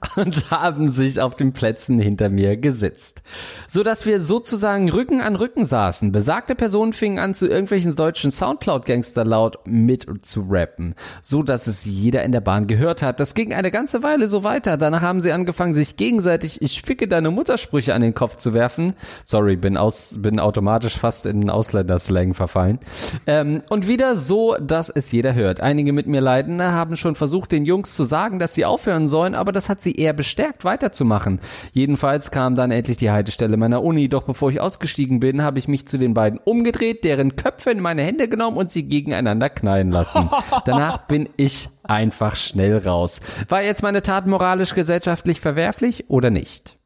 und 0.15 0.49
haben 0.49 0.89
sich 0.89 1.21
auf 1.21 1.35
den 1.35 1.53
Plätzen 1.53 1.99
hinter 1.99 2.29
mir 2.29 2.57
gesetzt. 2.57 3.21
So 3.67 3.83
dass 3.83 4.05
wir 4.05 4.19
sozusagen 4.19 4.89
Rücken 4.91 5.21
an 5.21 5.35
Rücken 5.35 5.65
saßen. 5.65 6.11
Besagte 6.11 6.55
Personen 6.55 6.93
fingen 6.93 7.19
an, 7.19 7.33
zu 7.33 7.47
irgendwelchen 7.47 7.95
deutschen 7.95 8.31
Soundcloud-Gangster 8.31 9.25
laut 9.25 9.59
mit 9.65 10.07
zu 10.21 10.45
rappen. 10.49 10.95
So 11.21 11.43
dass 11.43 11.67
es 11.67 11.85
jeder 11.85 12.23
in 12.23 12.31
der 12.31 12.41
Bahn 12.41 12.67
gehört 12.67 13.01
hat. 13.01 13.19
Das 13.19 13.35
ging 13.35 13.53
eine 13.53 13.71
ganze 13.71 14.01
Weile 14.01 14.27
so 14.27 14.43
weiter. 14.43 14.77
Danach 14.77 15.01
haben 15.01 15.21
sie 15.21 15.31
angefangen, 15.31 15.73
sich 15.73 15.97
gegenseitig 15.97 16.61
Ich 16.61 16.81
ficke 16.81 17.07
deine 17.07 17.29
Muttersprüche 17.29 17.93
an 17.93 18.01
den 18.01 18.15
Kopf 18.15 18.37
zu 18.37 18.53
werfen. 18.53 18.95
Sorry, 19.23 19.55
bin 19.55 19.77
aus, 19.77 20.15
bin 20.19 20.39
automatisch 20.39 20.97
fast 20.97 21.25
in 21.25 21.49
Ausländerslang 21.49 22.33
verfallen. 22.33 22.79
Ähm, 23.27 23.61
und 23.69 23.87
wieder 23.87 24.15
so, 24.15 24.55
dass 24.55 24.89
es 24.89 25.11
jeder 25.11 25.35
hört. 25.35 25.61
Einige 25.61 25.93
mit 25.93 26.07
mir 26.07 26.21
Leidende 26.21 26.71
haben 26.71 26.97
schon 26.97 27.15
versucht, 27.15 27.51
den 27.51 27.65
Jungs 27.65 27.95
zu 27.95 28.03
sagen, 28.03 28.39
dass 28.39 28.55
sie 28.55 28.65
aufhören 28.65 29.07
sollen, 29.07 29.35
aber 29.35 29.51
das 29.51 29.69
hat 29.69 29.81
sie 29.81 29.90
eher 29.91 30.13
bestärkt, 30.13 30.63
weiterzumachen. 30.63 31.39
Jedenfalls 31.71 32.31
kam 32.31 32.55
dann 32.55 32.71
endlich 32.71 32.97
die 32.97 33.11
Haltestelle 33.11 33.57
meiner 33.57 33.83
Uni, 33.83 34.09
doch 34.09 34.23
bevor 34.23 34.51
ich 34.51 34.61
ausgestiegen 34.61 35.19
bin, 35.19 35.41
habe 35.41 35.59
ich 35.59 35.67
mich 35.67 35.87
zu 35.87 35.97
den 35.97 36.13
beiden 36.13 36.39
umgedreht, 36.39 37.03
deren 37.03 37.35
Köpfe 37.35 37.71
in 37.71 37.79
meine 37.79 38.03
Hände 38.03 38.27
genommen 38.27 38.57
und 38.57 38.71
sie 38.71 38.83
gegeneinander 38.83 39.49
knallen 39.49 39.91
lassen. 39.91 40.29
Danach 40.65 41.07
bin 41.07 41.29
ich 41.37 41.69
einfach 41.83 42.35
schnell 42.35 42.77
raus. 42.77 43.21
War 43.49 43.61
jetzt 43.61 43.83
meine 43.83 44.01
Tat 44.01 44.27
moralisch 44.27 44.73
gesellschaftlich 44.73 45.39
verwerflich 45.39 46.09
oder 46.09 46.29
nicht? 46.29 46.77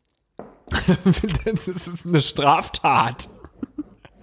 das 1.45 1.67
ist 1.67 2.05
eine 2.05 2.21
Straftat. 2.21 3.27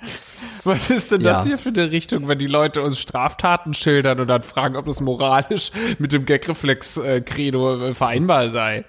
Was 0.65 0.91
ist 0.91 1.11
denn 1.13 1.23
das 1.23 1.39
Ja. 1.39 1.51
hier 1.51 1.59
für 1.59 1.69
eine 1.71 1.91
Richtung, 1.91 2.29
wenn 2.29 2.39
die 2.39 2.47
Leute 2.47 2.83
uns 2.83 2.99
Straftaten 2.99 3.75
schildern 3.75 4.21
und 4.21 4.29
dann 4.29 4.43
fragen, 4.43 4.77
ob 4.77 4.87
das 4.87 5.01
moralisch 5.01 5.71
mit 5.99 6.13
dem 6.13 6.25
Gagreflex-Credo 6.25 7.89
äh, 7.89 7.95
vereinbar 7.95 8.51
sei? 8.51 8.85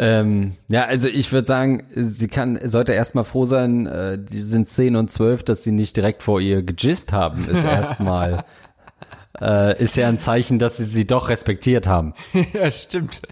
Ähm, 0.00 0.54
ja, 0.68 0.84
also 0.84 1.08
ich 1.08 1.32
würde 1.32 1.46
sagen, 1.46 1.84
sie 1.94 2.28
kann, 2.28 2.58
sollte 2.62 2.92
erstmal 2.92 3.24
froh 3.24 3.46
sein, 3.46 3.86
äh, 3.86 4.18
die 4.18 4.44
sind 4.44 4.68
10 4.68 4.94
und 4.94 5.10
12, 5.10 5.42
dass 5.42 5.64
sie 5.64 5.72
nicht 5.72 5.96
direkt 5.96 6.22
vor 6.22 6.40
ihr 6.40 6.62
gejist 6.62 7.12
haben, 7.12 7.48
ist 7.48 7.64
erstmal, 7.64 8.44
äh, 9.40 9.82
ist 9.82 9.96
ja 9.96 10.06
ein 10.08 10.18
Zeichen, 10.20 10.60
dass 10.60 10.76
sie 10.76 10.84
sie 10.84 11.06
doch 11.06 11.28
respektiert 11.28 11.88
haben. 11.88 12.14
Ja, 12.52 12.70
stimmt. 12.70 13.22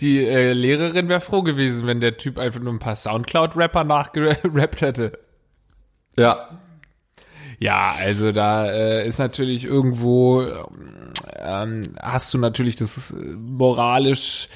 Die 0.00 0.24
äh, 0.26 0.52
Lehrerin 0.54 1.08
wäre 1.08 1.20
froh 1.20 1.42
gewesen, 1.42 1.86
wenn 1.86 2.00
der 2.00 2.16
Typ 2.16 2.36
einfach 2.38 2.60
nur 2.60 2.72
ein 2.72 2.80
paar 2.80 2.96
Soundcloud-Rapper 2.96 3.84
nachgerappt 3.84 4.80
hätte. 4.80 5.18
Ja. 6.18 6.48
Ja, 7.60 7.94
also 7.98 8.30
da 8.30 8.66
äh, 8.70 9.06
ist 9.08 9.18
natürlich 9.18 9.64
irgendwo, 9.64 10.46
ähm, 11.36 11.82
hast 12.00 12.32
du 12.32 12.38
natürlich 12.38 12.76
das 12.76 13.10
äh, 13.10 13.14
moralisch 13.14 14.48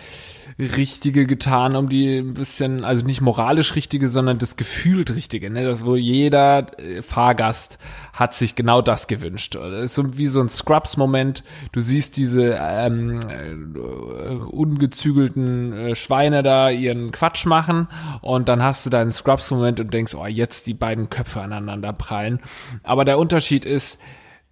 Richtige 0.64 1.26
getan, 1.26 1.76
um 1.76 1.88
die 1.88 2.18
ein 2.18 2.34
bisschen, 2.34 2.84
also 2.84 3.04
nicht 3.04 3.20
moralisch 3.20 3.74
Richtige, 3.74 4.08
sondern 4.08 4.38
das 4.38 4.56
gefühlt 4.56 5.14
Richtige, 5.14 5.50
ne? 5.50 5.64
Das 5.64 5.84
wo 5.84 5.96
jeder 5.96 6.78
äh, 6.78 7.02
Fahrgast 7.02 7.78
hat 8.12 8.34
sich 8.34 8.54
genau 8.54 8.82
das 8.82 9.06
gewünscht. 9.06 9.54
Das 9.54 9.72
ist 9.72 9.94
so 9.94 10.16
wie 10.16 10.26
so 10.26 10.40
ein 10.40 10.48
Scrubs-Moment. 10.48 11.44
Du 11.72 11.80
siehst 11.80 12.16
diese 12.16 12.58
ähm, 12.60 13.20
äh, 13.28 14.34
ungezügelten 14.34 15.72
äh, 15.72 15.94
Schweine 15.94 16.42
da 16.42 16.70
ihren 16.70 17.12
Quatsch 17.12 17.46
machen 17.46 17.88
und 18.20 18.48
dann 18.48 18.62
hast 18.62 18.86
du 18.86 18.90
deinen 18.90 19.12
Scrubs-Moment 19.12 19.80
und 19.80 19.92
denkst, 19.92 20.14
oh, 20.14 20.26
jetzt 20.26 20.66
die 20.66 20.74
beiden 20.74 21.10
Köpfe 21.10 21.40
aneinander 21.40 21.92
prallen. 21.92 22.40
Aber 22.82 23.04
der 23.04 23.18
Unterschied 23.18 23.64
ist, 23.64 23.98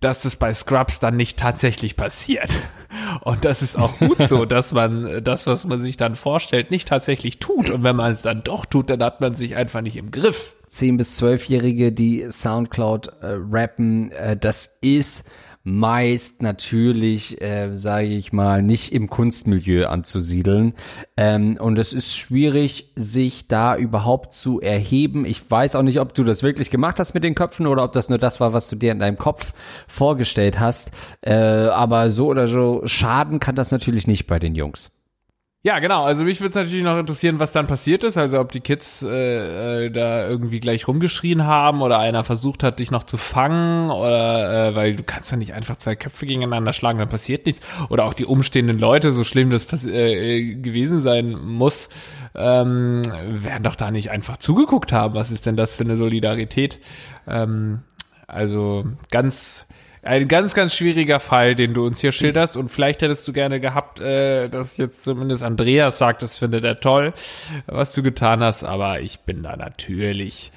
dass 0.01 0.21
das 0.21 0.37
bei 0.37 0.53
Scrubs 0.55 0.99
dann 0.99 1.17
nicht 1.17 1.39
tatsächlich 1.39 1.97
passiert. 1.97 2.61
Und 3.21 3.45
das 3.45 3.63
ist 3.63 3.79
auch 3.79 3.99
gut 3.99 4.27
so, 4.27 4.45
dass 4.47 4.73
man 4.73 5.23
das, 5.23 5.47
was 5.47 5.67
man 5.67 5.83
sich 5.83 5.97
dann 5.97 6.17
vorstellt, 6.17 6.71
nicht 6.71 6.89
tatsächlich 6.89 7.39
tut. 7.39 7.71
Und 7.71 7.85
wenn 7.85 7.97
man 7.97 8.13
es 8.13 8.23
dann 8.23 8.43
doch 8.43 8.67
tut, 8.67 8.91
dann 8.91 9.03
hat 9.03 9.21
man 9.21 9.35
sich 9.35 9.57
einfach 9.57 9.83
nicht 9.83 9.97
im 9.97 10.11
Griff. 10.11 10.55
10 10.71 10.97
bis 10.97 11.21
12-Jährige, 11.21 11.93
die 11.93 12.27
Soundcloud 12.31 13.09
äh, 13.21 13.37
rappen, 13.51 14.13
äh, 14.13 14.37
das 14.37 14.71
ist 14.81 15.25
meist 15.63 16.41
natürlich, 16.41 17.41
äh, 17.43 17.77
sage 17.77 18.07
ich 18.07 18.33
mal, 18.33 18.63
nicht 18.63 18.93
im 18.93 19.11
Kunstmilieu 19.11 19.87
anzusiedeln. 19.87 20.75
Ähm, 21.17 21.59
und 21.61 21.79
es 21.79 21.93
ist 21.93 22.17
schwierig, 22.17 22.93
sich 22.97 23.47
da 23.47 23.77
überhaupt 23.77 24.33
zu 24.33 24.61
erheben. 24.61 25.27
Ich 25.27 25.51
weiß 25.51 25.77
auch 25.77 25.83
nicht, 25.83 26.01
ob 26.01 26.15
du 26.15 26.25
das 26.25 26.43
wirklich 26.43 26.71
gemacht 26.71 26.99
hast 26.99 27.13
mit 27.13 27.25
den 27.25 27.35
Köpfen 27.35 27.67
oder 27.67 27.85
ob 27.85 27.93
das 27.93 28.09
nur 28.09 28.19
das 28.19 28.41
war, 28.41 28.53
was 28.53 28.69
du 28.69 28.77
dir 28.77 28.93
in 28.93 29.01
deinem 29.01 29.19
Kopf 29.19 29.53
vorgestellt 29.87 30.59
hast. 30.59 30.91
Äh, 31.21 31.35
aber 31.35 32.11
so 32.11 32.29
oder 32.29 32.49
so 32.49 32.83
schaden 32.87 33.39
kann 33.39 33.55
das 33.55 33.71
natürlich 33.71 34.07
nicht 34.07 34.27
bei 34.27 34.39
den 34.39 34.55
Jungs. 34.55 34.91
Ja, 35.63 35.79
genau. 35.79 36.05
Also 36.05 36.25
mich 36.25 36.41
würde 36.41 36.49
es 36.49 36.55
natürlich 36.55 36.83
noch 36.83 36.99
interessieren, 36.99 37.39
was 37.39 37.53
dann 37.53 37.67
passiert 37.67 38.03
ist. 38.03 38.17
Also 38.17 38.41
ob 38.41 38.51
die 38.51 38.61
Kids 38.61 39.03
äh, 39.03 39.87
äh, 39.87 39.91
da 39.91 40.27
irgendwie 40.27 40.59
gleich 40.59 40.89
rumgeschrien 40.89 41.45
haben 41.45 41.83
oder 41.83 41.99
einer 41.99 42.25
versucht 42.25 42.63
hat, 42.63 42.79
dich 42.79 42.91
noch 42.91 43.05
zu 43.05 43.19
fangen 43.19 43.91
oder 43.91 44.69
äh, 44.69 44.75
weil 44.75 44.97
du 44.97 45.03
kannst 45.03 45.31
ja 45.31 45.37
nicht 45.37 45.53
einfach 45.53 45.77
zwei 45.77 45.97
Köpfe 45.97 46.25
gegeneinander 46.25 46.73
schlagen, 46.73 46.99
dann 46.99 47.11
passiert 47.11 47.45
nichts. 47.45 47.61
Oder 47.91 48.07
auch 48.07 48.15
die 48.15 48.25
umstehenden 48.25 48.79
Leute, 48.79 49.13
so 49.13 49.23
schlimm 49.23 49.51
das 49.51 49.67
äh, 49.85 50.55
gewesen 50.55 51.03
sein 51.03 51.33
muss, 51.33 51.91
ähm, 52.35 53.03
werden 53.29 53.63
doch 53.63 53.77
da 53.77 53.91
nicht 53.91 54.11
einfach 54.11 54.39
zugeguckt 54.39 54.93
haben. 54.93 55.13
Was 55.13 55.31
ist 55.31 55.45
denn 55.45 55.57
das 55.57 55.77
für 55.77 55.85
eine 55.85 55.99
Solidarität? 55.99 56.79
Ähm, 57.27 57.81
also 58.27 58.87
ganz 59.11 59.67
ein 60.03 60.29
ganz, 60.29 60.55
ganz 60.55 60.75
schwieriger 60.75 61.21
Fall, 61.21 61.55
den 61.55 61.75
du 61.75 61.87
uns 61.87 62.01
hier 62.01 62.13
schilderst. 62.13 62.57
Und 62.57 62.69
vielleicht 62.71 63.03
hättest 63.03 63.27
du 63.29 63.33
gerne 63.33 63.61
gehabt, 63.61 64.01
äh, 64.01 64.49
dass 64.49 64.77
jetzt 64.77 65.05
zumindest 65.05 65.43
Andreas 65.43 65.99
sagt, 65.99 66.23
das 66.23 66.39
findet 66.39 66.65
er 66.65 66.81
toll, 66.81 67.13
was 67.67 67.93
du 67.93 68.03
getan 68.03 68.41
hast. 68.41 68.65
Aber 68.65 69.01
ich 69.01 69.21
bin 69.21 69.43
da 69.43 69.57
natürlich 69.57 70.53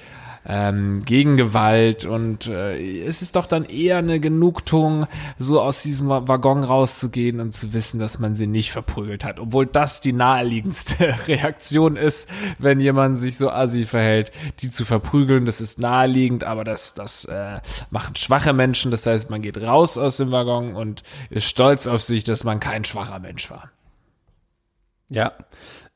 ähm, 0.46 1.04
gegen 1.04 1.36
Gewalt 1.36 2.04
und 2.04 2.46
äh, 2.46 3.04
es 3.04 3.22
ist 3.22 3.36
doch 3.36 3.46
dann 3.46 3.64
eher 3.64 3.98
eine 3.98 4.20
Genugtuung, 4.20 5.06
so 5.38 5.60
aus 5.60 5.82
diesem 5.82 6.08
Waggon 6.08 6.64
rauszugehen 6.64 7.40
und 7.40 7.54
zu 7.54 7.72
wissen, 7.72 7.98
dass 7.98 8.18
man 8.18 8.36
sie 8.36 8.46
nicht 8.46 8.72
verprügelt 8.72 9.24
hat, 9.24 9.40
obwohl 9.40 9.66
das 9.66 10.00
die 10.00 10.12
naheliegendste 10.12 11.14
Reaktion 11.28 11.96
ist, 11.96 12.28
wenn 12.58 12.80
jemand 12.80 13.20
sich 13.20 13.36
so 13.36 13.50
assi 13.50 13.84
verhält, 13.84 14.32
die 14.60 14.70
zu 14.70 14.84
verprügeln, 14.84 15.46
das 15.46 15.60
ist 15.60 15.78
naheliegend, 15.78 16.44
aber 16.44 16.64
das, 16.64 16.94
das 16.94 17.24
äh, 17.24 17.60
machen 17.90 18.16
schwache 18.16 18.52
Menschen, 18.52 18.90
das 18.90 19.06
heißt, 19.06 19.30
man 19.30 19.42
geht 19.42 19.56
raus 19.58 19.98
aus 19.98 20.18
dem 20.18 20.30
Waggon 20.30 20.74
und 20.74 21.02
ist 21.30 21.44
stolz 21.44 21.86
auf 21.86 22.02
sich, 22.02 22.24
dass 22.24 22.44
man 22.44 22.60
kein 22.60 22.84
schwacher 22.84 23.18
Mensch 23.18 23.50
war. 23.50 23.70
Ja, 25.10 25.32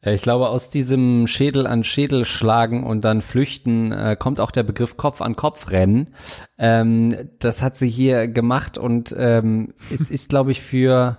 äh, 0.02 0.14
ich 0.14 0.22
glaube, 0.22 0.48
aus 0.48 0.68
diesem 0.70 1.26
Schädel 1.26 1.66
an 1.66 1.82
Schädel 1.82 2.24
schlagen 2.24 2.84
und 2.84 3.04
dann 3.04 3.22
flüchten 3.22 3.90
äh, 3.92 4.16
kommt 4.18 4.40
auch 4.40 4.50
der 4.50 4.62
Begriff 4.62 4.96
Kopf 4.96 5.22
an 5.22 5.34
Kopf 5.34 5.70
rennen. 5.70 6.14
Ähm, 6.58 7.30
das 7.38 7.62
hat 7.62 7.76
sie 7.76 7.88
hier 7.88 8.28
gemacht 8.28 8.76
und 8.76 9.14
ähm, 9.16 9.74
es 9.90 10.10
ist, 10.10 10.28
glaube 10.28 10.52
ich, 10.52 10.60
für 10.60 11.18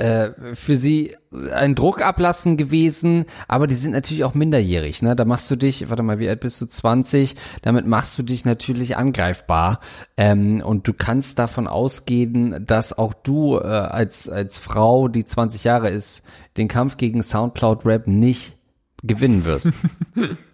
äh, 0.00 0.54
für 0.54 0.78
sie 0.78 1.14
ein 1.52 1.74
Druckablassen 1.74 2.56
gewesen, 2.56 3.26
aber 3.48 3.66
die 3.66 3.74
sind 3.74 3.92
natürlich 3.92 4.24
auch 4.24 4.32
minderjährig, 4.34 5.02
ne? 5.02 5.14
Da 5.14 5.26
machst 5.26 5.50
du 5.50 5.56
dich, 5.56 5.90
warte 5.90 6.02
mal, 6.02 6.18
wie 6.18 6.28
alt 6.28 6.40
bist 6.40 6.60
du? 6.60 6.66
20, 6.66 7.36
damit 7.62 7.86
machst 7.86 8.18
du 8.18 8.22
dich 8.22 8.46
natürlich 8.46 8.96
angreifbar. 8.96 9.80
Ähm, 10.16 10.62
und 10.64 10.88
du 10.88 10.94
kannst 10.94 11.38
davon 11.38 11.66
ausgehen, 11.66 12.64
dass 12.66 12.96
auch 12.96 13.12
du 13.12 13.58
äh, 13.58 13.66
als, 13.66 14.28
als 14.28 14.58
Frau, 14.58 15.08
die 15.08 15.24
20 15.26 15.64
Jahre 15.64 15.90
ist, 15.90 16.22
den 16.56 16.68
Kampf 16.68 16.96
gegen 16.96 17.22
Soundcloud 17.22 17.84
Rap 17.84 18.06
nicht 18.06 18.56
gewinnen 19.02 19.44
wirst. 19.44 19.72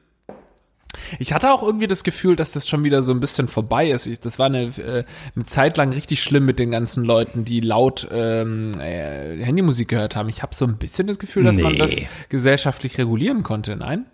Ich 1.18 1.32
hatte 1.32 1.52
auch 1.52 1.62
irgendwie 1.62 1.86
das 1.86 2.04
Gefühl, 2.04 2.36
dass 2.36 2.52
das 2.52 2.68
schon 2.68 2.84
wieder 2.84 3.02
so 3.02 3.12
ein 3.12 3.20
bisschen 3.20 3.48
vorbei 3.48 3.90
ist. 3.90 4.06
Ich, 4.06 4.20
das 4.20 4.38
war 4.38 4.46
eine, 4.46 4.64
äh, 4.78 5.04
eine 5.34 5.46
Zeit 5.46 5.76
lang 5.76 5.92
richtig 5.92 6.22
schlimm 6.22 6.44
mit 6.44 6.58
den 6.58 6.70
ganzen 6.70 7.04
Leuten, 7.04 7.44
die 7.44 7.60
laut 7.60 8.06
ähm, 8.10 8.72
äh, 8.80 9.42
Handymusik 9.44 9.88
gehört 9.88 10.16
haben. 10.16 10.28
Ich 10.28 10.42
habe 10.42 10.54
so 10.54 10.64
ein 10.66 10.76
bisschen 10.78 11.06
das 11.06 11.18
Gefühl, 11.18 11.44
dass 11.44 11.56
man 11.56 11.72
Nee. 11.72 11.78
das 11.78 11.94
gesellschaftlich 12.28 12.98
regulieren 12.98 13.42
konnte. 13.42 13.76
Nein? 13.76 14.06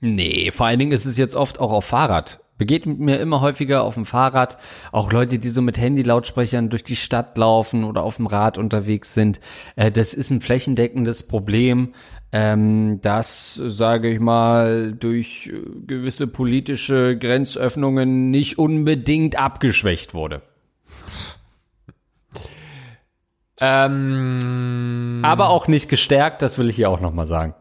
Nee, 0.00 0.50
vor 0.50 0.66
allen 0.66 0.78
Dingen 0.78 0.92
ist 0.92 1.04
es 1.04 1.18
jetzt 1.18 1.34
oft 1.36 1.60
auch 1.60 1.72
auf 1.72 1.84
Fahrrad. 1.84 2.40
Begeht 2.60 2.84
mir 2.84 3.18
immer 3.18 3.40
häufiger 3.40 3.84
auf 3.84 3.94
dem 3.94 4.04
Fahrrad. 4.04 4.58
Auch 4.92 5.10
Leute, 5.10 5.38
die 5.38 5.48
so 5.48 5.62
mit 5.62 5.78
Handy-Lautsprechern 5.78 6.68
durch 6.68 6.82
die 6.84 6.94
Stadt 6.94 7.38
laufen 7.38 7.84
oder 7.84 8.02
auf 8.02 8.16
dem 8.16 8.26
Rad 8.26 8.58
unterwegs 8.58 9.14
sind. 9.14 9.40
Äh, 9.76 9.90
das 9.90 10.12
ist 10.12 10.28
ein 10.28 10.42
flächendeckendes 10.42 11.26
Problem, 11.26 11.94
ähm, 12.32 13.00
das, 13.00 13.54
sage 13.54 14.10
ich 14.10 14.20
mal, 14.20 14.92
durch 14.92 15.50
äh, 15.50 15.86
gewisse 15.86 16.26
politische 16.26 17.16
Grenzöffnungen 17.16 18.30
nicht 18.30 18.58
unbedingt 18.58 19.36
abgeschwächt 19.36 20.12
wurde. 20.12 20.42
Ähm, 23.58 25.20
Aber 25.22 25.48
auch 25.48 25.66
nicht 25.66 25.88
gestärkt, 25.88 26.42
das 26.42 26.58
will 26.58 26.68
ich 26.68 26.76
hier 26.76 26.90
auch 26.90 27.00
nochmal 27.00 27.26
sagen. 27.26 27.54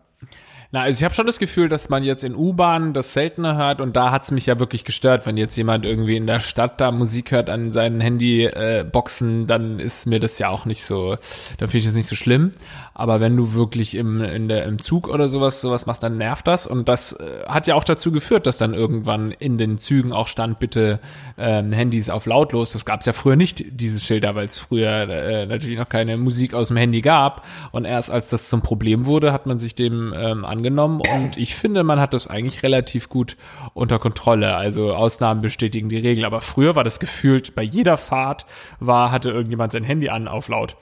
Na, 0.71 0.81
also 0.83 0.99
ich 0.99 1.03
habe 1.03 1.15
schon 1.15 1.25
das 1.25 1.39
Gefühl, 1.39 1.67
dass 1.67 1.89
man 1.89 2.03
jetzt 2.03 2.23
in 2.23 2.35
U-Bahnen 2.35 2.93
das 2.93 3.13
seltener 3.13 3.57
hört 3.57 3.81
und 3.81 3.95
da 3.95 4.11
hat's 4.11 4.29
mich 4.29 4.45
ja 4.45 4.59
wirklich 4.59 4.83
gestört, 4.83 5.25
wenn 5.25 5.35
jetzt 5.35 5.55
jemand 5.57 5.83
irgendwie 5.83 6.15
in 6.15 6.27
der 6.27 6.41
Stadt 6.41 6.79
da 6.79 6.91
Musik 6.91 7.31
hört 7.31 7.49
an 7.49 7.71
seinen 7.71 7.99
Handyboxen, 7.99 9.43
äh, 9.43 9.45
dann 9.47 9.79
ist 9.79 10.05
mir 10.05 10.19
das 10.19 10.37
ja 10.37 10.49
auch 10.49 10.65
nicht 10.65 10.85
so, 10.85 11.17
dann 11.57 11.69
finde 11.69 11.77
ich 11.79 11.85
das 11.85 11.95
nicht 11.95 12.07
so 12.07 12.15
schlimm. 12.15 12.51
Aber 12.93 13.19
wenn 13.19 13.35
du 13.35 13.53
wirklich 13.53 13.95
im, 13.95 14.21
in 14.21 14.47
der, 14.47 14.65
im 14.65 14.77
Zug 14.77 15.07
oder 15.07 15.27
sowas 15.27 15.59
sowas 15.59 15.87
machst, 15.87 16.03
dann 16.03 16.17
nervt 16.17 16.45
das 16.45 16.67
und 16.67 16.87
das 16.87 17.13
äh, 17.13 17.45
hat 17.47 17.65
ja 17.65 17.73
auch 17.73 17.83
dazu 17.83 18.11
geführt, 18.11 18.45
dass 18.45 18.59
dann 18.59 18.75
irgendwann 18.75 19.31
in 19.31 19.57
den 19.57 19.79
Zügen 19.79 20.13
auch 20.13 20.27
stand, 20.27 20.59
bitte 20.59 20.99
ähm, 21.39 21.71
Handys 21.71 22.11
auf 22.11 22.27
lautlos. 22.27 22.73
Das 22.73 22.85
gab's 22.85 23.07
ja 23.07 23.13
früher 23.13 23.37
nicht, 23.37 23.65
diese 23.71 23.99
Schilder, 23.99 24.35
weil 24.35 24.45
es 24.45 24.59
früher 24.59 25.09
äh, 25.09 25.47
natürlich 25.47 25.79
noch 25.79 25.89
keine 25.89 26.17
Musik 26.17 26.53
aus 26.53 26.67
dem 26.67 26.77
Handy 26.77 27.01
gab 27.01 27.43
und 27.71 27.85
erst 27.85 28.11
als 28.11 28.29
das 28.29 28.49
zum 28.49 28.61
Problem 28.61 29.07
wurde, 29.07 29.33
hat 29.33 29.47
man 29.47 29.57
sich 29.57 29.73
dem 29.73 30.13
ähm, 30.15 30.45
angenommen 30.59 31.01
und 31.15 31.37
ich 31.37 31.55
finde, 31.55 31.83
man 31.83 31.99
hat 31.99 32.13
das 32.13 32.27
eigentlich 32.27 32.63
relativ 32.63 33.09
gut 33.09 33.37
unter 33.73 33.97
Kontrolle. 33.97 34.55
Also 34.55 34.93
Ausnahmen 34.93 35.41
bestätigen 35.41 35.89
die 35.89 35.97
Regel, 35.97 36.25
aber 36.25 36.41
früher 36.41 36.75
war 36.75 36.83
das 36.83 36.99
gefühlt 36.99 37.55
bei 37.55 37.63
jeder 37.63 37.97
Fahrt 37.97 38.45
war 38.79 39.11
hatte 39.11 39.29
irgendjemand 39.29 39.71
sein 39.71 39.83
Handy 39.83 40.09
an 40.09 40.27
auf 40.27 40.49
laut. 40.49 40.75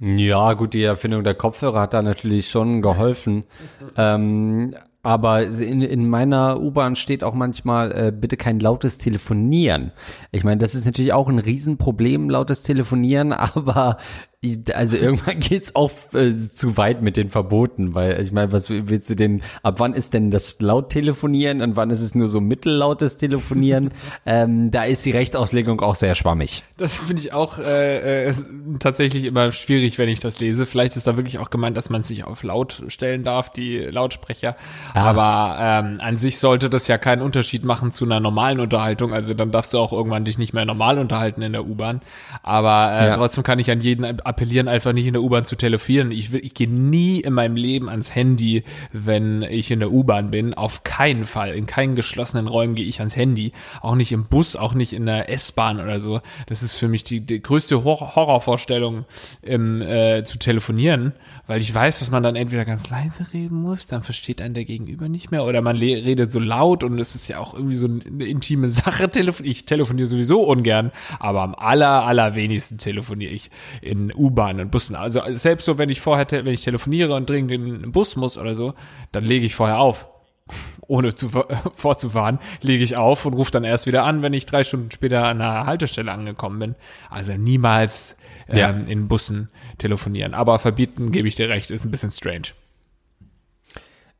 Ja, 0.00 0.54
gut, 0.54 0.74
die 0.74 0.82
Erfindung 0.82 1.24
der 1.24 1.34
Kopfhörer 1.34 1.80
hat 1.80 1.94
da 1.94 2.02
natürlich 2.02 2.48
schon 2.48 2.82
geholfen. 2.82 3.44
ähm, 3.96 4.74
aber 5.04 5.44
in, 5.44 5.82
in 5.82 6.08
meiner 6.08 6.62
U-Bahn 6.62 6.96
steht 6.96 7.22
auch 7.22 7.34
manchmal, 7.34 7.92
äh, 7.92 8.10
bitte 8.10 8.38
kein 8.38 8.58
lautes 8.58 8.96
Telefonieren. 8.96 9.92
Ich 10.32 10.44
meine, 10.44 10.56
das 10.56 10.74
ist 10.74 10.86
natürlich 10.86 11.12
auch 11.12 11.28
ein 11.28 11.38
Riesenproblem, 11.38 12.30
lautes 12.30 12.62
Telefonieren, 12.62 13.32
aber 13.34 13.98
also 14.72 14.96
irgendwann 14.96 15.38
geht's 15.40 15.74
auch 15.74 15.90
äh, 16.12 16.32
zu 16.50 16.76
weit 16.76 17.02
mit 17.02 17.16
den 17.16 17.28
Verboten, 17.28 17.94
weil 17.94 18.20
ich 18.20 18.32
meine, 18.32 18.52
was 18.52 18.70
willst 18.70 19.10
du 19.10 19.16
denn, 19.16 19.42
ab 19.62 19.76
wann 19.78 19.94
ist 19.94 20.14
denn 20.14 20.30
das 20.30 20.60
laut 20.60 20.90
telefonieren 20.90 21.60
und 21.60 21.76
wann 21.76 21.90
ist 21.90 22.00
es 22.00 22.14
nur 22.14 22.28
so 22.28 22.40
mittellautes 22.40 23.16
Telefonieren? 23.16 23.90
ähm, 24.26 24.70
da 24.70 24.84
ist 24.84 25.04
die 25.06 25.10
Rechtsauslegung 25.10 25.80
auch 25.80 25.94
sehr 25.94 26.14
schwammig. 26.14 26.62
Das 26.76 26.96
finde 26.96 27.22
ich 27.22 27.32
auch 27.32 27.58
äh, 27.58 28.28
äh, 28.28 28.34
tatsächlich 28.80 29.24
immer 29.24 29.52
schwierig, 29.52 29.98
wenn 29.98 30.08
ich 30.08 30.20
das 30.20 30.40
lese. 30.40 30.66
Vielleicht 30.66 30.96
ist 30.96 31.06
da 31.06 31.16
wirklich 31.16 31.38
auch 31.38 31.50
gemeint, 31.50 31.76
dass 31.76 31.90
man 31.90 32.02
sich 32.02 32.24
auf 32.24 32.42
laut 32.42 32.82
stellen 32.88 33.22
darf, 33.22 33.50
die 33.50 33.78
Lautsprecher. 33.78 34.56
Ah. 34.92 35.10
Aber 35.10 35.56
ähm, 35.60 35.98
an 36.00 36.18
sich 36.18 36.38
sollte 36.38 36.70
das 36.70 36.88
ja 36.88 36.98
keinen 36.98 37.22
Unterschied 37.22 37.64
machen 37.64 37.92
zu 37.92 38.04
einer 38.04 38.20
normalen 38.20 38.60
Unterhaltung. 38.60 39.12
Also 39.12 39.34
dann 39.34 39.50
darfst 39.50 39.72
du 39.72 39.78
auch 39.78 39.92
irgendwann 39.92 40.24
dich 40.24 40.38
nicht 40.38 40.52
mehr 40.52 40.64
normal 40.64 40.98
unterhalten 40.98 41.42
in 41.42 41.52
der 41.52 41.66
U-Bahn. 41.66 42.00
Aber 42.42 42.92
äh, 42.92 43.08
ja. 43.08 43.16
trotzdem 43.16 43.44
kann 43.44 43.58
ich 43.58 43.70
an 43.70 43.80
jeden 43.80 44.04
appellieren, 44.34 44.66
einfach 44.66 44.92
nicht 44.92 45.06
in 45.06 45.12
der 45.12 45.22
U-Bahn 45.22 45.44
zu 45.44 45.54
telefonieren. 45.54 46.10
Ich, 46.10 46.34
ich 46.34 46.54
gehe 46.54 46.68
nie 46.68 47.20
in 47.20 47.34
meinem 47.34 47.54
Leben 47.54 47.88
ans 47.88 48.14
Handy, 48.14 48.64
wenn 48.92 49.42
ich 49.42 49.70
in 49.70 49.78
der 49.78 49.92
U-Bahn 49.92 50.30
bin. 50.32 50.54
Auf 50.54 50.82
keinen 50.82 51.24
Fall. 51.24 51.54
In 51.54 51.66
keinen 51.66 51.94
geschlossenen 51.94 52.48
Räumen 52.48 52.74
gehe 52.74 52.86
ich 52.86 52.98
ans 52.98 53.16
Handy. 53.16 53.52
Auch 53.80 53.94
nicht 53.94 54.10
im 54.10 54.24
Bus, 54.24 54.56
auch 54.56 54.74
nicht 54.74 54.92
in 54.92 55.06
der 55.06 55.30
S-Bahn 55.30 55.80
oder 55.80 56.00
so. 56.00 56.20
Das 56.46 56.62
ist 56.64 56.76
für 56.76 56.88
mich 56.88 57.04
die, 57.04 57.20
die 57.20 57.40
größte 57.40 57.84
Hor 57.84 58.16
Horrorvorstellung, 58.16 59.04
im, 59.42 59.80
äh, 59.82 60.24
zu 60.24 60.38
telefonieren, 60.38 61.12
weil 61.46 61.60
ich 61.60 61.72
weiß, 61.72 62.00
dass 62.00 62.10
man 62.10 62.22
dann 62.22 62.36
entweder 62.36 62.64
ganz 62.64 62.90
leise 62.90 63.32
reden 63.32 63.62
muss, 63.62 63.86
dann 63.86 64.02
versteht 64.02 64.40
einen 64.40 64.54
der 64.54 64.64
Gegenüber 64.64 65.08
nicht 65.08 65.30
mehr, 65.30 65.44
oder 65.44 65.62
man 65.62 65.76
redet 65.76 66.32
so 66.32 66.40
laut 66.40 66.82
und 66.82 66.98
es 66.98 67.14
ist 67.14 67.28
ja 67.28 67.38
auch 67.38 67.54
irgendwie 67.54 67.76
so 67.76 67.86
eine 67.86 68.24
intime 68.24 68.70
Sache. 68.70 69.10
Ich 69.42 69.64
telefoniere 69.64 70.08
sowieso 70.08 70.42
ungern, 70.42 70.90
aber 71.20 71.42
am 71.42 71.54
aller, 71.54 72.04
allerwenigsten 72.04 72.78
telefoniere 72.78 73.32
ich 73.32 73.50
in 73.80 74.10
U-Bahn 74.24 74.60
und 74.60 74.70
Bussen. 74.70 74.96
Also 74.96 75.20
selbst 75.30 75.64
so, 75.64 75.78
wenn 75.78 75.90
ich 75.90 76.00
vorher, 76.00 76.26
wenn 76.30 76.52
ich 76.52 76.62
telefoniere 76.62 77.14
und 77.14 77.28
dringend 77.28 77.52
in 77.52 77.82
den 77.82 77.92
Bus 77.92 78.16
muss 78.16 78.38
oder 78.38 78.54
so, 78.54 78.74
dann 79.12 79.24
lege 79.24 79.46
ich 79.46 79.54
vorher 79.54 79.78
auf. 79.78 80.08
Ohne 80.86 81.14
zu, 81.14 81.28
vorzufahren, 81.72 82.38
lege 82.60 82.84
ich 82.84 82.96
auf 82.96 83.24
und 83.26 83.34
rufe 83.34 83.50
dann 83.50 83.64
erst 83.64 83.86
wieder 83.86 84.04
an, 84.04 84.22
wenn 84.22 84.32
ich 84.32 84.46
drei 84.46 84.64
Stunden 84.64 84.90
später 84.90 85.24
an 85.24 85.40
einer 85.40 85.66
Haltestelle 85.66 86.12
angekommen 86.12 86.58
bin. 86.58 86.74
Also 87.10 87.32
niemals 87.36 88.16
ähm, 88.48 88.56
ja. 88.56 88.70
in 88.70 89.08
Bussen 89.08 89.48
telefonieren. 89.78 90.34
Aber 90.34 90.58
verbieten, 90.58 91.12
gebe 91.12 91.28
ich 91.28 91.36
dir 91.36 91.48
recht, 91.48 91.70
ist 91.70 91.84
ein 91.84 91.90
bisschen 91.90 92.10
strange. 92.10 92.48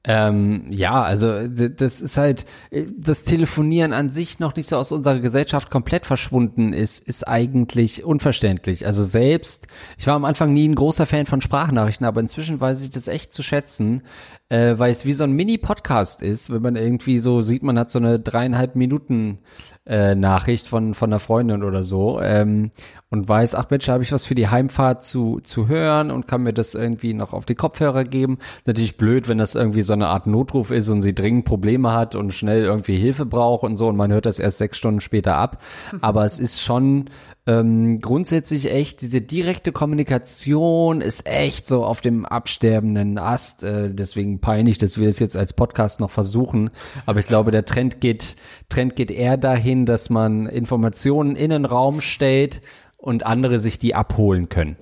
Ähm, 0.06 0.66
ja, 0.68 1.02
also 1.02 1.48
das 1.48 2.02
ist 2.02 2.18
halt, 2.18 2.44
das 2.70 3.24
Telefonieren 3.24 3.94
an 3.94 4.10
sich 4.10 4.38
noch 4.38 4.54
nicht 4.54 4.68
so 4.68 4.76
aus 4.76 4.92
unserer 4.92 5.18
Gesellschaft 5.18 5.70
komplett 5.70 6.04
verschwunden 6.04 6.74
ist, 6.74 7.06
ist 7.08 7.26
eigentlich 7.26 8.04
unverständlich. 8.04 8.84
Also 8.84 9.02
selbst, 9.02 9.66
ich 9.96 10.06
war 10.06 10.14
am 10.14 10.26
Anfang 10.26 10.52
nie 10.52 10.68
ein 10.68 10.74
großer 10.74 11.06
Fan 11.06 11.24
von 11.24 11.40
Sprachnachrichten, 11.40 12.06
aber 12.06 12.20
inzwischen 12.20 12.60
weiß 12.60 12.82
ich 12.82 12.90
das 12.90 13.08
echt 13.08 13.32
zu 13.32 13.42
schätzen, 13.42 14.02
äh, 14.50 14.74
weil 14.76 14.92
es 14.92 15.06
wie 15.06 15.14
so 15.14 15.24
ein 15.24 15.32
Mini-Podcast 15.32 16.22
ist, 16.22 16.52
wenn 16.52 16.60
man 16.60 16.76
irgendwie 16.76 17.18
so 17.18 17.40
sieht, 17.40 17.62
man 17.62 17.78
hat 17.78 17.90
so 17.90 17.98
eine 17.98 18.20
dreieinhalb 18.20 18.76
Minuten 18.76 19.38
äh, 19.86 20.14
Nachricht 20.14 20.68
von, 20.68 20.94
von 20.94 21.10
einer 21.10 21.20
Freundin 21.20 21.62
oder 21.62 21.82
so 21.82 22.20
ähm, 22.20 22.70
und 23.10 23.28
weiß, 23.28 23.54
ach 23.54 23.68
Mensch, 23.70 23.88
habe 23.88 24.02
ich 24.02 24.12
was 24.12 24.24
für 24.24 24.34
die 24.34 24.48
Heimfahrt 24.48 25.02
zu, 25.02 25.40
zu 25.42 25.68
hören 25.68 26.10
und 26.10 26.26
kann 26.26 26.42
mir 26.42 26.54
das 26.54 26.74
irgendwie 26.74 27.12
noch 27.12 27.32
auf 27.32 27.44
die 27.44 27.54
Kopfhörer 27.54 28.04
geben. 28.04 28.38
Natürlich 28.64 28.96
blöd, 28.96 29.28
wenn 29.28 29.38
das 29.38 29.54
irgendwie 29.54 29.82
so 29.82 29.92
eine 29.92 30.08
Art 30.08 30.26
Notruf 30.26 30.70
ist 30.70 30.88
und 30.88 31.02
sie 31.02 31.14
dringend 31.14 31.44
Probleme 31.44 31.92
hat 31.92 32.14
und 32.14 32.32
schnell 32.32 32.64
irgendwie 32.64 32.96
Hilfe 32.96 33.26
braucht 33.26 33.64
und 33.64 33.76
so 33.76 33.88
und 33.88 33.96
man 33.96 34.10
hört 34.10 34.26
das 34.26 34.38
erst 34.38 34.58
sechs 34.58 34.78
Stunden 34.78 35.00
später 35.00 35.36
ab. 35.36 35.62
Aber 36.00 36.24
es 36.24 36.38
ist 36.38 36.62
schon 36.62 37.10
ähm, 37.46 38.00
grundsätzlich 38.00 38.70
echt, 38.70 39.02
diese 39.02 39.20
direkte 39.20 39.70
Kommunikation 39.70 41.02
ist 41.02 41.26
echt 41.26 41.66
so 41.66 41.84
auf 41.84 42.00
dem 42.00 42.24
absterbenden 42.24 43.18
Ast. 43.18 43.62
Äh, 43.64 43.92
deswegen 43.92 44.40
peinlich, 44.40 44.78
dass 44.78 44.98
wir 44.98 45.06
das 45.06 45.18
jetzt 45.18 45.36
als 45.36 45.52
Podcast 45.52 46.00
noch 46.00 46.10
versuchen. 46.10 46.70
Aber 47.04 47.20
ich 47.20 47.26
glaube, 47.26 47.50
der 47.50 47.66
Trend 47.66 48.00
geht, 48.00 48.36
Trend 48.70 48.96
geht 48.96 49.10
eher 49.10 49.36
dahin, 49.36 49.84
dass 49.84 50.08
man 50.08 50.46
Informationen 50.46 51.36
in 51.36 51.50
den 51.50 51.66
Raum 51.66 52.00
stellt 52.00 52.62
und 52.96 53.26
andere 53.26 53.60
sich 53.60 53.78
die 53.78 53.94
abholen 53.94 54.48
können. 54.48 54.76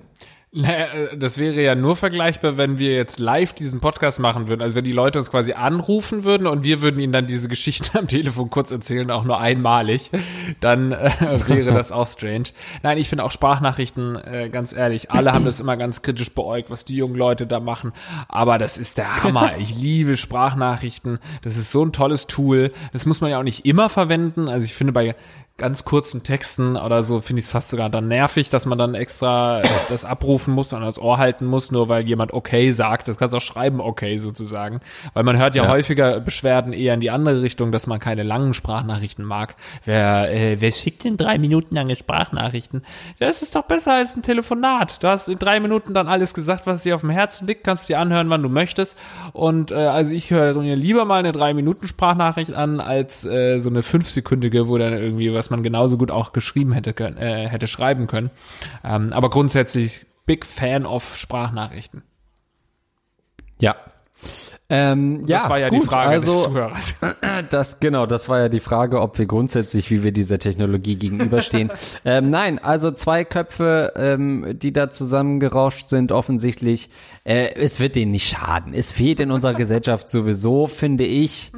Äh, 0.55 1.17
das 1.17 1.37
wäre 1.37 1.61
ja 1.61 1.73
nur 1.73 1.95
vergleichbar, 1.95 2.57
wenn 2.57 2.77
wir 2.77 2.93
jetzt 2.93 3.19
live 3.19 3.53
diesen 3.53 3.79
Podcast 3.79 4.19
machen 4.19 4.47
würden. 4.47 4.61
Also 4.61 4.75
wenn 4.75 4.83
die 4.83 4.91
Leute 4.91 5.17
uns 5.17 5.31
quasi 5.31 5.53
anrufen 5.53 6.23
würden 6.23 6.45
und 6.45 6.63
wir 6.63 6.81
würden 6.81 6.99
ihnen 6.99 7.13
dann 7.13 7.25
diese 7.25 7.47
Geschichte 7.47 7.97
am 7.97 8.07
Telefon 8.07 8.49
kurz 8.49 8.71
erzählen, 8.71 9.09
auch 9.09 9.23
nur 9.23 9.39
einmalig, 9.39 10.11
dann 10.59 10.91
äh, 10.91 11.09
wäre 11.47 11.73
das 11.73 11.91
auch 11.91 12.07
strange. 12.07 12.45
Nein, 12.83 12.97
ich 12.97 13.09
finde 13.09 13.23
auch 13.23 13.31
Sprachnachrichten, 13.31 14.15
äh, 14.15 14.49
ganz 14.49 14.73
ehrlich, 14.73 15.09
alle 15.09 15.33
haben 15.33 15.45
das 15.45 15.59
immer 15.59 15.77
ganz 15.77 16.01
kritisch 16.03 16.31
beäugt, 16.31 16.69
was 16.69 16.85
die 16.85 16.95
jungen 16.95 17.15
Leute 17.15 17.47
da 17.47 17.59
machen. 17.59 17.91
Aber 18.27 18.59
das 18.59 18.77
ist 18.77 18.97
der 18.97 19.23
Hammer. 19.23 19.57
Ich 19.57 19.75
liebe 19.75 20.17
Sprachnachrichten. 20.17 21.19
Das 21.41 21.57
ist 21.57 21.71
so 21.71 21.83
ein 21.83 21.93
tolles 21.93 22.27
Tool. 22.27 22.71
Das 22.91 23.05
muss 23.05 23.21
man 23.21 23.31
ja 23.31 23.39
auch 23.39 23.43
nicht 23.43 23.65
immer 23.65 23.89
verwenden. 23.89 24.47
Also 24.47 24.65
ich 24.65 24.73
finde 24.73 24.93
bei 24.93 25.15
ganz 25.57 25.85
kurzen 25.85 26.23
Texten 26.23 26.77
oder 26.77 27.03
so 27.03 27.21
finde 27.21 27.39
ich 27.39 27.45
es 27.45 27.51
fast 27.51 27.69
sogar 27.69 27.87
dann 27.87 28.07
nervig, 28.07 28.49
dass 28.49 28.65
man 28.65 28.79
dann 28.79 28.95
extra 28.95 29.61
das 29.87 30.03
abrufen 30.03 30.51
muss 30.51 30.73
und 30.73 30.81
das 30.81 30.99
Ohr 30.99 31.19
halten 31.19 31.45
muss, 31.45 31.71
nur 31.71 31.89
weil 31.89 32.07
jemand 32.07 32.33
okay 32.33 32.71
sagt. 32.71 33.07
Das 33.07 33.17
kannst 33.17 33.33
du 33.33 33.37
auch 33.37 33.41
schreiben 33.41 33.79
okay 33.79 34.17
sozusagen. 34.17 34.79
Weil 35.13 35.23
man 35.23 35.37
hört 35.37 35.53
ja, 35.53 35.65
ja, 35.65 35.69
häufiger 35.69 36.19
Beschwerden 36.21 36.73
eher 36.73 36.95
in 36.95 37.01
die 37.01 37.11
andere 37.11 37.43
Richtung, 37.43 37.71
dass 37.71 37.85
man 37.85 37.99
keine 37.99 38.23
langen 38.23 38.55
Sprachnachrichten 38.55 39.23
mag. 39.23 39.55
Wer, 39.85 40.33
äh, 40.33 40.59
wer 40.59 40.71
schickt 40.71 41.03
denn 41.03 41.17
drei 41.17 41.37
Minuten 41.37 41.75
lange 41.75 41.95
Sprachnachrichten? 41.95 42.81
Ja, 43.19 43.27
es 43.27 43.43
ist 43.43 43.55
doch 43.55 43.63
besser 43.63 43.93
als 43.93 44.15
ein 44.15 44.23
Telefonat. 44.23 45.03
Du 45.03 45.07
hast 45.07 45.29
in 45.29 45.37
drei 45.37 45.59
Minuten 45.59 45.93
dann 45.93 46.07
alles 46.07 46.33
gesagt, 46.33 46.65
was 46.65 46.81
dir 46.81 46.95
auf 46.95 47.01
dem 47.01 47.11
Herzen 47.11 47.45
liegt, 47.45 47.63
kannst 47.63 47.87
dir 47.89 47.99
anhören, 47.99 48.29
wann 48.31 48.41
du 48.41 48.49
möchtest. 48.49 48.97
Und 49.33 49.69
äh, 49.69 49.75
also 49.75 50.15
ich 50.15 50.31
höre 50.31 50.55
mir 50.55 50.75
lieber 50.75 51.05
mal 51.05 51.19
eine 51.19 51.31
drei 51.31 51.53
Minuten 51.53 51.85
Sprachnachricht 51.85 52.53
an, 52.53 52.79
als 52.79 53.23
äh, 53.23 53.59
so 53.59 53.69
eine 53.69 53.83
fünfsekündige, 53.83 54.67
wo 54.67 54.79
dann 54.79 54.93
irgendwie 54.93 55.31
was 55.31 55.42
was 55.43 55.49
man 55.49 55.61
genauso 55.61 55.97
gut 55.97 56.09
auch 56.09 56.31
geschrieben 56.31 56.71
hätte, 56.71 56.93
können, 56.93 57.17
äh, 57.17 57.49
hätte 57.49 57.67
schreiben 57.67 58.07
können. 58.07 58.31
Ähm, 58.81 59.11
aber 59.11 59.29
grundsätzlich 59.29 60.05
big 60.25 60.45
Fan 60.45 60.85
of 60.85 61.17
Sprachnachrichten. 61.17 62.01
Ja. 63.59 63.75
Ähm, 64.69 65.25
ja, 65.25 65.39
das 65.39 65.49
war 65.49 65.59
ja 65.59 65.67
gut, 65.67 65.81
die 65.81 65.85
Frage 65.85 66.11
also, 66.11 66.33
des 66.33 66.43
Zuhörers. 66.45 66.95
Das, 67.49 67.81
genau, 67.81 68.05
das 68.05 68.29
war 68.29 68.39
ja 68.39 68.49
die 68.49 68.61
Frage, 68.61 69.01
ob 69.01 69.19
wir 69.19 69.25
grundsätzlich, 69.25 69.91
wie 69.91 70.03
wir 70.03 70.13
dieser 70.13 70.39
Technologie 70.39 70.95
gegenüberstehen. 70.95 71.71
ähm, 72.05 72.29
nein, 72.29 72.57
also 72.57 72.91
zwei 72.91 73.25
Köpfe, 73.25 73.91
ähm, 73.97 74.57
die 74.59 74.71
da 74.71 74.89
zusammengerauscht 74.89 75.89
sind, 75.89 76.13
offensichtlich. 76.13 76.89
Äh, 77.25 77.55
es 77.55 77.81
wird 77.81 77.95
denen 77.95 78.11
nicht 78.11 78.29
schaden. 78.29 78.73
Es 78.73 78.93
fehlt 78.93 79.19
in 79.19 79.29
unserer 79.29 79.55
Gesellschaft 79.55 80.07
sowieso, 80.07 80.67
finde 80.67 81.03
ich. 81.03 81.51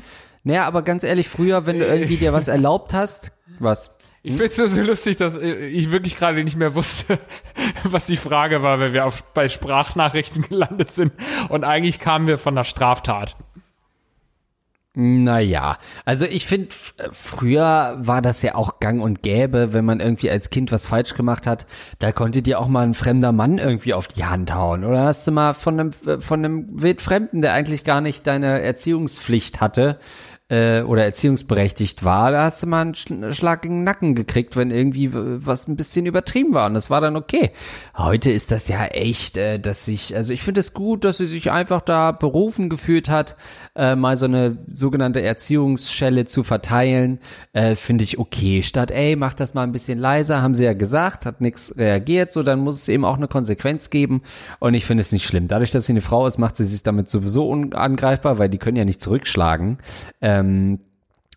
Naja, 0.44 0.66
aber 0.66 0.82
ganz 0.84 1.04
ehrlich, 1.04 1.28
früher, 1.28 1.66
wenn 1.66 1.80
du 1.80 1.86
irgendwie 1.86 2.18
dir 2.18 2.32
was 2.32 2.48
erlaubt 2.48 2.94
hast, 2.94 3.32
was? 3.60 3.92
Ich 4.24 4.32
finde 4.32 4.46
es 4.46 4.74
so 4.74 4.82
lustig, 4.82 5.18
dass 5.18 5.38
äh, 5.38 5.68
ich 5.68 5.92
wirklich 5.92 6.18
gerade 6.18 6.44
nicht 6.44 6.58
mehr 6.58 6.74
wusste, 6.74 7.20
was 7.84 8.08
die 8.08 8.18
Frage 8.18 8.64
war, 8.64 8.80
weil 8.80 8.92
wir 8.92 9.06
auf, 9.06 9.24
bei 9.34 9.48
Sprachnachrichten 9.48 10.42
gelandet 10.50 10.92
sind. 10.92 11.14
Und 11.50 11.64
eigentlich 11.64 12.00
kamen 12.00 12.28
wir 12.28 12.40
von 12.40 12.56
einer 12.56 12.64
Straftat. 12.64 13.36
Naja, 14.98 15.78
also 16.06 16.26
ich 16.26 16.46
finde, 16.46 16.70
früher 17.12 17.98
war 18.00 18.22
das 18.22 18.42
ja 18.42 18.56
auch 18.56 18.80
gang 18.80 19.04
und 19.04 19.22
gäbe, 19.24 19.74
wenn 19.74 19.84
man 19.84 20.00
irgendwie 20.00 20.32
als 20.32 20.50
Kind 20.50 20.72
was 20.72 20.88
falsch 20.88 21.16
gemacht 21.16 21.46
hat, 21.46 21.68
da 22.00 22.14
konnte 22.14 22.42
dir 22.42 22.60
auch 22.60 22.70
mal 22.70 22.84
ein 22.84 22.94
fremder 22.94 23.34
Mann 23.34 23.58
irgendwie 23.58 23.94
auf 23.94 24.08
die 24.08 24.24
Hand 24.24 24.56
hauen. 24.56 24.86
Oder 24.86 25.02
hast 25.02 25.28
du 25.28 25.34
mal 25.34 25.54
von 25.54 25.80
einem, 25.80 25.92
von 26.22 26.46
einem 26.46 26.82
Wildfremden, 26.82 27.42
der 27.42 27.52
eigentlich 27.52 27.84
gar 27.84 28.00
nicht 28.00 28.26
deine 28.26 28.62
Erziehungspflicht 28.62 29.60
hatte, 29.60 30.00
äh, 30.48 30.82
oder 30.82 31.04
erziehungsberechtigt 31.04 32.04
war, 32.04 32.30
da 32.30 32.44
hast 32.44 32.62
du 32.62 32.68
mal 32.68 32.82
einen 32.82 33.34
Schlag 33.34 33.66
in 33.66 33.72
den 33.72 33.84
Nacken 33.84 34.14
gekriegt, 34.14 34.56
wenn 34.56 34.70
irgendwie 34.70 35.10
was 35.12 35.68
ein 35.68 35.76
bisschen 35.76 36.06
übertrieben 36.06 36.54
war. 36.54 36.68
Und 36.68 36.76
das 36.76 36.92
war 36.92 37.02
dann 37.02 37.16
okay. 37.16 37.52
Heute 37.98 38.30
ist 38.30 38.52
das 38.52 38.68
ja 38.68 38.86
echt, 38.86 39.38
äh, 39.38 39.60
dass 39.60 39.86
sich, 39.86 40.16
also 40.16 40.34
ich 40.34 40.44
finde 40.44 40.60
es 40.60 40.74
gut, 40.74 41.04
dass 41.04 41.18
sie 41.18 41.26
sich 41.26 41.52
einfach 41.52 41.82
da 41.82 42.12
berufen 42.12 42.70
gefühlt 42.70 43.10
hat, 43.10 43.36
äh, 43.76 43.96
mal 43.96 44.18
so 44.18 44.26
eine 44.26 44.58
sogenannte 44.72 45.22
Erziehungsschelle 45.22 46.26
zu 46.26 46.44
verteilen. 46.44 47.20
Äh, 47.54 47.76
finde 47.76 48.04
ich 48.04 48.20
okay. 48.20 48.62
Statt, 48.62 48.92
ey, 48.92 49.16
mach 49.16 49.34
das 49.34 49.56
mal 49.56 49.64
ein 49.64 49.72
bisschen 49.72 49.98
leiser, 49.98 50.44
haben 50.44 50.54
sie 50.54 50.66
ja 50.66 50.74
gesagt, 50.74 51.26
hat 51.26 51.42
nichts 51.42 51.74
reagiert, 51.76 52.32
so 52.32 52.44
dann 52.44 52.60
muss 52.60 52.82
es 52.82 52.88
eben 52.88 53.04
auch 53.04 53.18
eine 53.18 53.28
Konsequenz 53.28 53.90
geben. 53.90 54.22
Und 54.60 54.76
ich 54.76 54.86
finde 54.86 55.02
es 55.02 55.12
nicht 55.12 55.26
schlimm. 55.26 55.48
Dadurch, 55.48 55.72
dass 55.72 55.88
sie 55.88 55.94
eine 55.94 56.02
Frau 56.02 56.28
ist, 56.28 56.38
macht 56.38 56.56
sie 56.56 56.66
sich 56.66 56.84
damit 56.84 57.10
sowieso 57.10 57.50
unangreifbar, 57.50 58.38
weil 58.38 58.50
die 58.50 58.60
können 58.60 58.78
ja 58.78 58.86
nicht 58.86 59.02
zurückschlagen. 59.02 59.80
Äh, 60.20 60.35
ähm, 60.40 60.80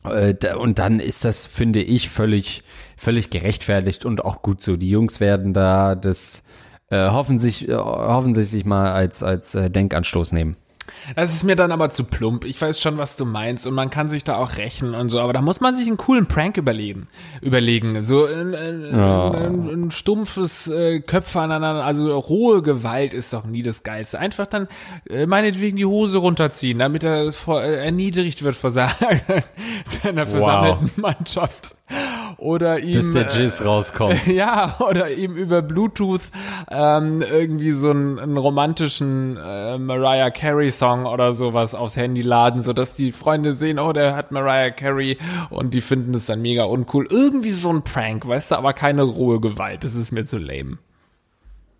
äh, 0.04 0.54
und 0.54 0.78
dann 0.78 1.00
ist 1.00 1.24
das, 1.24 1.46
finde 1.46 1.82
ich, 1.82 2.08
völlig, 2.08 2.62
völlig 2.96 3.30
gerechtfertigt 3.30 4.04
und 4.04 4.24
auch 4.24 4.42
gut 4.42 4.62
so. 4.62 4.76
Die 4.76 4.90
Jungs 4.90 5.20
werden 5.20 5.54
da 5.54 5.94
das 5.94 6.42
äh, 6.90 7.10
hoffentlich, 7.10 7.68
äh, 7.68 7.74
hoffentlich 7.76 8.64
mal 8.64 8.92
als, 8.92 9.22
als 9.22 9.54
äh, 9.54 9.70
Denkanstoß 9.70 10.32
nehmen. 10.32 10.56
Das 11.16 11.34
ist 11.34 11.44
mir 11.44 11.56
dann 11.56 11.72
aber 11.72 11.90
zu 11.90 12.04
plump. 12.04 12.44
Ich 12.44 12.60
weiß 12.60 12.80
schon, 12.80 12.98
was 12.98 13.16
du 13.16 13.24
meinst 13.24 13.66
und 13.66 13.74
man 13.74 13.90
kann 13.90 14.08
sich 14.08 14.24
da 14.24 14.36
auch 14.36 14.56
rächen 14.56 14.94
und 14.94 15.08
so, 15.08 15.20
aber 15.20 15.32
da 15.32 15.40
muss 15.40 15.60
man 15.60 15.74
sich 15.74 15.86
einen 15.86 15.96
coolen 15.96 16.26
Prank 16.26 16.56
überlegen. 16.56 17.08
Überlegen. 17.40 18.02
So 18.02 18.26
ein, 18.26 18.54
ein, 18.54 18.94
oh. 18.94 19.30
ein, 19.32 19.68
ein 19.68 19.90
stumpfes 19.90 20.68
äh, 20.68 21.00
Köpfe 21.00 21.40
aneinander, 21.40 21.84
also 21.84 22.16
rohe 22.18 22.62
Gewalt 22.62 23.14
ist 23.14 23.32
doch 23.32 23.44
nie 23.44 23.62
das 23.62 23.82
Geilste. 23.82 24.18
Einfach 24.18 24.46
dann 24.46 24.68
äh, 25.08 25.26
meinetwegen 25.26 25.76
die 25.76 25.86
Hose 25.86 26.18
runterziehen, 26.18 26.78
damit 26.78 27.04
er 27.04 27.32
vor, 27.32 27.62
äh, 27.62 27.84
erniedrigt 27.84 28.42
wird 28.42 28.56
vor 28.56 28.70
seiner, 28.70 28.92
seiner 29.84 30.26
versammelten 30.26 30.90
wow. 30.96 31.14
Mannschaft 31.14 31.74
oder 32.38 32.78
ihm 32.78 33.12
bis 33.12 33.12
der 33.12 33.26
Jizz 33.26 33.64
rauskommt. 33.64 34.26
Ja, 34.28 34.76
oder 34.78 35.10
ihm 35.10 35.36
über 35.36 35.62
Bluetooth 35.62 36.20
ähm, 36.70 37.22
irgendwie 37.22 37.72
so 37.72 37.90
einen, 37.90 38.18
einen 38.18 38.36
romantischen 38.36 39.36
äh, 39.36 39.78
Mariah 39.78 40.30
Carey 40.30 40.70
Song 40.78 41.06
oder 41.06 41.34
sowas 41.34 41.74
aufs 41.74 41.96
Handy 41.96 42.22
laden, 42.22 42.62
so 42.62 42.72
dass 42.72 42.96
die 42.96 43.12
Freunde 43.12 43.54
sehen, 43.54 43.78
oh, 43.78 43.92
der 43.92 44.14
hat 44.14 44.32
Mariah 44.32 44.70
Carey 44.70 45.18
und 45.50 45.74
die 45.74 45.80
finden 45.80 46.14
es 46.14 46.26
dann 46.26 46.40
mega 46.40 46.64
uncool. 46.64 47.06
Irgendwie 47.10 47.50
so 47.50 47.70
ein 47.70 47.82
Prank, 47.82 48.26
weißt 48.26 48.52
du, 48.52 48.54
aber 48.56 48.72
keine 48.72 49.02
rohe 49.02 49.40
Gewalt. 49.40 49.84
Das 49.84 49.94
ist 49.94 50.12
mir 50.12 50.24
zu 50.24 50.38
lame. 50.38 50.78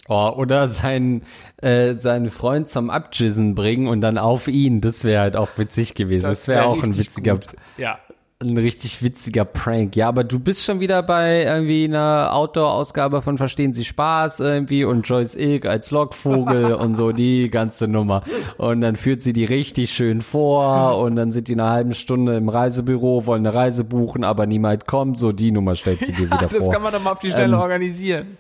Oh, 0.09 0.33
oder 0.37 0.69
sein, 0.71 1.23
äh, 1.59 1.95
seinen 1.95 2.31
Freund 2.31 2.69
zum 2.69 2.89
Abjissen 2.89 3.55
bringen 3.55 3.89
und 3.89 4.01
dann 4.01 4.17
auf 4.17 4.49
ihn. 4.49 4.81
Das 4.81 5.05
wäre 5.05 5.21
halt 5.21 5.37
auch 5.37 5.51
witzig 5.57 5.95
gewesen. 5.95 6.27
Das, 6.27 6.49
wäre 6.49 6.63
wär 6.63 6.69
auch 6.69 6.83
ein 6.83 6.97
witziger, 6.97 7.35
gut. 7.35 7.49
ja 7.77 7.99
ein 8.41 8.57
richtig 8.57 9.03
witziger 9.03 9.45
Prank. 9.45 9.97
Ja, 9.97 10.09
aber 10.09 10.23
du 10.23 10.39
bist 10.39 10.63
schon 10.63 10.79
wieder 10.79 11.03
bei 11.03 11.43
irgendwie 11.43 11.85
einer 11.85 12.33
Outdoor-Ausgabe 12.33 13.21
von 13.21 13.37
Verstehen 13.37 13.75
Sie 13.75 13.85
Spaß 13.85 14.39
irgendwie 14.39 14.85
und 14.85 15.09
Joyce 15.09 15.35
Ilk 15.35 15.67
als 15.67 15.91
Lockvogel 15.91 16.75
und 16.75 16.95
so 16.95 17.11
die 17.11 17.51
ganze 17.51 17.89
Nummer. 17.89 18.23
Und 18.57 18.81
dann 18.81 18.95
führt 18.95 19.23
sie 19.23 19.33
die 19.33 19.45
richtig 19.45 19.91
schön 19.91 20.23
vor 20.23 20.99
und 20.99 21.17
dann 21.17 21.33
sind 21.33 21.49
die 21.49 21.55
eine 21.55 21.69
halbe 21.69 21.95
Stunde 21.95 22.37
im 22.37 22.49
Reisebüro, 22.49 23.27
wollen 23.27 23.45
eine 23.45 23.57
Reise 23.57 23.83
buchen, 23.83 24.23
aber 24.23 24.47
niemand 24.47 24.87
kommt. 24.87 25.19
So 25.19 25.33
die 25.33 25.51
Nummer 25.51 25.75
stellt 25.75 26.01
sie 26.01 26.13
dir 26.13 26.29
ja, 26.29 26.37
wieder 26.37 26.49
das 26.49 26.53
vor. 26.53 26.61
Das 26.61 26.71
kann 26.71 26.83
man 26.83 26.93
doch 26.93 27.03
mal 27.03 27.13
auf 27.13 27.19
die 27.19 27.31
Stelle 27.31 27.57
ähm, 27.57 27.61
organisieren. 27.61 28.37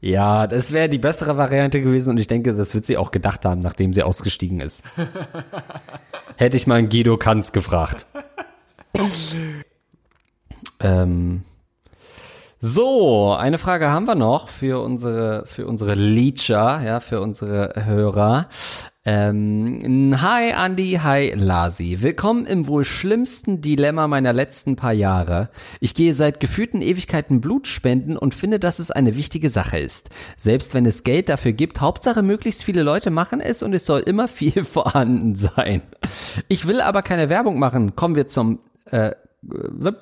Ja, 0.00 0.46
das 0.46 0.70
wäre 0.70 0.88
die 0.88 0.98
bessere 0.98 1.36
Variante 1.36 1.80
gewesen 1.80 2.10
und 2.10 2.20
ich 2.20 2.28
denke, 2.28 2.54
das 2.54 2.72
wird 2.72 2.86
sie 2.86 2.96
auch 2.96 3.10
gedacht 3.10 3.44
haben, 3.44 3.60
nachdem 3.62 3.92
sie 3.92 4.04
ausgestiegen 4.04 4.60
ist. 4.60 4.84
Hätte 6.36 6.56
ich 6.56 6.68
mal 6.68 6.76
einen 6.76 6.88
Guido 6.88 7.16
Kanz 7.16 7.50
gefragt. 7.50 8.06
Ähm, 10.80 11.42
so, 12.60 13.32
eine 13.34 13.58
Frage 13.58 13.88
haben 13.90 14.06
wir 14.06 14.16
noch 14.16 14.48
für 14.48 14.82
unsere, 14.82 15.44
für 15.46 15.66
unsere 15.66 15.94
Leecher, 15.94 16.82
ja, 16.84 16.98
für 17.00 17.20
unsere 17.20 17.84
Hörer. 17.84 18.48
Ähm, 19.04 20.14
hi 20.20 20.50
Andy, 20.50 20.98
hi 21.02 21.32
Lasi. 21.34 21.98
Willkommen 22.00 22.44
im 22.44 22.66
wohl 22.66 22.84
schlimmsten 22.84 23.62
Dilemma 23.62 24.06
meiner 24.06 24.32
letzten 24.32 24.76
paar 24.76 24.92
Jahre. 24.92 25.48
Ich 25.80 25.94
gehe 25.94 26.12
seit 26.12 26.40
gefühlten 26.40 26.82
Ewigkeiten 26.82 27.40
Blut 27.40 27.68
spenden 27.68 28.18
und 28.18 28.34
finde, 28.34 28.58
dass 28.58 28.80
es 28.80 28.90
eine 28.90 29.16
wichtige 29.16 29.48
Sache 29.48 29.78
ist. 29.78 30.10
Selbst 30.36 30.74
wenn 30.74 30.84
es 30.84 31.04
Geld 31.04 31.28
dafür 31.28 31.52
gibt, 31.52 31.80
Hauptsache 31.80 32.22
möglichst 32.22 32.64
viele 32.64 32.82
Leute 32.82 33.10
machen 33.10 33.40
es 33.40 33.62
und 33.62 33.72
es 33.72 33.86
soll 33.86 34.00
immer 34.00 34.28
viel 34.28 34.64
vorhanden 34.64 35.36
sein. 35.36 35.82
Ich 36.48 36.66
will 36.66 36.80
aber 36.80 37.02
keine 37.02 37.28
Werbung 37.28 37.58
machen. 37.58 37.96
Kommen 37.96 38.16
wir 38.16 38.26
zum 38.26 38.58
äh, 38.90 39.14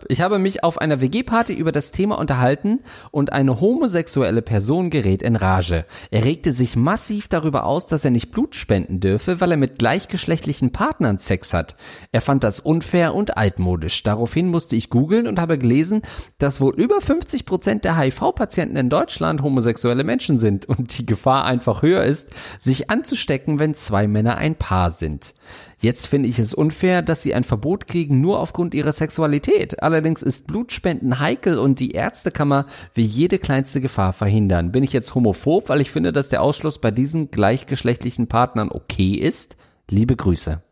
ich 0.09 0.23
habe 0.23 0.39
mich 0.39 0.65
auf 0.65 0.79
einer 0.79 1.03
WG-Party 1.03 1.53
über 1.53 1.71
das 1.71 1.93
Thema 1.93 2.19
unterhalten 2.19 2.81
und 3.11 3.33
eine 3.33 3.61
homosexuelle 3.61 4.41
Person 4.41 4.89
gerät 4.89 5.23
in 5.23 5.37
Rage. 5.37 5.85
Er 6.11 6.25
regte 6.25 6.53
sich 6.53 6.75
massiv 6.75 7.29
darüber 7.29 7.67
aus, 7.67 7.87
dass 7.87 8.05
er 8.05 8.11
nicht 8.11 8.31
Blut 8.31 8.55
spenden 8.55 8.99
dürfe, 8.99 9.41
weil 9.41 9.51
er 9.51 9.57
mit 9.59 9.79
gleichgeschlechtlichen 9.79 10.73
Partnern 10.73 11.19
Sex 11.19 11.53
hat. 11.53 11.77
Er 12.13 12.23
fand 12.23 12.45
das 12.45 12.61
unfair 12.61 13.15
und 13.15 13.37
altmodisch. 13.37 14.03
Daraufhin 14.03 14.49
musste 14.49 14.75
ich 14.75 14.89
googeln 14.89 15.27
und 15.27 15.39
habe 15.39 15.59
gelesen, 15.59 16.01
dass 16.39 16.61
wohl 16.61 16.75
über 16.75 17.03
50 17.03 17.45
Prozent 17.45 17.85
der 17.85 17.99
HIV-Patienten 17.99 18.77
in 18.77 18.89
Deutschland 18.89 19.43
homosexuelle 19.43 20.03
Menschen 20.03 20.39
sind 20.39 20.67
und 20.67 20.99
die 20.99 21.07
Gefahr 21.07 21.45
einfach 21.45 21.83
höher 21.83 22.05
ist, 22.05 22.31
sich 22.59 22.89
anzustecken, 22.89 23.59
wenn 23.59 23.75
zwei 23.75 24.09
Männer 24.09 24.39
ein 24.39 24.55
Paar 24.55 24.91
sind. 24.93 25.35
Jetzt 25.79 26.07
finde 26.07 26.29
ich 26.29 26.39
es 26.39 26.55
unfair, 26.55 27.03
dass 27.03 27.23
sie 27.23 27.35
ein 27.35 27.45
Verbot 27.45 27.87
kriegen 27.87 28.21
nur 28.21 28.41
aufgrund 28.41 28.73
ihrer 28.73 28.93
Sexualität. 28.93 29.83
Allerdings 29.83 30.23
ist 30.23 30.47
Blutspenden 30.47 31.21
heikel 31.21 31.59
und 31.59 31.81
die 31.81 31.91
Ärztekammer 31.91 32.65
will 32.95 33.05
jede 33.05 33.39
kleinste 33.39 33.83
Gefahr 33.83 34.15
verhindern. 34.15 34.73
Bin 34.73 34.83
ich 34.83 34.95
jetzt 34.95 35.15
homophob, 35.15 35.69
weil 35.69 35.83
ich 35.83 35.91
finde, 35.91 36.13
dass 36.13 36.31
der 36.31 36.43
Ausschluss 36.43 36.81
bei 36.81 36.91
diesen 36.91 37.31
gleichgeschlechtlichen 37.31 38.27
Partnern 38.27 38.71
okay 38.71 39.15
ist? 39.15 39.57
Liebe 39.91 40.17
Grüße. 40.17 40.63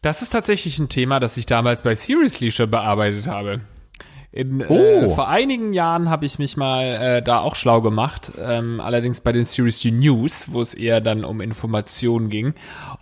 Das 0.00 0.22
ist 0.22 0.30
tatsächlich 0.30 0.78
ein 0.78 0.88
Thema, 0.88 1.18
das 1.18 1.36
ich 1.36 1.46
damals 1.46 1.82
bei 1.82 1.96
Seriously 1.96 2.52
schon 2.52 2.70
bearbeitet 2.70 3.26
habe. 3.26 3.62
In, 4.36 4.60
äh, 4.60 4.66
oh. 4.68 4.74
äh, 4.74 5.08
vor 5.08 5.28
einigen 5.28 5.72
Jahren 5.72 6.10
habe 6.10 6.26
ich 6.26 6.38
mich 6.38 6.58
mal 6.58 6.84
äh, 6.84 7.22
da 7.22 7.38
auch 7.38 7.56
schlau 7.56 7.80
gemacht, 7.80 8.32
ähm, 8.38 8.80
allerdings 8.80 9.22
bei 9.22 9.32
den 9.32 9.46
Series 9.46 9.80
G 9.80 9.90
News, 9.90 10.52
wo 10.52 10.60
es 10.60 10.74
eher 10.74 11.00
dann 11.00 11.24
um 11.24 11.40
Informationen 11.40 12.28
ging. 12.28 12.52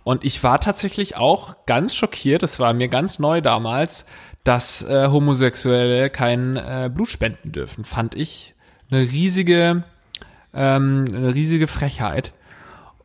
Und 0.05 0.23
ich 0.23 0.41
war 0.43 0.61
tatsächlich 0.61 1.17
auch 1.17 1.57
ganz 1.65 1.93
schockiert, 1.93 2.41
das 2.41 2.61
war 2.61 2.73
mir 2.73 2.87
ganz 2.87 3.19
neu 3.19 3.41
damals, 3.41 4.05
dass 4.45 4.81
äh, 4.83 5.09
Homosexuelle 5.09 6.09
kein 6.09 6.55
äh, 6.55 6.89
Blut 6.93 7.09
spenden 7.09 7.51
dürfen. 7.51 7.83
Fand 7.83 8.15
ich 8.15 8.55
eine 8.89 9.01
riesige, 9.01 9.83
ähm, 10.53 11.03
eine 11.13 11.33
riesige 11.33 11.67
Frechheit. 11.67 12.31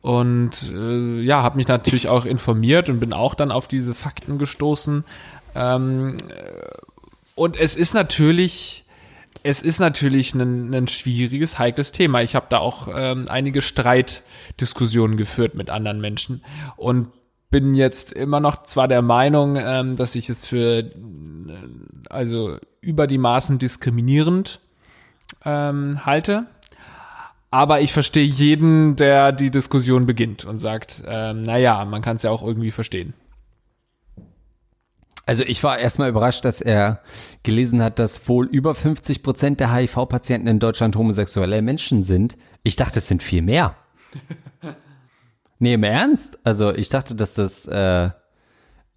Und 0.03 0.71
äh, 0.73 1.21
ja, 1.21 1.43
habe 1.43 1.57
mich 1.57 1.67
natürlich 1.67 2.09
auch 2.09 2.27
informiert 2.27 2.89
und 2.89 3.01
bin 3.01 3.13
auch 3.13 3.35
dann 3.35 3.51
auf 3.51 3.67
diese 3.67 3.93
Fakten 3.93 4.39
gestoßen. 4.39 5.05
Ähm, 5.57 6.17
und 7.41 7.59
es 7.59 7.75
ist 7.75 7.95
natürlich, 7.95 8.85
es 9.43 9.63
ist 9.63 9.81
natürlich 9.81 10.35
ein, 10.35 10.75
ein 10.75 10.89
schwieriges, 10.89 11.59
heikles 11.59 11.91
Thema. 11.91 12.21
Ich 12.21 12.35
habe 12.35 12.49
da 12.51 12.59
auch 12.59 12.87
ähm, 12.95 13.29
einige 13.31 13.63
Streitdiskussionen 13.63 15.17
geführt 15.17 15.55
mit 15.55 15.71
anderen 15.71 16.03
Menschen 16.03 16.45
und 16.77 17.09
bin 17.51 17.73
jetzt 17.73 18.13
immer 18.13 18.41
noch 18.41 18.61
zwar 18.67 18.89
der 18.89 19.01
Meinung, 19.01 19.57
ähm, 19.57 19.97
dass 19.97 20.17
ich 20.17 20.29
es 20.29 20.45
für 20.45 20.81
äh, 20.81 20.91
also 22.11 22.59
über 22.83 23.07
die 23.07 23.17
Maßen 23.17 23.59
diskriminierend 23.59 24.61
ähm, 25.43 26.05
halte, 26.05 26.47
Aber 27.51 27.81
ich 27.81 27.95
verstehe 27.95 28.27
jeden, 28.27 28.97
der 28.97 29.33
die 29.33 29.51
Diskussion 29.51 30.05
beginnt 30.05 30.45
und 30.45 30.59
sagt, 30.59 31.03
ähm, 31.07 31.41
naja, 31.41 31.87
man 31.87 32.03
kann 32.03 32.17
es 32.17 32.23
ja 32.23 32.31
auch 32.31 32.43
irgendwie 32.43 32.71
verstehen. 32.71 33.15
Also 35.31 35.45
ich 35.45 35.63
war 35.63 35.79
erstmal 35.79 36.09
überrascht, 36.09 36.45
dass 36.45 36.61
er 36.61 37.03
gelesen 37.45 37.85
hat, 37.85 38.01
dass 38.01 38.29
wohl 38.29 38.49
über 38.49 38.75
50 38.75 39.23
Prozent 39.23 39.61
der 39.61 39.73
HIV-Patienten 39.73 40.49
in 40.49 40.59
Deutschland 40.59 40.97
homosexuelle 40.97 41.63
Menschen 41.63 42.03
sind. 42.03 42.37
Ich 42.65 42.75
dachte, 42.75 42.99
es 42.99 43.07
sind 43.07 43.23
viel 43.23 43.41
mehr. 43.41 43.77
nee, 45.61 45.75
im 45.75 45.85
Ernst? 45.85 46.41
Also 46.43 46.75
ich 46.75 46.89
dachte, 46.89 47.15
dass 47.15 47.35
das, 47.35 47.65
äh, 47.67 48.11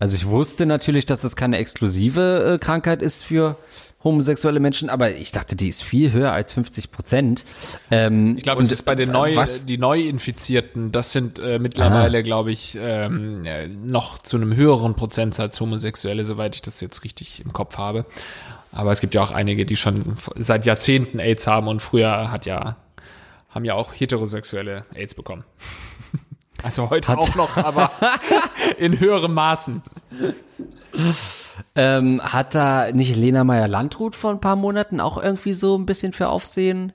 also 0.04 0.18
ich 0.18 0.28
wusste 0.28 0.66
natürlich, 0.66 1.06
dass 1.06 1.22
das 1.22 1.38
keine 1.38 1.60
exklusive 1.60 2.56
äh, 2.56 2.58
Krankheit 2.58 3.02
ist 3.02 3.24
für 3.24 3.56
homosexuelle 4.04 4.60
Menschen, 4.60 4.90
aber 4.90 5.16
ich 5.16 5.32
dachte, 5.32 5.56
die 5.56 5.70
ist 5.70 5.82
viel 5.82 6.12
höher 6.12 6.34
als 6.34 6.52
50 6.52 6.92
Prozent. 6.92 7.46
Ähm, 7.90 8.36
ich 8.36 8.44
glaube, 8.44 8.62
es 8.64 8.70
ist 8.70 8.84
bei 8.84 8.96
den 8.96 9.14
neu, 9.14 9.34
was? 9.38 9.66
die 9.66 9.78
Neuinfizierten, 9.78 10.92
das 10.92 11.14
sind 11.14 11.40
äh, 11.40 11.58
mittlerweile, 11.58 12.22
glaube 12.22 12.52
ich, 12.52 12.78
ähm, 12.78 13.44
noch 13.86 14.18
zu 14.20 14.36
einem 14.36 14.54
höheren 14.54 14.94
Prozentsatz 14.96 15.62
Homosexuelle, 15.62 16.26
soweit 16.26 16.56
ich 16.56 16.62
das 16.62 16.82
jetzt 16.82 17.06
richtig 17.06 17.42
im 17.46 17.54
Kopf 17.54 17.78
habe. 17.78 18.06
Aber 18.74 18.92
es 18.92 19.00
gibt 19.00 19.14
ja 19.14 19.24
auch 19.24 19.32
einige, 19.32 19.66
die 19.66 19.78
schon 19.78 20.18
seit 20.36 20.66
Jahrzehnten 20.66 21.20
AIDS 21.20 21.48
haben 21.48 21.70
und 21.70 21.82
früher 21.82 22.30
hat 22.30 22.46
ja, 22.46 22.76
haben 23.48 23.64
ja 23.64 23.76
auch 23.76 23.94
Heterosexuelle 23.94 24.84
AIDS 24.94 25.16
bekommen. 25.16 25.46
Also 26.64 26.90
heute 26.90 27.10
hat 27.10 27.20
auch 27.20 27.36
noch, 27.36 27.58
aber 27.58 27.92
in 28.78 29.00
höherem 29.00 29.34
Maßen. 29.34 29.84
Ähm, 31.76 32.22
hat 32.24 32.56
da 32.56 32.92
nicht 32.92 33.16
Lena 33.16 33.44
Meyer-Landrut 33.44 34.16
vor 34.16 34.32
ein 34.32 34.42
paar 34.42 34.56
Monaten 34.56 35.00
auch 35.00 35.22
irgendwie 35.22 35.54
so 35.54 35.78
ein 35.78 35.86
bisschen 35.86 36.14
für 36.14 36.30
Aufsehen 36.30 36.94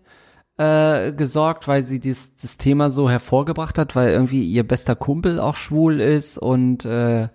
äh, 0.57 1.13
gesorgt, 1.13 1.69
weil 1.69 1.83
sie 1.83 2.01
dies, 2.01 2.35
das 2.37 2.57
Thema 2.57 2.91
so 2.91 3.09
hervorgebracht 3.09 3.79
hat, 3.79 3.95
weil 3.95 4.11
irgendwie 4.11 4.43
ihr 4.43 4.67
bester 4.67 4.97
Kumpel 4.97 5.39
auch 5.39 5.57
schwul 5.57 6.01
ist 6.01 6.39
und 6.39 6.85
äh, 6.85 7.29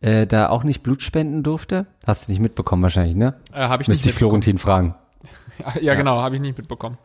äh, 0.00 0.26
da 0.26 0.48
auch 0.50 0.64
nicht 0.64 0.82
Blut 0.82 1.02
spenden 1.02 1.42
durfte? 1.42 1.86
Hast 2.06 2.28
du 2.28 2.32
nicht 2.32 2.40
mitbekommen 2.40 2.82
wahrscheinlich, 2.82 3.16
ne? 3.16 3.34
Äh, 3.52 3.68
hab 3.68 3.80
ich 3.80 3.88
Müsste 3.88 4.10
ich 4.10 4.14
Florentin 4.14 4.58
fragen. 4.58 4.94
Ja, 5.56 5.80
ja, 5.80 5.94
genau, 5.94 6.20
habe 6.20 6.34
ich 6.34 6.40
nicht 6.40 6.58
mitbekommen. 6.58 6.98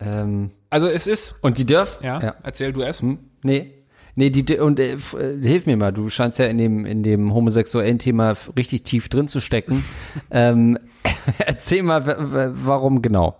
Ähm, 0.00 0.50
also 0.70 0.88
es 0.88 1.06
ist. 1.06 1.44
Und 1.44 1.58
die 1.58 1.66
dürfen. 1.66 2.02
Ja, 2.02 2.18
ja. 2.18 2.34
Erzähl 2.42 2.72
du 2.72 2.80
es. 2.80 3.02
Hm, 3.02 3.18
nee. 3.44 3.70
Nee, 4.16 4.30
die 4.30 4.58
und 4.58 4.78
äh, 4.78 4.92
äh, 4.92 5.42
hilf 5.42 5.66
mir 5.66 5.76
mal, 5.76 5.92
du 5.92 6.08
scheinst 6.08 6.38
ja 6.38 6.46
in 6.46 6.56
dem 6.56 6.86
in 6.86 7.02
dem 7.02 7.34
homosexuellen 7.34 7.98
Thema 7.98 8.34
richtig 8.56 8.84
tief 8.84 9.08
drin 9.08 9.26
zu 9.26 9.40
stecken. 9.40 9.84
ähm, 10.30 10.78
erzähl 11.38 11.82
mal, 11.82 12.52
warum 12.54 13.02
genau? 13.02 13.36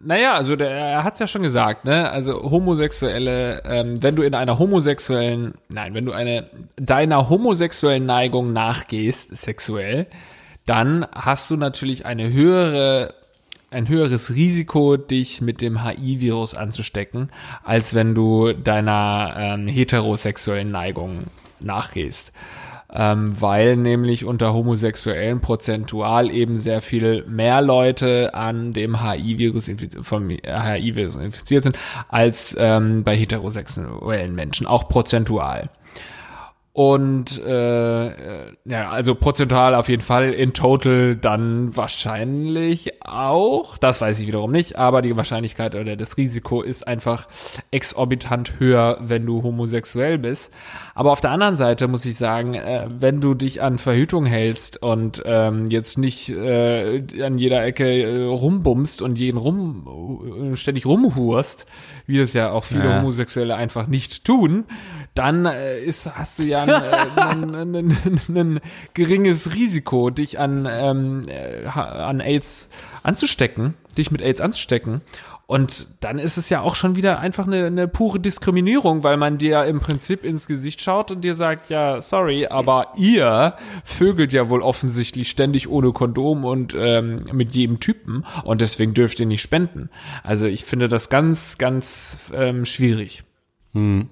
Naja, 0.00 0.34
also 0.34 0.54
der, 0.56 0.70
er 0.70 1.04
hat's 1.04 1.18
ja 1.18 1.26
schon 1.26 1.42
gesagt, 1.42 1.84
ne? 1.84 2.10
Also 2.10 2.50
Homosexuelle, 2.50 3.62
ähm, 3.64 4.02
wenn 4.02 4.16
du 4.16 4.22
in 4.22 4.34
einer 4.34 4.58
homosexuellen, 4.58 5.54
nein, 5.68 5.94
wenn 5.94 6.04
du 6.04 6.12
eine 6.12 6.50
deiner 6.76 7.28
homosexuellen 7.28 8.04
Neigung 8.04 8.52
nachgehst, 8.52 9.36
sexuell, 9.36 10.06
dann 10.66 11.06
hast 11.14 11.50
du 11.50 11.56
natürlich 11.56 12.06
eine 12.06 12.32
höhere 12.32 13.14
ein 13.70 13.88
höheres 13.88 14.34
Risiko, 14.34 14.96
dich 14.96 15.40
mit 15.40 15.60
dem 15.60 15.84
HIV-Virus 15.84 16.54
anzustecken, 16.54 17.30
als 17.64 17.94
wenn 17.94 18.14
du 18.14 18.52
deiner 18.52 19.34
ähm, 19.36 19.68
heterosexuellen 19.68 20.70
Neigung 20.70 21.24
nachgehst. 21.60 22.32
Ähm, 22.90 23.38
weil 23.38 23.76
nämlich 23.76 24.24
unter 24.24 24.54
Homosexuellen 24.54 25.42
prozentual 25.42 26.30
eben 26.30 26.56
sehr 26.56 26.80
viel 26.80 27.22
mehr 27.26 27.60
Leute 27.60 28.32
an 28.32 28.72
dem 28.72 29.02
HIV-Virus 29.02 29.70
vom 30.00 30.30
HIV-Virus 30.30 31.16
infiziert 31.16 31.64
sind 31.64 31.78
als 32.08 32.56
ähm, 32.58 33.04
bei 33.04 33.14
heterosexuellen 33.14 34.34
Menschen, 34.34 34.66
auch 34.66 34.88
prozentual. 34.88 35.68
Und 36.78 37.42
äh, 37.44 38.06
äh, 38.06 38.52
ja, 38.64 38.88
also 38.88 39.16
prozentual 39.16 39.74
auf 39.74 39.88
jeden 39.88 40.04
Fall, 40.04 40.32
in 40.32 40.52
total 40.52 41.16
dann 41.16 41.76
wahrscheinlich 41.76 43.02
auch, 43.04 43.78
das 43.78 44.00
weiß 44.00 44.20
ich 44.20 44.28
wiederum 44.28 44.52
nicht, 44.52 44.76
aber 44.76 45.02
die 45.02 45.16
Wahrscheinlichkeit 45.16 45.74
oder 45.74 45.96
das 45.96 46.16
Risiko 46.16 46.62
ist 46.62 46.86
einfach 46.86 47.26
exorbitant 47.72 48.60
höher, 48.60 48.98
wenn 49.00 49.26
du 49.26 49.42
homosexuell 49.42 50.18
bist. 50.18 50.52
Aber 50.94 51.10
auf 51.10 51.20
der 51.20 51.32
anderen 51.32 51.56
Seite 51.56 51.88
muss 51.88 52.04
ich 52.04 52.16
sagen, 52.16 52.54
äh, 52.54 52.86
wenn 52.88 53.20
du 53.20 53.34
dich 53.34 53.60
an 53.60 53.78
Verhütung 53.78 54.24
hältst 54.24 54.80
und 54.80 55.20
ähm, 55.24 55.66
jetzt 55.70 55.98
nicht 55.98 56.28
äh, 56.28 57.02
an 57.20 57.38
jeder 57.38 57.64
Ecke 57.64 57.86
äh, 57.90 58.24
rumbummst 58.24 59.02
und 59.02 59.18
jeden 59.18 59.38
rum 59.38 60.52
äh, 60.52 60.56
ständig 60.56 60.86
rumhurst, 60.86 61.66
wie 62.08 62.16
das 62.16 62.32
ja 62.32 62.50
auch 62.50 62.64
viele 62.64 62.88
ja. 62.88 62.96
Homosexuelle 62.96 63.54
einfach 63.54 63.86
nicht 63.86 64.24
tun, 64.24 64.64
dann 65.14 65.44
äh, 65.44 65.78
ist, 65.78 66.06
hast 66.06 66.38
du 66.38 66.42
ja 66.42 66.62
ein, 66.62 66.70
ein, 67.54 67.76
ein, 67.76 68.18
ein, 68.28 68.60
geringes 68.94 69.52
Risiko, 69.52 70.08
dich 70.08 70.38
an, 70.38 70.66
ähm, 70.68 71.22
äh, 71.28 71.66
an 71.66 72.20
AIDS 72.20 72.70
anzustecken, 73.02 73.74
dich 73.96 74.10
mit 74.10 74.22
AIDS 74.22 74.40
anzustecken. 74.40 75.02
Und 75.50 75.86
dann 76.00 76.18
ist 76.18 76.36
es 76.36 76.50
ja 76.50 76.60
auch 76.60 76.76
schon 76.76 76.94
wieder 76.94 77.20
einfach 77.20 77.46
eine, 77.46 77.64
eine 77.64 77.88
pure 77.88 78.20
Diskriminierung, 78.20 79.02
weil 79.02 79.16
man 79.16 79.38
dir 79.38 79.64
im 79.64 79.80
Prinzip 79.80 80.22
ins 80.22 80.46
Gesicht 80.46 80.82
schaut 80.82 81.10
und 81.10 81.22
dir 81.22 81.34
sagt, 81.34 81.70
ja, 81.70 82.02
sorry, 82.02 82.46
aber 82.48 82.92
ihr 82.96 83.54
vögelt 83.82 84.34
ja 84.34 84.50
wohl 84.50 84.60
offensichtlich 84.60 85.30
ständig 85.30 85.66
ohne 85.70 85.92
Kondom 85.92 86.44
und 86.44 86.76
ähm, 86.78 87.20
mit 87.32 87.54
jedem 87.54 87.80
Typen 87.80 88.26
und 88.44 88.60
deswegen 88.60 88.92
dürft 88.92 89.20
ihr 89.20 89.26
nicht 89.26 89.40
spenden. 89.40 89.88
Also 90.22 90.46
ich 90.46 90.66
finde 90.66 90.86
das 90.86 91.08
ganz, 91.08 91.56
ganz 91.56 92.20
ähm, 92.34 92.66
schwierig. 92.66 93.24
Hm. 93.72 94.10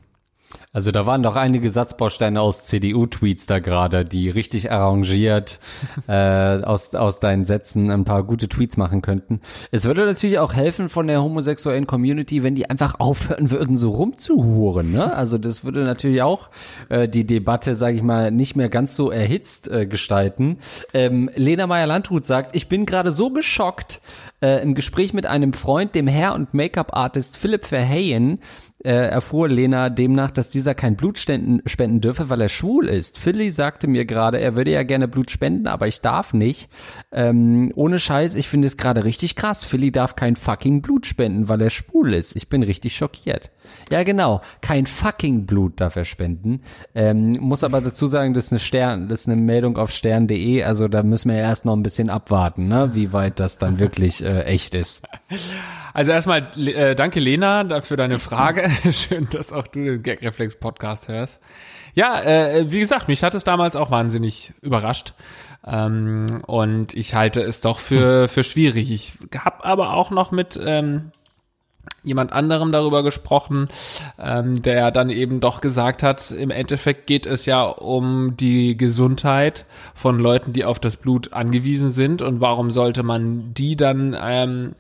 Also 0.77 0.91
da 0.91 1.07
waren 1.07 1.23
doch 1.23 1.37
einige 1.37 1.71
Satzbausteine 1.71 2.39
aus 2.39 2.67
CDU-Tweets 2.67 3.47
da 3.47 3.61
gerade, 3.61 4.05
die 4.05 4.29
richtig 4.29 4.71
arrangiert 4.71 5.59
äh, 6.07 6.13
aus, 6.13 6.95
aus 6.95 7.19
deinen 7.19 7.47
Sätzen 7.47 7.91
ein 7.91 8.05
paar 8.05 8.25
gute 8.25 8.47
Tweets 8.47 8.77
machen 8.77 9.01
könnten. 9.01 9.41
Es 9.71 9.87
würde 9.87 10.05
natürlich 10.05 10.39
auch 10.39 10.53
helfen 10.53 10.91
von 10.91 11.07
der 11.07 11.23
homosexuellen 11.23 11.87
Community, 11.87 12.43
wenn 12.43 12.55
die 12.55 12.69
einfach 12.69 13.01
aufhören 13.01 13.51
würden, 13.51 13.79
so 13.79 13.89
rumzuhuren. 13.89 14.93
Ne? 14.93 15.15
Also 15.15 15.39
das 15.39 15.65
würde 15.65 15.83
natürlich 15.83 16.21
auch 16.21 16.51
äh, 16.91 17.09
die 17.09 17.27
Debatte, 17.27 17.75
sage 17.75 17.97
ich 17.97 18.03
mal, 18.03 18.31
nicht 18.31 18.55
mehr 18.55 18.69
ganz 18.69 18.97
so 18.97 19.11
erhitzt 19.11 19.69
äh, 19.69 19.87
gestalten. 19.87 20.59
Ähm, 20.93 21.31
Lena 21.37 21.67
Meyer-Landrut 21.67 22.27
sagt, 22.27 22.55
ich 22.55 22.69
bin 22.69 22.85
gerade 22.85 23.13
so 23.13 23.31
geschockt, 23.31 24.03
äh, 24.43 24.63
im 24.63 24.75
Gespräch 24.75 25.15
mit 25.15 25.25
einem 25.25 25.55
Freund, 25.55 25.95
dem 25.95 26.07
Hair- 26.07 26.35
und 26.35 26.53
Make-up-Artist 26.53 27.39
Philipp 27.39 27.65
Verheyen, 27.65 28.41
äh, 28.85 29.09
erfuhr 29.09 29.49
Lena 29.49 29.91
demnach, 29.91 30.31
dass 30.31 30.51
dieser 30.67 30.75
kein 30.75 30.97
Blut 30.97 31.17
spenden 31.17 32.01
dürfe, 32.01 32.29
weil 32.29 32.41
er 32.41 32.49
schwul 32.49 32.87
ist. 32.89 33.19
Philly 33.19 33.53
sagte 33.53 33.87
mir 33.87 34.05
gerade, 34.05 34.41
er 34.41 34.57
würde 34.57 34.73
ja 34.73 34.83
gerne 34.83 35.07
Blut 35.07 35.31
spenden, 35.31 35.69
aber 35.69 35.87
ich 35.87 36.01
darf 36.01 36.35
nicht. 36.35 36.69
Ähm, 37.13 37.71
ohne 37.77 38.01
Scheiß, 38.01 38.35
ich 38.35 38.49
finde 38.49 38.67
es 38.67 38.77
gerade 38.77 39.05
richtig 39.05 39.37
krass. 39.37 39.65
Philly 39.65 39.93
darf 39.93 40.17
kein 40.17 40.35
fucking 40.35 40.83
Blut 40.83 41.07
spenden, 41.07 41.49
weil 41.49 41.61
er 41.61 41.71
schwul 41.71 42.13
ist. 42.15 42.35
Ich 42.35 42.49
bin 42.49 42.65
richtig 42.65 42.97
schockiert. 42.97 43.53
Ja, 43.91 44.03
genau. 44.03 44.41
Kein 44.61 44.87
fucking 44.87 45.47
Blut 45.47 45.81
darf 45.81 45.97
er 45.97 46.05
spenden. 46.05 46.61
Ähm, 46.95 47.33
muss 47.41 47.65
aber 47.65 47.81
dazu 47.81 48.07
sagen, 48.07 48.35
das 48.35 48.47
ist 48.47 48.53
eine 48.53 48.59
Stern, 48.59 49.09
das 49.09 49.23
ist 49.23 49.29
eine 49.29 49.41
Meldung 49.41 49.79
auf 49.79 49.91
stern.de. 49.91 50.63
Also 50.63 50.89
da 50.89 51.03
müssen 51.03 51.31
wir 51.31 51.39
erst 51.39 51.65
noch 51.65 51.75
ein 51.75 51.83
bisschen 51.83 52.11
abwarten, 52.11 52.69
ne? 52.69 52.91
wie 52.95 53.13
weit 53.13 53.41
das 53.41 53.59
dann 53.59 53.79
wirklich 53.79 54.25
äh, 54.25 54.43
echt 54.43 54.75
ist. 54.75 55.07
Also 55.93 56.13
erstmal 56.13 56.49
äh, 56.59 56.95
danke 56.95 57.21
Lena 57.21 57.81
für 57.81 57.97
deine 57.97 58.19
Frage. 58.19 58.71
Schön, 58.93 59.29
dass 59.31 59.53
auch 59.53 59.67
du 59.67 59.85
den 59.85 60.03
Gagreflex 60.03 60.57
Podcast 60.57 61.09
hörst. 61.09 61.41
Ja, 61.95 62.21
äh, 62.21 62.71
wie 62.71 62.81
gesagt, 62.81 63.09
mich 63.09 63.23
hat 63.23 63.35
es 63.35 63.45
damals 63.45 63.77
auch 63.77 63.91
wahnsinnig 63.91 64.53
überrascht. 64.61 65.15
Ähm, 65.67 66.43
und 66.47 66.95
ich 66.95 67.15
halte 67.15 67.41
es 67.41 67.61
doch 67.61 67.79
für, 67.79 68.29
für 68.29 68.45
schwierig. 68.45 68.91
Ich 68.91 69.15
habe 69.37 69.65
aber 69.65 69.95
auch 69.95 70.11
noch 70.11 70.31
mit 70.31 70.59
ähm, 70.63 71.11
jemand 72.03 72.33
anderem 72.33 72.73
darüber 72.73 73.03
gesprochen, 73.03 73.69
ähm, 74.19 74.63
der 74.63 74.91
dann 74.91 75.11
eben 75.11 75.41
doch 75.41 75.61
gesagt 75.61 76.03
hat, 76.03 76.31
im 76.31 76.51
Endeffekt 76.51 77.07
geht 77.07 77.27
es 77.27 77.47
ja 77.47 77.65
um 77.65 78.37
die 78.37 78.77
Gesundheit 78.77 79.67
von 79.95 80.19
Leuten, 80.19 80.53
die 80.53 80.65
auf 80.65 80.79
das 80.79 80.97
Blut 80.97 81.33
angewiesen 81.33 81.91
sind 81.91 82.23
und 82.23 82.41
warum 82.41 82.71
sollte 82.71 83.03
man 83.03 83.53
die 83.55 83.77
dann 83.77 84.17
ähm, 84.19 84.75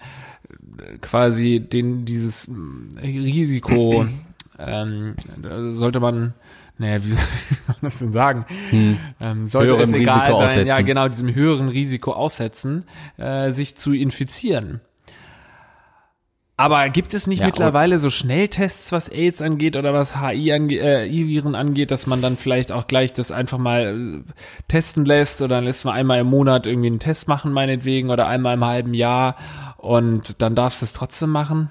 quasi 1.00 1.60
den 1.60 2.04
dieses 2.04 2.48
Risiko 3.02 4.06
ähm, 4.58 5.14
sollte 5.72 6.00
man 6.00 6.34
naja, 6.78 7.02
wie 7.02 7.08
soll 7.08 7.18
man 7.66 7.76
das 7.80 7.98
denn 7.98 8.12
sagen? 8.12 8.44
Hm. 8.70 8.98
Ähm, 9.20 9.46
sollte 9.46 9.72
höheren 9.72 9.82
es 9.82 9.92
egal 9.94 10.18
Risiko 10.18 10.38
sein, 10.38 10.44
aussetzen. 10.44 10.68
ja 10.68 10.80
genau, 10.82 11.08
diesem 11.08 11.34
höheren 11.34 11.68
Risiko 11.68 12.12
aussetzen, 12.12 12.84
äh, 13.16 13.50
sich 13.50 13.76
zu 13.76 13.94
infizieren. 13.94 14.80
Aber 16.58 16.88
gibt 16.88 17.12
es 17.12 17.26
nicht 17.26 17.40
ja, 17.40 17.46
mittlerweile 17.46 17.98
so 17.98 18.08
Schnelltests, 18.08 18.90
was 18.90 19.10
AIDS 19.10 19.42
angeht 19.42 19.76
oder 19.76 19.92
was 19.92 20.18
HI 20.20 20.52
ange 20.52 20.76
äh, 20.76 21.40
angeht, 21.54 21.90
dass 21.90 22.06
man 22.06 22.22
dann 22.22 22.38
vielleicht 22.38 22.72
auch 22.72 22.86
gleich 22.86 23.12
das 23.12 23.30
einfach 23.30 23.58
mal 23.58 24.24
äh, 24.26 24.32
testen 24.66 25.04
lässt 25.04 25.42
oder 25.42 25.56
dann 25.56 25.64
lässt 25.64 25.84
man 25.84 25.94
einmal 25.94 26.20
im 26.20 26.28
Monat 26.28 26.66
irgendwie 26.66 26.88
einen 26.88 26.98
Test 26.98 27.28
machen 27.28 27.52
meinetwegen 27.52 28.08
oder 28.08 28.26
einmal 28.26 28.54
im 28.54 28.64
halben 28.64 28.94
Jahr 28.94 29.36
und 29.76 30.40
dann 30.40 30.54
darfst 30.54 30.80
du 30.80 30.86
es 30.86 30.94
trotzdem 30.94 31.30
machen? 31.30 31.68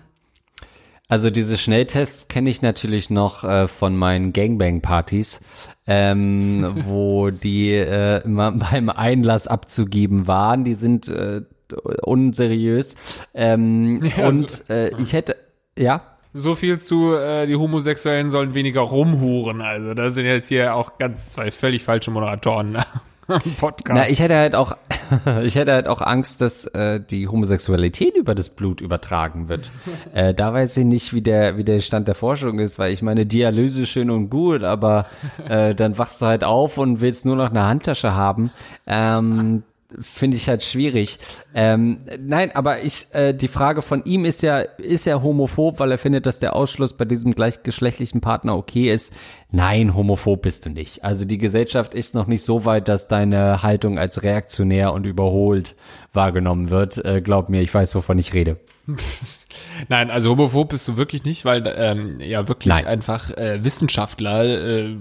Also 1.07 1.29
diese 1.29 1.57
Schnelltests 1.57 2.27
kenne 2.27 2.49
ich 2.49 2.61
natürlich 2.61 3.09
noch 3.09 3.43
äh, 3.43 3.67
von 3.67 3.95
meinen 3.95 4.33
Gangbang-Partys, 4.33 5.39
ähm, 5.85 6.73
wo 6.85 7.29
die 7.29 7.71
äh, 7.71 8.23
immer 8.23 8.51
beim 8.51 8.89
Einlass 8.89 9.47
abzugeben 9.47 10.27
waren. 10.27 10.63
Die 10.63 10.73
sind 10.73 11.07
äh, 11.07 11.41
unseriös. 12.03 12.95
Ähm, 13.33 14.01
Ja, 14.17 14.27
und 14.27 14.49
so- 14.49 14.73
äh, 14.73 14.91
ich 15.01 15.13
hätte, 15.13 15.35
ja, 15.77 16.01
So 16.33 16.55
viel 16.55 16.79
zu, 16.79 17.13
äh, 17.15 17.47
die 17.47 17.55
Homosexuellen 17.55 18.29
sollen 18.29 18.53
weniger 18.55 18.81
rumhuren. 18.81 19.61
Also 19.61 19.93
da 19.93 20.09
sind 20.09 20.25
jetzt 20.25 20.47
hier 20.47 20.75
auch 20.75 20.97
ganz 20.97 21.31
zwei 21.31 21.51
völlig 21.51 21.83
falsche 21.83 22.11
Moderatoren 22.11 22.77
im 23.27 23.53
Podcast. 23.57 23.97
Na, 23.97 24.07
ich 24.09 24.19
hätte 24.19 24.35
halt 24.35 24.53
auch, 24.53 24.77
ich 25.43 25.55
hätte 25.55 25.71
halt 25.73 25.87
auch 25.87 26.01
Angst, 26.01 26.41
dass 26.41 26.65
äh, 26.67 26.99
die 26.99 27.27
Homosexualität 27.27 28.15
über 28.15 28.35
das 28.35 28.49
Blut 28.49 28.81
übertragen 28.81 29.47
wird. 29.49 29.71
äh, 30.13 30.33
da 30.33 30.53
weiß 30.53 30.77
ich 30.77 30.85
nicht, 30.85 31.13
wie 31.13 31.21
der, 31.21 31.57
wie 31.57 31.63
der 31.63 31.79
Stand 31.79 32.07
der 32.07 32.15
Forschung 32.15 32.59
ist, 32.59 32.77
weil 32.77 32.93
ich 32.93 33.01
meine, 33.01 33.25
Dialyse 33.25 33.85
schön 33.85 34.11
und 34.11 34.29
gut, 34.29 34.61
aber 34.63 35.07
äh, 35.47 35.73
dann 35.73 35.97
wachst 35.97 36.21
du 36.21 36.25
halt 36.27 36.43
auf 36.43 36.77
und 36.77 37.01
willst 37.01 37.25
nur 37.25 37.35
noch 37.35 37.49
eine 37.49 37.63
Handtasche 37.63 38.13
haben. 38.13 38.51
Ähm, 38.85 39.63
Finde 40.01 40.37
ich 40.37 40.49
halt 40.49 40.63
schwierig. 40.63 41.19
Ähm, 41.53 41.99
nein, 42.19 42.51
aber 42.53 42.83
ich, 42.83 43.07
äh, 43.11 43.33
die 43.33 43.47
Frage 43.47 43.81
von 43.81 44.03
ihm 44.05 44.25
ist 44.25 44.41
ja, 44.41 44.59
ist 44.59 45.07
er 45.07 45.23
homophob, 45.23 45.79
weil 45.79 45.91
er 45.91 45.97
findet, 45.97 46.25
dass 46.25 46.39
der 46.39 46.55
Ausschluss 46.55 46.93
bei 46.93 47.05
diesem 47.05 47.33
gleichgeschlechtlichen 47.33 48.21
Partner 48.21 48.57
okay 48.57 48.91
ist. 48.91 49.13
Nein, 49.51 49.95
homophob 49.95 50.41
bist 50.41 50.65
du 50.65 50.69
nicht. 50.69 51.03
Also 51.03 51.25
die 51.25 51.37
Gesellschaft 51.37 51.93
ist 51.93 52.15
noch 52.15 52.27
nicht 52.27 52.43
so 52.43 52.65
weit, 52.65 52.87
dass 52.87 53.07
deine 53.07 53.63
Haltung 53.63 53.97
als 53.97 54.23
reaktionär 54.23 54.91
und 54.91 55.05
überholt 55.05 55.75
wahrgenommen 56.11 56.69
wird. 56.69 57.03
Äh, 57.05 57.21
glaub 57.21 57.49
mir, 57.49 57.61
ich 57.61 57.73
weiß, 57.73 57.95
wovon 57.95 58.17
ich 58.17 58.33
rede. 58.33 58.59
Nein, 59.87 60.11
also 60.11 60.31
homophob 60.31 60.69
bist 60.69 60.87
du 60.87 60.97
wirklich 60.97 61.23
nicht, 61.23 61.45
weil 61.45 61.73
ähm, 61.77 62.19
ja 62.19 62.47
wirklich 62.47 62.73
Nein. 62.73 62.85
einfach 62.85 63.31
äh, 63.31 63.63
Wissenschaftler 63.63 64.43
äh, 64.43 64.97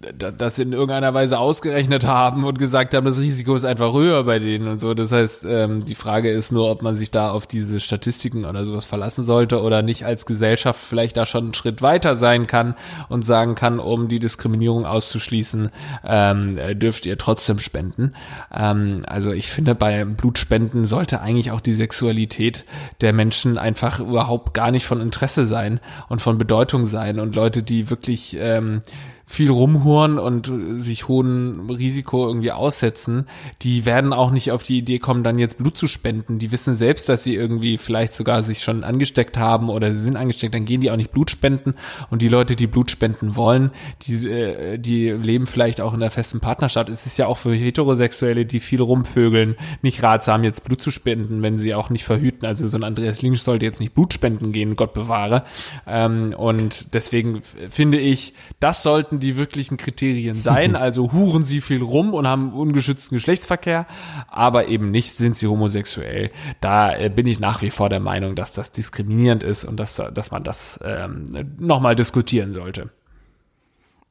das 0.00 0.58
in 0.58 0.72
irgendeiner 0.72 1.14
Weise 1.14 1.38
ausgerechnet 1.38 2.06
haben 2.06 2.44
und 2.44 2.58
gesagt 2.58 2.94
haben, 2.94 3.04
das 3.04 3.20
Risiko 3.20 3.54
ist 3.54 3.64
einfach 3.64 3.92
höher 3.92 4.24
bei 4.24 4.38
denen 4.38 4.68
und 4.68 4.78
so. 4.78 4.94
Das 4.94 5.12
heißt, 5.12 5.44
ähm, 5.48 5.84
die 5.84 5.94
Frage 5.94 6.30
ist 6.30 6.52
nur, 6.52 6.70
ob 6.70 6.82
man 6.82 6.96
sich 6.96 7.10
da 7.10 7.30
auf 7.30 7.46
diese 7.46 7.80
Statistiken 7.80 8.44
oder 8.44 8.64
sowas 8.64 8.84
verlassen 8.84 9.24
sollte 9.24 9.60
oder 9.62 9.82
nicht 9.82 10.04
als 10.04 10.26
Gesellschaft 10.26 10.80
vielleicht 10.80 11.16
da 11.16 11.26
schon 11.26 11.44
einen 11.44 11.54
Schritt 11.54 11.82
weiter 11.82 12.14
sein 12.14 12.46
kann 12.46 12.74
und 13.08 13.24
sagen 13.24 13.54
kann, 13.54 13.78
um 13.78 14.08
die 14.08 14.18
Diskriminierung 14.18 14.86
auszuschließen, 14.86 15.70
ähm, 16.04 16.58
äh, 16.58 16.74
dürft 16.74 17.06
ihr 17.06 17.18
trotzdem 17.18 17.58
spenden. 17.58 18.12
Ähm, 18.54 19.04
also 19.06 19.32
ich 19.32 19.48
finde, 19.48 19.74
bei 19.74 20.04
Blutspenden 20.04 20.84
sollte 20.84 21.20
eigentlich 21.20 21.50
auch 21.50 21.60
die 21.60 21.74
Sexualität 21.74 22.64
der 23.00 23.12
Menschen 23.12 23.58
einfach 23.58 24.00
überhaupt 24.00 24.54
gar 24.54 24.70
nicht 24.70 24.86
von 24.86 25.00
Interesse 25.00 25.46
sein 25.46 25.80
und 26.08 26.22
von 26.22 26.38
Bedeutung 26.38 26.86
sein 26.86 27.20
und 27.20 27.34
Leute, 27.34 27.62
die 27.62 27.90
wirklich 27.90 28.36
ähm, 28.38 28.82
viel 29.30 29.48
rumhuren 29.48 30.18
und 30.18 30.48
äh, 30.48 30.80
sich 30.80 31.06
hohen 31.06 31.70
Risiko 31.70 32.26
irgendwie 32.26 32.50
aussetzen, 32.50 33.26
die 33.62 33.86
werden 33.86 34.12
auch 34.12 34.32
nicht 34.32 34.50
auf 34.50 34.64
die 34.64 34.78
Idee 34.78 34.98
kommen, 34.98 35.22
dann 35.22 35.38
jetzt 35.38 35.58
Blut 35.58 35.76
zu 35.76 35.86
spenden. 35.86 36.40
Die 36.40 36.50
wissen 36.50 36.74
selbst, 36.74 37.08
dass 37.08 37.22
sie 37.22 37.36
irgendwie 37.36 37.78
vielleicht 37.78 38.14
sogar 38.14 38.42
sich 38.42 38.58
schon 38.58 38.82
angesteckt 38.82 39.38
haben 39.38 39.68
oder 39.68 39.94
sie 39.94 40.02
sind 40.02 40.16
angesteckt, 40.16 40.52
dann 40.52 40.64
gehen 40.64 40.80
die 40.80 40.90
auch 40.90 40.96
nicht 40.96 41.12
Blut 41.12 41.30
spenden. 41.30 41.74
Und 42.10 42.22
die 42.22 42.28
Leute, 42.28 42.56
die 42.56 42.66
Blut 42.66 42.90
spenden 42.90 43.36
wollen, 43.36 43.70
die, 44.02 44.28
äh, 44.28 44.78
die 44.78 45.10
leben 45.10 45.46
vielleicht 45.46 45.80
auch 45.80 45.94
in 45.94 46.00
der 46.00 46.10
festen 46.10 46.40
Partnerschaft. 46.40 46.88
Es 46.88 47.06
ist 47.06 47.16
ja 47.16 47.28
auch 47.28 47.38
für 47.38 47.54
Heterosexuelle, 47.54 48.46
die 48.46 48.58
viel 48.58 48.80
rumvögeln, 48.80 49.54
nicht 49.80 50.02
ratsam, 50.02 50.42
jetzt 50.42 50.64
Blut 50.64 50.82
zu 50.82 50.90
spenden, 50.90 51.40
wenn 51.40 51.56
sie 51.56 51.72
auch 51.76 51.88
nicht 51.88 52.04
verhüten. 52.04 52.48
Also 52.48 52.66
so 52.66 52.76
ein 52.76 52.82
Andreas 52.82 53.22
Links 53.22 53.44
sollte 53.44 53.64
jetzt 53.64 53.78
nicht 53.78 53.94
Blut 53.94 54.12
spenden 54.12 54.50
gehen, 54.50 54.74
Gott 54.74 54.92
bewahre. 54.92 55.44
Ähm, 55.86 56.34
und 56.36 56.92
deswegen 56.94 57.42
finde 57.68 58.00
ich, 58.00 58.34
das 58.58 58.82
sollten 58.82 59.19
die 59.20 59.36
wirklichen 59.36 59.76
Kriterien 59.76 60.40
sein. 60.42 60.76
Also 60.80 61.12
huren 61.12 61.44
sie 61.44 61.60
viel 61.60 61.82
rum 61.82 62.14
und 62.14 62.26
haben 62.26 62.52
ungeschützten 62.52 63.16
Geschlechtsverkehr, 63.16 63.86
aber 64.28 64.68
eben 64.68 64.90
nicht 64.90 65.18
sind 65.18 65.36
sie 65.36 65.46
homosexuell. 65.46 66.30
Da 66.60 66.96
äh, 66.96 67.10
bin 67.10 67.26
ich 67.26 67.38
nach 67.38 67.60
wie 67.60 67.70
vor 67.70 67.88
der 67.90 68.00
Meinung, 68.00 68.34
dass 68.34 68.52
das 68.52 68.72
diskriminierend 68.72 69.42
ist 69.42 69.64
und 69.64 69.78
dass, 69.78 70.00
dass 70.14 70.30
man 70.30 70.42
das 70.42 70.80
ähm, 70.82 71.54
nochmal 71.58 71.96
diskutieren 71.96 72.54
sollte. 72.54 72.88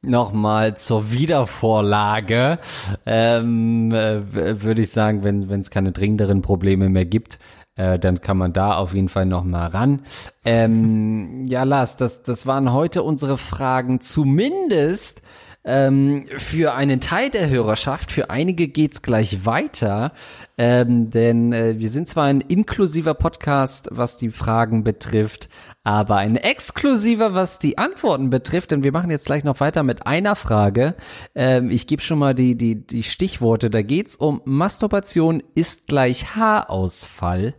Nochmal 0.02 0.78
zur 0.78 1.12
Wiedervorlage 1.12 2.58
ähm, 3.04 3.92
äh, 3.92 4.62
würde 4.62 4.80
ich 4.80 4.90
sagen, 4.90 5.24
wenn 5.24 5.50
wenn 5.50 5.60
es 5.60 5.70
keine 5.70 5.92
dringenderen 5.92 6.40
Probleme 6.40 6.88
mehr 6.88 7.04
gibt, 7.04 7.38
äh, 7.76 7.98
dann 7.98 8.20
kann 8.20 8.36
man 8.36 8.52
da 8.52 8.74
auf 8.74 8.94
jeden 8.94 9.08
Fall 9.08 9.26
noch 9.26 9.44
mal 9.44 9.68
ran. 9.68 10.02
Ähm, 10.44 11.46
ja, 11.46 11.64
Lars, 11.64 11.96
das 11.96 12.22
das 12.22 12.46
waren 12.46 12.72
heute 12.72 13.02
unsere 13.02 13.38
Fragen. 13.38 14.00
Zumindest 14.00 15.22
ähm, 15.64 16.24
für 16.38 16.74
einen 16.74 17.00
Teil 17.00 17.30
der 17.30 17.48
Hörerschaft, 17.48 18.12
für 18.12 18.30
einige 18.30 18.68
geht's 18.68 19.02
gleich 19.02 19.44
weiter, 19.44 20.12
ähm, 20.56 21.10
denn 21.10 21.52
äh, 21.52 21.78
wir 21.78 21.90
sind 21.90 22.08
zwar 22.08 22.24
ein 22.24 22.40
inklusiver 22.40 23.14
Podcast, 23.14 23.88
was 23.92 24.16
die 24.16 24.30
Fragen 24.30 24.84
betrifft, 24.84 25.48
aber 25.82 26.16
ein 26.16 26.36
exklusiver, 26.36 27.34
was 27.34 27.58
die 27.58 27.78
Antworten 27.78 28.28
betrifft, 28.30 28.70
denn 28.70 28.84
wir 28.84 28.92
machen 28.92 29.10
jetzt 29.10 29.26
gleich 29.26 29.44
noch 29.44 29.60
weiter 29.60 29.82
mit 29.82 30.06
einer 30.06 30.36
Frage. 30.36 30.94
Ähm, 31.34 31.70
ich 31.70 31.86
gebe 31.86 32.02
schon 32.02 32.18
mal 32.18 32.34
die, 32.34 32.56
die, 32.56 32.86
die 32.86 33.02
Stichworte. 33.02 33.70
Da 33.70 33.82
geht's 33.82 34.16
um 34.16 34.42
Masturbation 34.44 35.42
ist 35.54 35.86
gleich 35.86 36.36
Haarausfall. 36.36 37.54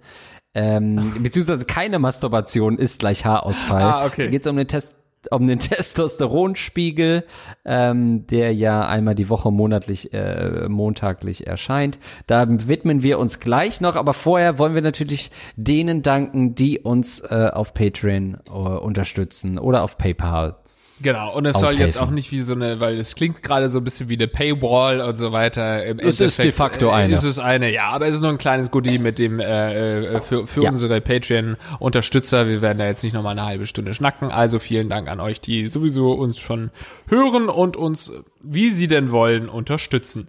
Ähm, 0.53 1.13
beziehungsweise 1.19 1.65
keine 1.65 1.97
Masturbation 1.97 2.77
ist 2.77 2.99
gleich 2.99 3.25
Haarausfall. 3.25 3.83
Ah, 3.83 4.05
okay. 4.05 4.25
Da 4.25 4.31
geht's 4.31 4.47
um 4.47 4.57
den 4.57 4.67
Test 4.67 4.97
um 5.29 5.47
den 5.47 5.59
Testosteronspiegel, 5.59 7.25
ähm, 7.65 8.25
der 8.27 8.53
ja 8.53 8.87
einmal 8.87 9.15
die 9.15 9.29
Woche 9.29 9.51
monatlich, 9.51 10.13
äh, 10.13 10.67
montaglich 10.67 11.47
erscheint. 11.47 11.99
Da 12.27 12.45
widmen 12.47 13.03
wir 13.03 13.19
uns 13.19 13.39
gleich 13.39 13.81
noch, 13.81 13.95
aber 13.95 14.13
vorher 14.13 14.57
wollen 14.57 14.75
wir 14.75 14.81
natürlich 14.81 15.31
denen 15.55 16.01
danken, 16.01 16.55
die 16.55 16.79
uns 16.79 17.19
äh, 17.19 17.49
auf 17.53 17.73
Patreon 17.73 18.37
äh, 18.47 18.51
unterstützen 18.51 19.59
oder 19.59 19.83
auf 19.83 19.97
PayPal. 19.97 20.60
Genau, 21.01 21.33
und 21.35 21.45
es 21.45 21.59
soll 21.59 21.73
jetzt 21.79 21.99
auch 21.99 22.11
nicht 22.11 22.31
wie 22.31 22.41
so 22.41 22.53
eine, 22.53 22.79
weil 22.79 22.99
es 22.99 23.15
klingt 23.15 23.41
gerade 23.41 23.69
so 23.69 23.79
ein 23.79 23.83
bisschen 23.83 24.07
wie 24.09 24.15
eine 24.15 24.27
Paywall 24.27 25.01
und 25.01 25.15
so 25.17 25.31
weiter. 25.31 25.83
Im 25.85 25.99
Es 25.99 26.19
ist 26.21 26.37
de 26.39 26.51
facto 26.51 26.87
äh, 26.89 26.91
eine. 26.93 27.13
Ist 27.13 27.23
es 27.23 27.39
eine, 27.39 27.71
ja, 27.71 27.89
aber 27.89 28.07
es 28.07 28.15
ist 28.15 28.21
nur 28.21 28.29
ein 28.29 28.37
kleines 28.37 28.69
Goodie 28.71 28.99
mit 28.99 29.17
dem 29.19 29.39
äh, 29.39 30.15
äh, 30.17 30.21
für, 30.21 30.45
für 30.47 30.63
Ja. 30.63 30.69
unsere 30.69 31.01
Patreon-Unterstützer. 31.01 32.47
Wir 32.47 32.61
werden 32.61 32.77
da 32.77 32.85
jetzt 32.85 33.03
nicht 33.03 33.13
nochmal 33.13 33.31
eine 33.31 33.45
halbe 33.45 33.65
Stunde 33.65 33.93
schnacken. 33.93 34.31
Also 34.31 34.59
vielen 34.59 34.89
Dank 34.89 35.09
an 35.09 35.19
euch, 35.19 35.41
die 35.41 35.67
sowieso 35.67 36.11
uns 36.13 36.39
schon 36.39 36.71
hören 37.07 37.49
und 37.49 37.77
uns, 37.77 38.11
wie 38.43 38.69
sie 38.69 38.87
denn 38.87 39.11
wollen, 39.11 39.49
unterstützen. 39.49 40.27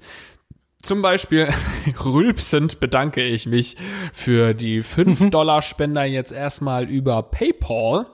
Zum 0.82 1.00
Beispiel 1.02 1.48
rülpsend 2.04 2.80
bedanke 2.80 3.22
ich 3.22 3.46
mich 3.46 3.76
für 4.12 4.54
die 4.54 4.78
Mhm. 4.78 4.82
5-Dollar-Spender 5.12 6.04
jetzt 6.04 6.32
erstmal 6.32 6.84
über 6.88 7.22
PayPal. 7.22 8.06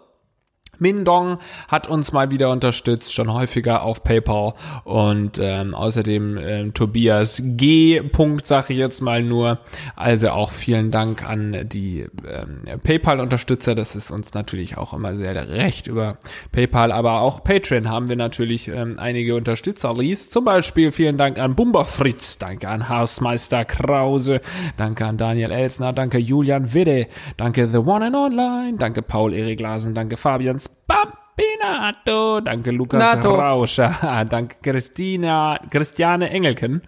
Mindong 0.79 1.39
hat 1.68 1.89
uns 1.89 2.12
mal 2.12 2.31
wieder 2.31 2.51
unterstützt, 2.51 3.12
schon 3.12 3.33
häufiger 3.33 3.83
auf 3.83 4.03
PayPal 4.03 4.55
und 4.85 5.39
ähm, 5.41 5.74
außerdem 5.74 6.39
ähm, 6.39 6.74
Tobias 6.74 7.43
G. 7.45 8.01
Punkt, 8.01 8.47
sage 8.47 8.72
ich 8.72 8.79
jetzt 8.79 9.01
mal 9.01 9.22
nur. 9.22 9.59
Also 9.97 10.31
auch 10.31 10.53
vielen 10.53 10.91
Dank 10.91 11.29
an 11.29 11.68
die 11.68 12.07
ähm, 12.26 12.81
PayPal-Unterstützer. 12.83 13.74
Das 13.74 13.97
ist 13.97 14.11
uns 14.11 14.35
natürlich 14.35 14.76
auch 14.76 14.95
immer 14.95 15.16
sehr 15.16 15.35
recht 15.49 15.87
über 15.87 16.18
PayPal, 16.53 16.93
aber 16.93 17.20
auch 17.20 17.43
Patreon 17.43 17.89
haben 17.89 18.09
wir 18.09 18.16
natürlich 18.16 18.68
ähm, 18.68 18.97
einige 18.99 19.35
Unterstützer. 19.35 19.95
Lies 19.95 20.31
zum 20.31 20.45
Beispiel 20.45 20.93
vielen 20.93 21.18
Dank 21.18 21.39
an 21.39 21.55
Bumba 21.55 21.85
Fritz, 21.85 22.39
danke 22.39 22.68
an 22.68 22.89
Hausmeister 22.89 23.64
Krause, 23.64 24.41
danke 24.76 25.07
an 25.07 25.16
Daniel 25.16 25.51
Elsner, 25.51 25.93
danke 25.93 26.18
Julian 26.18 26.74
Widde, 26.74 27.07
danke 27.37 27.68
The 27.68 27.79
One 27.79 28.07
and 28.07 28.16
Online, 28.16 28.76
danke 28.79 29.03
Paul 29.03 29.33
Erik 29.33 29.61
Lasen, 29.61 29.95
danke 29.95 30.16
Fabian 30.16 30.59
Spampinato, 30.68 32.40
danke 32.40 32.70
Lukas 32.70 33.00
Nato. 33.00 33.34
Rauscher, 33.34 34.24
danke 34.30 34.56
Christina, 34.62 35.58
Christiane 35.70 36.30
Engelken. 36.30 36.82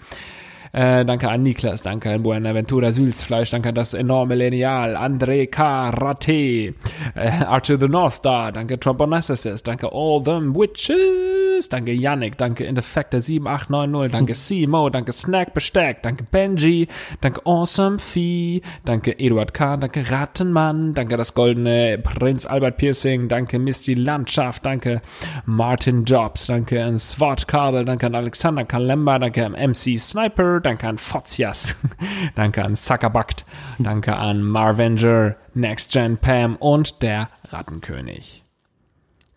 Äh, 0.72 1.04
danke 1.04 1.28
an 1.28 1.42
Niklas, 1.42 1.82
danke 1.82 2.10
an 2.10 2.22
Buenaventura 2.22 2.92
Sülzfleisch, 2.92 3.50
danke 3.50 3.70
an 3.70 3.74
das 3.74 3.92
enorme 3.92 4.36
Lineal, 4.36 4.96
André 4.96 5.48
Karate, 5.48 6.74
äh, 7.14 7.30
Arthur 7.46 7.78
the 7.78 7.88
North 7.88 8.14
Star, 8.14 8.52
danke 8.52 8.78
Trombonassus, 8.78 9.62
danke 9.62 9.88
All 9.92 10.22
Them 10.22 10.54
Witches. 10.54 11.40
Danke 11.68 11.92
Yannick, 11.92 12.38
danke 12.38 12.66
Indefector7890, 12.66 14.08
danke 14.08 14.34
Simo, 14.34 14.88
danke 14.88 15.12
Snack 15.12 15.52
Besteck, 15.52 16.02
danke 16.02 16.24
Benji, 16.24 16.88
danke 17.20 17.44
Awesome 17.44 17.98
Fee, 17.98 18.62
danke 18.84 19.18
Eduard 19.18 19.52
K., 19.52 19.76
danke 19.76 20.10
Rattenmann, 20.10 20.94
danke 20.94 21.16
das 21.16 21.34
goldene 21.34 21.98
Prinz 21.98 22.46
Albert 22.46 22.78
Piercing, 22.78 23.28
danke 23.28 23.58
Misty 23.58 23.94
Landschaft, 23.94 24.64
danke 24.64 25.02
Martin 25.44 26.04
Jobs, 26.04 26.46
danke 26.46 26.82
an 26.82 26.98
Swart 26.98 27.46
Kabel, 27.46 27.84
danke 27.84 28.06
an 28.06 28.14
Alexander 28.14 28.64
Kalemba, 28.64 29.18
danke 29.18 29.44
an 29.44 29.52
MC 29.52 29.98
Sniper, 29.98 30.59
danke 30.61 30.88
an 30.88 30.98
Fotzias, 30.98 31.76
danke 32.34 32.64
an 32.64 32.76
Zuckerbackt, 32.76 33.44
danke 33.78 34.16
an 34.16 34.42
Marvenger, 34.42 35.36
Next 35.54 35.92
Gen 35.92 36.18
Pam 36.18 36.56
und 36.56 37.02
der 37.02 37.28
Rattenkönig. 37.50 38.44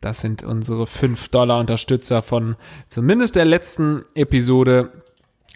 Das 0.02 0.20
sind 0.20 0.44
unsere 0.44 0.86
5 0.86 1.30
Dollar 1.30 1.60
Unterstützer 1.60 2.22
von 2.22 2.58
zumindest 2.90 3.36
der 3.36 3.46
letzten 3.46 4.04
Episode 4.16 4.92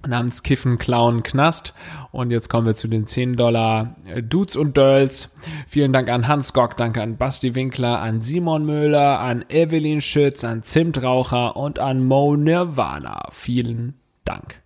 namens 0.06 0.44
Kiffen, 0.44 0.78
Clown, 0.78 1.24
Knast. 1.24 1.74
Und 2.12 2.32
jetzt 2.32 2.50
kommen 2.50 2.68
wir 2.68 2.76
zu 2.76 2.88
den 2.88 3.08
10 3.08 3.36
Dollar 3.36 3.96
Dudes 4.22 4.56
und 4.56 4.74
Girls. 4.74 5.36
Vielen 5.68 5.94
Dank 5.94 6.10
an 6.10 6.28
Hans 6.28 6.54
Gock, 6.54 6.78
danke 6.78 7.02
an 7.02 7.18
Basti 7.18 7.56
Winkler, 7.56 8.00
an 8.00 8.22
Simon 8.22 8.66
Müller, 8.66 9.20
an 9.20 9.46
Evelyn 9.50 10.02
Schütz, 10.02 10.44
an 10.44 10.64
Zimtraucher 10.64 11.56
und 11.56 11.80
an 11.80 12.06
Mo 12.06 12.36
Nirvana. 12.36 13.30
Vielen 13.32 13.96
Dank. 14.24 14.62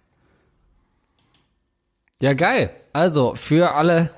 Ja, 2.21 2.33
geil. 2.33 2.69
Also 2.93 3.33
für 3.35 3.73
alle 3.73 4.11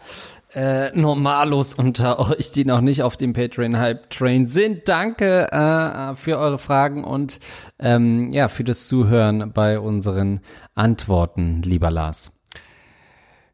äh, 0.53 0.91
Normalos 0.91 1.73
unter 1.73 2.19
euch, 2.31 2.51
die 2.51 2.65
noch 2.65 2.81
nicht 2.81 3.01
auf 3.01 3.15
dem 3.15 3.33
Patreon-Hype-Train 3.33 4.45
sind, 4.45 4.89
danke 4.89 5.51
äh, 5.51 6.15
für 6.15 6.37
eure 6.37 6.59
Fragen 6.59 7.03
und 7.03 7.39
ähm, 7.79 8.29
ja, 8.31 8.49
für 8.49 8.63
das 8.63 8.87
Zuhören 8.87 9.51
bei 9.53 9.79
unseren 9.79 10.41
Antworten, 10.75 11.61
lieber 11.63 11.91
Lars. 11.91 12.31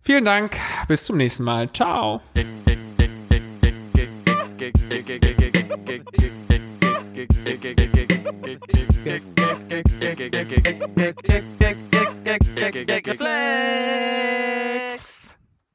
Vielen 0.02 0.26
Dank, 0.26 0.58
bis 0.88 1.06
zum 1.06 1.18
nächsten 1.18 1.44
Mal. 1.44 1.72
Ciao. 1.72 2.22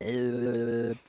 eh, 0.05 0.94